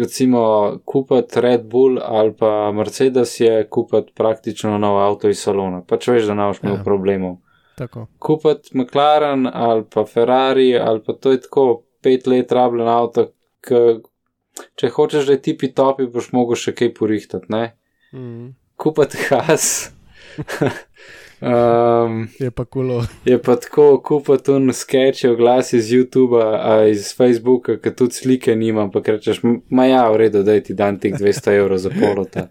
recimo 0.00 0.40
kupiti 0.84 1.40
Red 1.40 1.66
Bull 1.70 1.98
ali 2.02 2.32
pa 2.38 2.72
Mercedes 2.72 3.40
je 3.40 3.66
kupiti 3.70 4.12
praktično 4.14 4.78
nov 4.78 4.98
avto 4.98 5.28
iz 5.28 5.42
salona. 5.42 5.82
Pač 5.82 6.08
veš, 6.08 6.24
da 6.26 6.34
ne 6.34 6.46
boš 6.48 6.62
imel 6.62 6.78
Ja. 6.78 6.84
problemov. 6.84 7.36
Tako. 7.76 8.06
Kupiti 8.18 8.72
McLaren 8.72 9.46
ali 9.52 9.84
pa 9.92 10.06
Ferrari 10.08 10.70
ali 10.78 11.02
pa 11.04 11.12
to 11.12 11.34
je 11.34 11.40
tako 11.44 11.84
pet 12.02 12.26
let 12.26 12.52
rabljen 12.52 12.88
avto, 12.88 13.26
k, 13.60 13.98
če 14.78 14.90
hočeš, 14.94 15.26
da 15.26 15.36
je 15.36 15.42
tipi 15.42 15.72
topi, 15.74 16.06
boš 16.12 16.30
mogel 16.36 16.58
še 16.60 16.72
kaj 16.76 16.92
porihtati, 16.96 17.50
ne? 17.52 17.64
Mm, 18.14 18.52
Kupiti 18.80 19.20
has. 19.30 19.90
um, 21.40 22.28
je 22.38 22.50
pa 22.50 22.64
kulo. 22.64 23.04
Je 23.24 23.42
pa 23.42 23.56
tako, 23.56 24.02
kupiti 24.04 24.50
un 24.50 24.72
sketch, 24.72 25.24
oglas 25.24 25.72
iz 25.72 25.90
YouTuba, 25.92 26.44
a 26.62 26.86
iz 26.88 27.12
Facebooka, 27.16 27.76
ki 27.80 27.92
tudi 27.96 28.14
slike 28.14 28.56
nima, 28.56 28.88
pa 28.90 29.00
rečeš, 29.04 29.44
"M- 29.44 29.62
ma 29.70 29.86
ja, 29.86 30.10
v 30.10 30.16
redu, 30.16 30.42
da 30.42 30.60
ti 30.60 30.74
dan 30.74 30.98
teh 31.00 31.12
200 31.14 31.52
evrov 31.52 31.78
za 31.78 31.90
polota. 31.90 32.48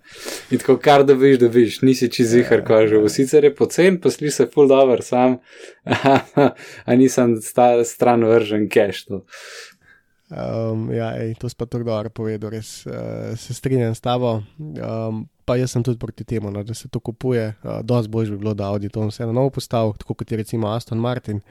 In 0.52 0.60
tako, 0.60 0.78
kar 0.78 1.04
da 1.04 1.14
viš, 1.14 1.40
da 1.40 1.48
viš, 1.48 1.82
nisi 1.82 2.12
čez 2.12 2.28
zihar, 2.30 2.64
kaže. 2.68 3.02
Sicer 3.10 3.44
je 3.44 3.56
pocen, 3.56 4.02
pa 4.02 4.10
sliši 4.10 4.36
se 4.36 4.46
full 4.54 4.68
dobro, 4.68 5.02
sam, 5.02 5.38
a 6.86 6.96
nisem 6.96 7.36
stran 7.84 8.24
vržen 8.24 8.70
cash. 8.70 9.06
To. 9.08 9.26
Um, 10.30 10.90
ja, 10.94 11.14
ej, 11.22 11.36
to 11.38 11.50
si 11.50 11.56
pa 11.56 11.66
tako 11.66 11.84
dobro 11.84 12.10
povedal, 12.10 12.50
res 12.50 12.86
uh, 12.86 13.38
se 13.38 13.54
strinjam 13.54 13.96
s 13.96 14.02
tabo. 14.02 14.42
Um, 14.58 15.28
pa 15.46 15.56
jaz 15.56 15.76
sem 15.76 15.84
tudi 15.84 16.00
proti 16.00 16.26
temu, 16.26 16.52
no, 16.52 16.64
da 16.64 16.74
se 16.74 16.88
to 16.88 17.00
kupuje. 17.00 17.54
Uh, 17.64 17.80
Dosti 17.84 18.12
bolj 18.12 18.30
bi 18.34 18.38
bilo, 18.38 18.54
da 18.54 18.70
Audi 18.74 18.90
to 18.90 19.08
vse 19.08 19.26
na 19.26 19.32
novo 19.32 19.50
postavil, 19.50 19.94
tako 20.00 20.14
kot 20.14 20.32
je 20.32 20.38
recimo 20.38 20.72
Aston 20.74 20.98
Martin. 20.98 21.42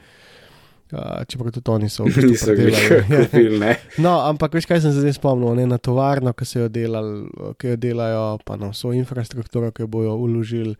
Uh, 0.93 1.23
čeprav 1.29 1.51
tudi 1.51 1.71
oni 1.71 1.89
so 1.89 2.05
bistvu 2.05 2.29
Niso 2.31 2.47
predelali. 2.47 3.05
kupili, 3.25 3.59
ne. 3.59 3.77
No, 4.05 4.19
ampak 4.29 4.55
veš, 4.55 4.67
kaj 4.67 4.83
sem 4.85 4.93
se 4.93 5.01
zdaj 5.01 5.17
spomnil, 5.17 5.55
ne 5.59 5.67
na 5.67 5.79
tovarno, 5.79 6.35
ki 6.37 6.47
so 6.47 6.65
jo 6.65 6.69
delali, 6.69 7.25
ki 7.59 7.73
jo 7.73 7.79
delajo, 7.81 8.27
pa 8.45 8.59
na 8.61 8.71
vso 8.75 8.93
infrastrukturo, 8.93 9.73
ki 9.75 9.87
jo 9.87 9.91
bojo 9.91 10.19
uložili. 10.27 10.75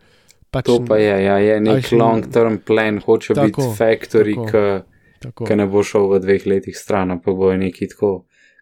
Pač, 0.51 0.69
To 0.69 0.79
pa 0.87 0.99
je, 1.01 1.15
ja, 1.25 1.39
je 1.41 1.57
nek 1.59 1.81
Ajš, 1.81 1.95
long-term 1.99 2.61
plan, 2.63 3.01
hoče 3.03 3.33
Tako, 3.35 3.47
biti 3.49 3.79
factory, 3.79 4.37
ki. 4.37 5.55
Ne 5.57 5.65
bo 5.67 5.81
šel 5.83 6.05
v 6.11 6.21
dveh 6.21 6.45
letih 6.47 6.77
stran, 6.77 7.17
pa 7.19 7.33
bo 7.33 7.49
neki 7.57 7.89
tako, 7.91 8.11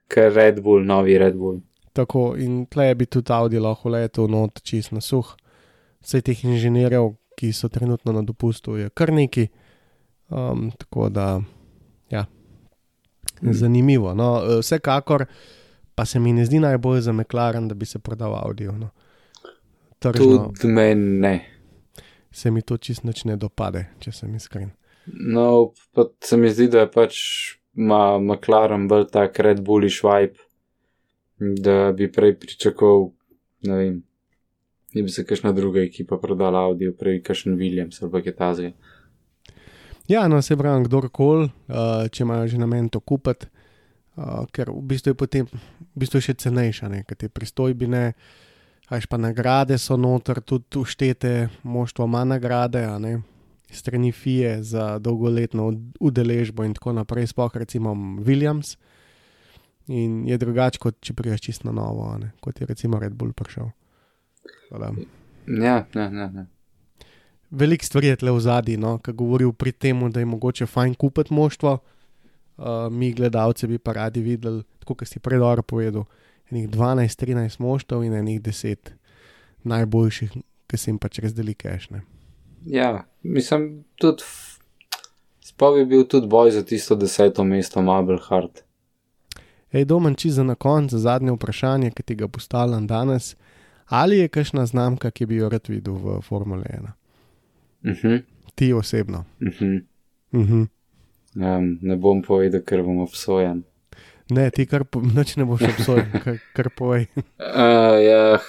ker 0.10 0.32
Red 0.34 0.62
Bull, 0.64 0.86
novi 0.88 1.18
Red 1.20 1.36
Bull. 1.38 1.60
Tako, 1.94 2.34
in 2.38 2.66
tle 2.66 2.92
bi 2.96 3.06
tudi 3.06 3.34
Audi 3.34 3.60
lahko 3.60 3.90
letel 3.90 4.30
not 4.32 4.62
čist 4.64 4.92
na 4.92 5.02
suh. 5.02 5.36
Vse 6.04 6.22
teh 6.22 6.46
inženirjev, 6.46 7.14
ki 7.38 7.52
so 7.54 7.70
trenutno 7.70 8.14
na 8.14 8.22
dopustu, 8.22 8.78
je 8.78 8.90
kar 8.90 9.14
neki. 9.14 9.48
Um, 10.34 10.72
tako 10.78 11.10
da, 11.10 11.42
ja, 12.10 12.26
zanimivo. 13.42 14.14
No, 14.14 14.42
eh, 14.44 14.60
vsekakor 14.62 15.26
pa 15.96 16.06
se 16.06 16.20
mi 16.20 16.34
ne 16.34 16.46
zdi 16.46 16.60
najbolj 16.60 17.02
za 17.02 17.14
McLaren, 17.14 17.68
da 17.68 17.76
bi 17.76 17.86
se 17.86 18.00
prodal 18.00 18.36
Audi. 18.36 18.66
No. 18.66 18.90
Tržno 20.00 20.54
Tudi 20.60 20.74
meni 20.74 21.20
ne. 21.20 21.50
se 22.32 22.52
mi 22.52 22.62
to 22.62 22.78
čist 22.78 23.04
nič 23.04 23.26
ne 23.26 23.36
dopade, 23.38 23.86
če 24.00 24.12
sem 24.12 24.36
iskren. 24.36 24.72
No, 25.06 25.74
pa 25.94 26.08
se 26.24 26.38
mi 26.38 26.50
zdi, 26.50 26.68
da 26.68 26.88
pač 26.90 27.18
ima 27.78 28.18
McLaren 28.18 28.88
bolj 28.88 29.06
tak 29.14 29.40
Red 29.40 29.62
Bullish 29.62 30.02
vibe, 30.04 30.42
da 31.40 31.92
bi 31.92 32.12
prej 32.12 32.36
pričakoval, 32.40 33.10
ne 33.62 33.78
vem, 33.78 34.04
da 34.94 35.02
bi 35.02 35.10
se 35.10 35.26
kakšna 35.26 35.52
druga 35.52 35.82
ekipa 35.82 36.18
prodala 36.18 36.66
Audi, 36.68 36.92
prej 37.00 37.22
kakšen 37.24 37.58
Williams 37.58 38.04
ali 38.04 38.24
kaj 38.24 38.36
tazga. 38.36 38.72
Ja, 40.08 40.28
no, 40.28 40.42
se 40.42 40.58
pravi, 40.58 40.84
kdorkoli, 40.86 41.48
uh, 41.48 42.08
če 42.12 42.24
imajo 42.24 42.48
že 42.48 42.58
namen 42.60 42.90
to 42.92 43.00
kupiti, 43.00 43.48
uh, 44.16 44.44
ker 44.52 44.72
v 44.72 44.82
bistvu 44.92 45.14
je 45.14 45.20
potem 45.20 45.48
v 45.48 46.02
bistvu 46.04 46.20
še 46.22 46.36
cenejša, 46.44 46.90
ne, 46.92 47.04
ker 47.08 47.18
te 47.18 47.30
pristojbine, 47.32 48.12
ajš 48.92 49.08
pa 49.08 49.18
nagrade 49.18 49.78
so 49.80 49.96
noter, 49.98 50.42
tudi 50.44 50.82
uštete, 50.82 51.50
moštvo 51.64 52.06
ima 52.06 52.26
nagrade, 52.28 52.84
a 52.84 52.98
ne, 53.00 53.22
strani 53.72 54.12
FIE 54.12 54.60
za 54.64 55.00
dolgoletno 55.00 55.72
ud- 55.72 55.96
udeležbo 56.00 56.68
in 56.68 56.76
tako 56.76 56.94
naprej, 56.94 57.32
sploh 57.32 57.56
recimo 57.56 57.96
Williams. 58.20 58.78
In 59.88 60.24
je 60.28 60.38
drugače, 60.38 60.80
kot 60.80 61.02
če 61.04 61.14
priješ 61.14 61.42
čisto 61.42 61.68
na 61.68 61.76
novo, 61.82 62.08
ne, 62.18 62.32
kot 62.40 62.62
je 62.62 62.68
recimo 62.68 63.00
Red 63.00 63.18
Bull 63.20 63.34
prišel. 63.36 63.68
Da, 64.72 64.92
Ja, 65.48 65.86
ja, 65.94 66.02
ja. 66.02 66.32
ja. 66.36 66.46
veliko 67.52 67.86
stvari 67.86 68.08
je 68.08 68.16
tle 68.16 68.32
v 68.32 68.40
zadnji, 68.40 68.78
no, 68.78 68.98
ki 68.98 69.14
govorijo 69.14 69.52
pri 69.52 69.72
tem, 69.72 70.00
da 70.12 70.20
je 70.20 70.26
mogoče 70.26 70.66
fajn 70.66 70.96
kupiti 70.96 71.34
moštvo. 71.34 71.78
Uh, 72.58 72.66
mi, 72.92 73.14
gledalci, 73.14 73.68
bi 73.68 73.78
pa 73.78 73.94
radi 73.98 74.22
videli, 74.22 74.64
tako 74.80 74.96
kot 74.96 75.10
si 75.10 75.20
prej 75.20 75.40
dobro 75.42 75.64
povedal, 75.64 76.06
enih 76.52 76.68
12-13 76.70 77.60
moštv 77.60 78.04
in 78.06 78.14
enih 78.14 78.42
10 78.42 78.92
najboljših, 79.64 80.36
ki 80.70 80.78
se 80.78 80.92
jim 80.92 81.00
pač 81.02 81.20
razdeli 81.20 81.56
kešne. 81.58 82.04
Ja, 82.70 83.06
mislim, 83.24 83.84
tudi. 83.98 84.24
Sploh 85.44 85.76
bi 85.76 85.86
bil 85.86 86.06
tudi 86.08 86.30
boj 86.30 86.54
za 86.56 86.62
tisto 86.64 86.96
deseto 86.96 87.44
mesto, 87.44 87.82
Mabel 87.82 88.22
Hart. 88.22 88.64
Ej, 89.74 89.86
domen 89.86 90.16
čisto 90.16 90.36
za 90.36 90.44
na 90.44 90.56
koncu, 90.56 90.98
za 90.98 91.02
zadnje 91.02 91.32
vprašanje, 91.32 91.92
ki 91.92 92.04
ti 92.04 92.16
ga 92.16 92.28
postavljam 92.28 92.88
danes. 92.88 93.36
Ali 93.86 94.18
je 94.18 94.28
kakšna 94.28 94.66
znamka, 94.66 95.12
ki 95.12 95.26
bi 95.26 95.36
jo 95.36 95.50
rad 95.50 95.68
videl 95.68 95.94
v 95.94 96.22
Formule 96.22 96.64
1? 96.64 96.80
Uh 97.92 97.98
-huh, 97.98 98.22
Ti 98.56 98.74
osebno. 98.74 99.26
uh 99.42 99.48
-huh. 99.48 99.84
Uh 100.32 100.42
-huh. 100.42 100.68
um, 101.36 101.80
ne 101.82 101.96
bom 101.96 102.22
povedal, 102.22 102.62
ker 102.62 102.84
bom 102.84 103.00
obsojen. 103.00 103.64
Ne, 104.30 104.50
ti 104.50 104.66
kar 104.66 104.84
noč 105.16 105.36
ne 105.36 105.46
boš 105.46 105.62
obsojen, 105.62 106.12
kar, 106.24 106.38
kar 106.54 106.70
povej. 106.78 107.06
Uh, 107.16 108.04
ja, 108.04 108.40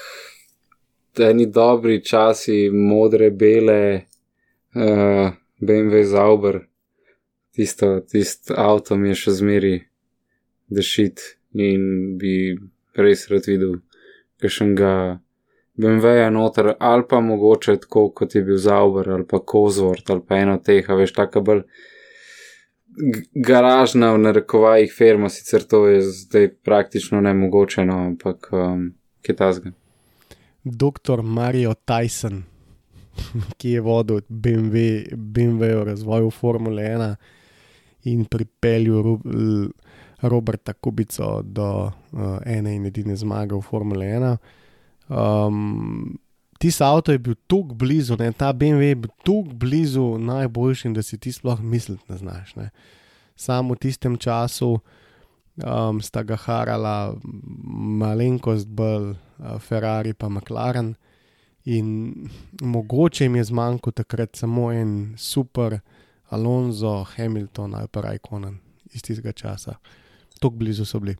eni 1.18 1.46
dobri 1.46 2.04
časi, 2.04 2.70
modre, 2.70 3.30
bele, 3.30 4.00
uh, 4.74 5.30
BMW 5.60 6.04
Zauber, 6.04 6.60
tisto, 7.50 8.00
tisto 8.00 8.54
avto 8.56 8.96
mi 8.96 9.08
je 9.08 9.14
še 9.14 9.30
zmeri 9.30 9.84
dešit 10.74 11.22
in 11.54 12.16
bi 12.18 12.54
res 12.98 13.28
rad 13.30 13.46
videl, 13.50 13.78
kakšnega 14.42 14.92
BMW-ja 15.74 16.30
noter, 16.30 16.74
ali 16.78 17.02
pa 17.10 17.20
mogoče 17.20 17.76
tako, 17.82 18.08
kot 18.14 18.34
je 18.34 18.42
bil 18.46 18.58
Zauber, 18.62 19.10
ali 19.10 19.26
pa 19.26 19.40
Kozvort, 19.42 20.10
ali 20.10 20.22
pa 20.26 20.38
eno 20.38 20.58
teh, 20.62 20.88
veš, 20.88 21.14
taka 21.16 21.42
bolj 21.42 21.64
garažna 23.34 24.12
v 24.14 24.20
narekovajih 24.22 24.92
firma, 24.94 25.28
sicer 25.28 25.64
to 25.66 25.86
je 25.88 26.02
zdaj 26.02 26.48
praktično 26.62 27.20
nemogoče, 27.20 27.84
no, 27.84 27.98
ampak 28.06 28.48
um, 28.52 28.92
kaj 29.26 29.36
tasga. 29.36 29.72
Dr. 30.64 31.22
Mario 31.22 31.74
Tyson, 31.74 32.44
ki 33.58 33.74
je 33.74 33.80
vodil 33.80 34.22
BMW, 34.28 35.16
BMW 35.16 35.74
v 35.80 35.88
razvoju 35.90 36.30
Formule 36.30 36.82
1 36.82 37.14
in 38.04 38.24
pripeljal 38.24 39.18
Roberta 40.28 40.72
Kubico 40.72 41.42
do 41.42 41.92
uh, 42.12 42.38
ene 42.46 42.74
in 42.74 42.86
edine 42.86 43.16
zmage 43.16 43.54
v 43.54 43.60
Formule 43.60 44.06
1. 44.06 44.36
Um, 45.08 46.18
Tisti 46.58 46.84
avto 46.84 47.12
je 47.12 47.18
bil 47.18 47.34
tako 47.46 47.74
blizu, 47.74 48.16
ne? 48.16 48.32
ta 48.32 48.52
BMW 48.52 48.80
je 48.80 48.94
bil 48.94 49.10
tako 49.24 49.42
blizu 49.54 50.18
najboljšim, 50.18 50.94
da 50.94 51.02
si 51.02 51.18
ti 51.18 51.32
sploh 51.32 51.60
misliti 51.60 52.04
ne 52.08 52.16
znaš. 52.16 52.54
Ne? 52.56 52.70
Samo 53.36 53.74
v 53.74 53.78
tistem 53.78 54.16
času 54.16 54.78
um, 55.56 56.00
sta 56.00 56.22
ga 56.22 56.36
harala 56.36 57.14
malenkost 58.00 58.68
bolj 58.68 59.10
uh, 59.10 59.58
Ferrari 59.58 60.14
pa 60.14 60.28
McLaren. 60.28 60.94
In 61.64 62.14
mogoče 62.62 63.24
jim 63.24 63.36
je 63.36 63.44
zmanjkalo 63.44 63.92
takrat 63.92 64.36
samo 64.36 64.72
en 64.72 65.14
super 65.16 65.78
Alonso, 66.28 67.04
Hamilton 67.16 67.74
ali 67.74 67.88
pa 67.88 68.00
Raikkonen 68.00 68.58
iz 68.92 69.02
tistega 69.02 69.32
časa. 69.32 69.74
Tako 70.44 70.56
blizu 70.56 70.84
so 70.84 71.00
bili. 71.00 71.16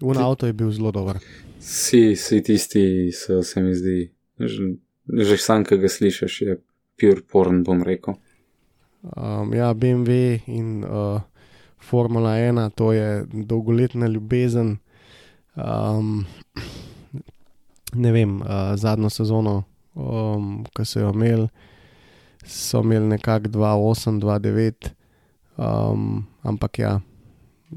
Un 0.00 0.16
avto 0.16 0.46
je 0.46 0.52
bil 0.52 0.70
zelo 0.72 0.90
dober. 0.90 1.18
Vsi, 1.60 2.14
vsi 2.14 2.42
tisti 2.42 3.12
so, 3.12 3.42
se 3.42 3.60
mi 3.60 3.74
zdi, 3.74 4.08
že, 4.40 4.70
že 5.20 5.36
sam, 5.36 5.66
ki 5.68 5.76
ga 5.82 5.90
slišiš, 5.92 6.38
je 6.40 6.56
pure 6.96 7.20
porn, 7.28 7.60
bom 7.60 7.82
rekel. 7.84 8.16
Um, 9.04 9.52
ja, 9.52 9.68
BMW 9.76 10.40
in 10.48 10.80
uh, 10.80 11.20
Formula 11.76 12.38
1, 12.40 12.70
to 12.72 12.92
je 12.96 13.26
dolgoletna 13.28 14.08
ljubezen. 14.08 14.78
Um, 15.54 16.24
ne 17.92 18.12
vem, 18.16 18.40
uh, 18.40 18.72
zadnjo 18.80 19.12
sezono, 19.12 19.58
um, 19.92 20.62
ki 20.72 20.88
so 20.88 21.04
jo 21.04 21.12
imeli, 21.12 21.50
so 22.48 22.80
imeli 22.80 23.12
nekako 23.12 23.52
2-8, 23.60 24.22
2-9, 24.24 24.94
um, 25.60 26.24
ampak 26.42 26.78
ja, 26.78 27.00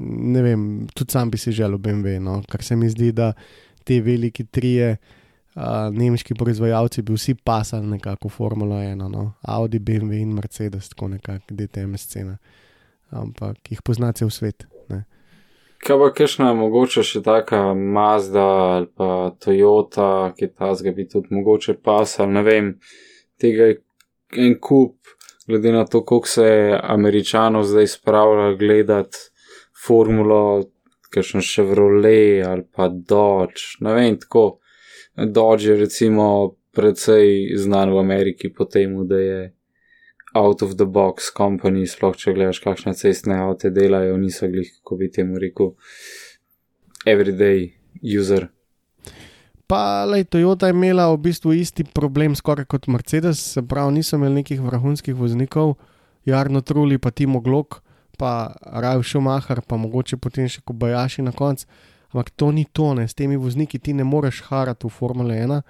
ne 0.00 0.42
vem, 0.42 0.62
tudi 0.94 1.12
sam 1.12 1.30
bi 1.30 1.38
si 1.38 1.52
želel 1.52 1.78
BMW, 1.78 2.18
no, 2.22 2.40
ker 2.50 2.62
se 2.64 2.76
mi 2.76 2.88
zdi, 2.90 3.12
da 3.12 3.32
te 3.84 4.00
veliki 4.00 4.46
trije. 4.46 4.96
Uh, 5.58 5.88
nemški 5.90 6.36
proizvajalci 6.38 7.02
bi 7.02 7.16
vsi 7.16 7.32
pasali 7.34 7.86
nekako 7.90 8.28
v 8.28 8.30
Formula 8.30 8.76
1, 8.84 9.08
no? 9.10 9.32
Audi, 9.42 9.80
BMW 9.82 10.20
in 10.22 10.34
Mercedes, 10.36 10.88
tako 10.92 11.08
nekako, 11.08 11.50
DTM 11.50 11.96
scena. 11.98 12.36
Ampak 13.10 13.72
jih 13.72 13.80
pozna 13.82 14.12
cel 14.12 14.30
svet. 14.30 14.68
Ne? 14.88 15.02
Kaj 15.82 15.98
pa 15.98 16.10
kakšna 16.14 16.52
mogoče 16.54 17.02
še 17.02 17.24
taka 17.26 17.72
Mazda 17.74 18.44
ali 18.76 18.86
pa 18.94 19.32
Toyota, 19.40 20.30
ki 20.36 20.50
ta 20.52 20.70
zga 20.78 20.92
bi 20.94 21.08
tudi 21.10 21.34
mogoče 21.34 21.78
pasal, 21.82 22.30
ne 22.30 22.44
vem, 22.46 22.72
tega 23.40 23.72
je 23.72 23.80
en 24.44 24.54
kup, 24.60 25.10
glede 25.48 25.72
na 25.72 25.84
to, 25.88 26.04
koliko 26.04 26.28
se 26.28 26.48
američanov 26.82 27.64
zdaj 27.66 27.86
spravlja 27.96 28.54
gledati 28.60 29.16
formulo, 29.86 30.68
kakšen 31.10 31.44
Chevrolet 31.44 32.44
ali 32.46 32.64
pa 32.74 32.88
Dodge, 32.88 33.78
ne 33.80 33.94
vem, 33.94 34.18
tako. 34.20 34.58
Dodge 35.16 35.70
je 35.70 35.76
recimo 35.76 36.56
precej 36.72 37.56
znan 37.58 37.90
v 37.90 37.98
Ameriki 37.98 38.52
po 38.54 38.64
tem, 38.64 38.94
da 39.08 39.18
je 39.18 39.40
out 40.34 40.62
of 40.62 40.76
the 40.76 40.86
box 40.86 41.32
company, 41.34 41.86
sploh 41.88 42.14
če 42.16 42.34
gledaš, 42.36 42.60
kakšne 42.62 42.94
cestne 42.94 43.40
avte 43.40 43.72
delajo, 43.74 44.18
niso 44.20 44.46
glih, 44.50 44.68
kako 44.78 45.00
bi 45.00 45.10
temu 45.10 45.40
rekel, 45.40 45.72
everyday 47.08 47.72
user. 47.98 48.48
Pa, 49.68 50.06
lej, 50.08 50.24
Toyota 50.32 50.70
je 50.70 50.76
imela 50.76 51.10
v 51.12 51.20
bistvu 51.26 51.52
isti 51.58 51.84
problem 51.84 52.36
skoraj 52.38 52.68
kot 52.70 52.86
Mercedes, 52.88 53.40
se 53.56 53.62
pravi, 53.62 53.98
niso 53.98 54.16
imeli 54.16 54.40
nekih 54.40 54.62
vrhunskih 54.64 55.16
voznikov, 55.16 55.74
Jarno 56.28 56.60
Truli, 56.60 56.96
pa 57.00 57.10
Timo 57.10 57.40
Glok, 57.40 57.82
pa 58.18 58.52
Rajv 58.62 59.02
Šumacher, 59.06 59.62
pa 59.62 59.78
mogoče 59.78 60.18
potem 60.18 60.50
še 60.50 60.64
Kobayashi 60.66 61.22
na 61.22 61.32
koncu. 61.32 61.68
Ampak 62.12 62.30
to 62.30 62.50
ni 62.52 62.64
to, 62.64 62.94
ne. 62.96 63.04
s 63.08 63.14
temi 63.14 63.36
vozniki 63.36 63.78
ti 63.78 63.92
ne 63.92 64.04
moreš 64.04 64.42
harati 64.48 64.88
v 64.88 64.90
Formule 64.90 65.36
1. 65.36 65.60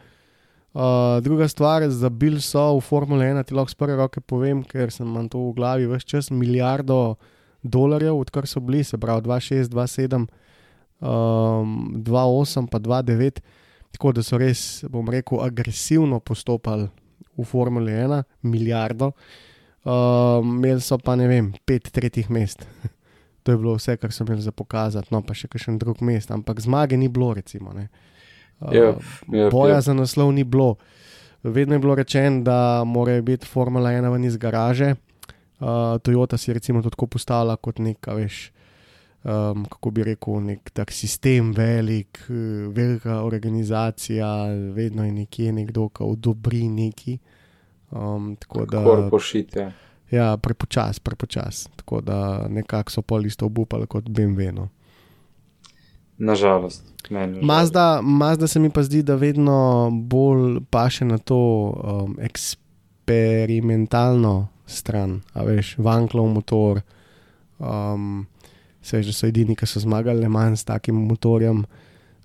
Uh, 0.78 1.18
druga 1.24 1.48
stvar, 1.48 1.82
za 1.90 2.08
bil 2.08 2.38
so 2.40 2.76
v 2.78 2.84
Formule 2.84 3.26
1, 3.26 3.42
ti 3.48 3.56
lahko 3.56 3.72
z 3.72 3.78
prve 3.80 3.96
roke 3.98 4.20
povem, 4.20 4.62
ker 4.62 4.92
sem 4.94 5.08
imel 5.08 5.26
to 5.32 5.40
v 5.48 5.56
glavi 5.58 5.88
vse 5.90 6.06
čas, 6.06 6.30
milijardo 6.30 7.18
dolarjev, 7.66 8.14
odkar 8.14 8.46
so 8.46 8.62
bili, 8.62 8.84
se 8.84 8.98
pravi 9.00 9.26
2,6, 9.26 9.72
2,7, 9.74 10.28
um, 11.02 11.98
2,8, 12.06 12.70
pa 12.70 12.78
2,9. 12.78 13.42
Tako 13.96 14.12
da 14.14 14.22
so 14.22 14.38
res, 14.38 14.84
bom 14.86 15.08
rekel, 15.10 15.42
agresivno 15.42 16.20
postopali 16.20 16.86
v 17.34 17.44
Formule 17.48 17.92
1, 17.92 18.22
milijardo. 18.46 19.10
Um, 19.88 20.58
imeli 20.58 20.82
so 20.84 20.98
pa 21.00 21.14
ne 21.16 21.28
vem, 21.30 21.52
pet 21.64 21.88
tretjih 21.92 22.28
mest. 22.30 22.66
to 23.42 23.54
je 23.54 23.60
bilo 23.60 23.78
vse, 23.78 23.96
kar 23.96 24.12
so 24.12 24.26
imeli 24.26 24.44
za 24.44 24.52
pokazati, 24.52 25.08
no 25.14 25.22
pa 25.24 25.36
še 25.36 25.48
kakšen 25.48 25.78
drug 25.80 26.02
mest, 26.04 26.32
ampak 26.34 26.60
zmage 26.60 26.98
ni 27.00 27.08
bilo, 27.08 27.32
recimo. 27.38 27.72
Uh, 27.72 27.88
Yep, 28.58 29.02
yep, 29.30 29.52
boja 29.54 29.76
yep. 29.78 29.86
za 29.86 29.94
naslov 29.94 30.32
ni 30.34 30.42
bilo. 30.44 30.76
Vedno 31.42 31.74
je 31.74 31.78
bilo 31.78 31.94
rečeno, 31.94 32.42
da 32.42 32.82
mora 32.84 33.20
biti 33.22 33.46
Formula 33.46 33.90
1 33.90 34.10
ven 34.12 34.24
iz 34.24 34.36
garaže. 34.36 34.94
Uh, 35.60 35.98
Toyota 36.02 36.36
si 36.36 36.52
recimo 36.52 36.82
tudi 36.82 36.96
tako 36.96 37.06
postavlja 37.06 37.56
kot 37.56 37.78
nek, 37.78 38.08
a 38.08 38.14
veš, 38.14 38.50
um, 39.24 39.64
kako 39.70 39.90
bi 39.90 40.04
rekel, 40.10 40.40
nek 40.42 40.70
tak 40.74 40.92
sistem, 40.92 41.52
velik, 41.54 42.18
eh, 42.30 42.66
velika 42.74 43.22
organizacija, 43.22 44.26
vedno 44.74 45.04
je 45.04 45.12
nekje 45.12 45.52
nekdo, 45.52 45.88
ki 45.88 46.02
odobri 46.02 46.68
neki. 46.68 47.18
Um, 47.90 48.36
tako 48.36 48.66
da, 48.66 49.08
pošite. 49.10 49.72
ja, 50.10 50.36
prepočas, 50.36 50.98
prepočas. 50.98 51.68
Tako 51.76 52.00
da 52.00 52.48
nekako 52.48 52.90
so 52.90 53.02
pol 53.02 53.26
isto 53.26 53.46
obupali 53.46 53.86
kot 53.86 54.04
BMW. 54.04 54.52
No. 54.52 54.68
Nažalost. 56.18 56.84
meni. 57.10 57.42
Mazda, 57.42 58.00
Mazda 58.02 58.46
se 58.46 58.60
mi 58.60 58.70
pa 58.70 58.82
zdi, 58.82 59.02
da 59.02 59.14
vedno 59.14 59.90
bolj 59.92 60.60
paše 60.70 61.04
na 61.04 61.18
to 61.18 61.36
um, 61.36 62.16
eksperimentalno 62.20 64.48
stran, 64.66 65.20
a 65.32 65.42
veš, 65.42 65.78
vanklov 65.78 66.26
motor. 66.26 66.80
Um, 67.58 68.26
se 68.82 69.02
da 69.02 69.12
so 69.12 69.26
edini, 69.26 69.56
ki 69.56 69.66
so 69.66 69.80
zmagali 69.80 70.20
Le 70.20 70.28
Mans 70.28 70.60
s 70.60 70.64
takim 70.64 70.94
motorjem. 71.08 71.64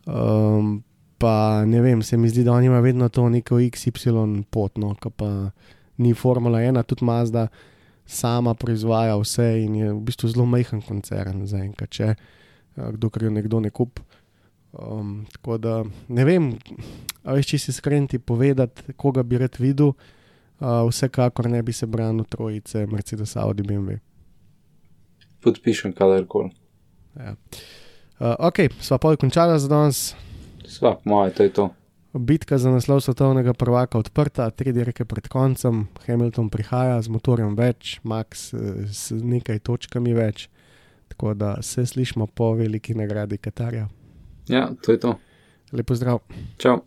Um, 0.05 0.83
pa 1.23 1.63
ne 1.65 1.79
vem, 1.81 2.01
se 2.03 2.17
mi 2.17 2.27
zdi, 2.29 2.43
da 2.43 2.51
oni 2.51 2.67
imajo 2.67 2.81
vedno 2.81 3.09
to 3.09 3.29
neko 3.29 3.55
XY 3.55 4.43
potno, 4.51 4.91
ki 4.99 5.09
pa 5.15 5.29
ni 5.97 6.13
Formula 6.13 6.59
1, 6.59 6.83
tudi 6.83 7.05
Mazda 7.05 7.47
sama 8.05 8.53
proizvaja 8.53 9.15
vse 9.21 9.45
in 9.63 9.75
je 9.75 9.91
v 9.93 10.01
bistvu 10.03 10.33
zelo 10.33 10.45
majhen 10.45 10.81
koncern 10.83 11.45
zaenkrat, 11.47 11.91
če 11.95 12.09
eh, 12.11 12.17
dokler 12.99 13.29
jo 13.29 13.31
nekdo 13.37 13.61
ne 13.63 13.71
kup. 13.71 14.01
Um, 14.73 15.21
tako 15.31 15.57
da 15.61 15.75
ne 16.09 16.25
vem, 16.25 16.49
a 17.23 17.37
veš, 17.37 17.51
če 17.53 17.61
si 17.61 17.71
iskren 17.71 18.07
ti 18.09 18.17
povedati, 18.19 18.95
koga 18.97 19.23
bi 19.23 19.37
rad 19.37 19.59
videl, 19.61 19.93
uh, 19.93 20.81
vsekakor 20.89 21.47
ne 21.53 21.61
bi 21.63 21.75
se 21.77 21.87
branil 21.87 22.25
trojice 22.25 22.83
Mercedes, 22.89 23.37
Audi, 23.37 23.63
BMW. 23.63 23.99
Podpišem 25.45 25.93
kadarkoli. 25.93 26.49
Ja. 27.15 27.37
Uh, 28.17 28.33
ok, 28.49 28.65
sva 28.81 28.97
pa 28.97 29.13
končala 29.21 29.61
za 29.61 29.69
danes. 29.69 30.07
Sva, 30.73 30.97
moje, 31.05 31.33
to 31.37 31.43
je 31.43 31.53
to. 31.53 31.69
Bitka 32.13 32.57
za 32.57 32.69
naslov 32.69 33.01
svetovnega 33.01 33.53
prvaka 33.53 33.97
odprta, 33.97 34.49
tri 34.49 34.73
dirke 34.73 35.05
pred 35.05 35.27
koncem, 35.27 35.87
Hamilton 36.05 36.49
prihaja 36.49 37.01
z 37.01 37.13
motorjem 37.13 37.55
več, 37.57 37.99
Max 38.05 38.53
eh, 38.53 38.85
s 38.89 39.13
nekaj 39.13 39.61
točkami 39.65 40.13
več. 40.17 40.47
Tako 41.13 41.33
da 41.37 41.55
se 41.61 41.85
slišmo 41.85 42.27
po 42.27 42.53
veliki 42.57 42.97
nagradi 42.97 43.37
Katarja. 43.37 43.87
Ja, 44.49 44.69
to 44.81 44.91
je 44.91 44.99
to. 44.99 45.17
Lepo 45.73 45.95
zdrav. 45.95 46.21
Čau. 46.57 46.81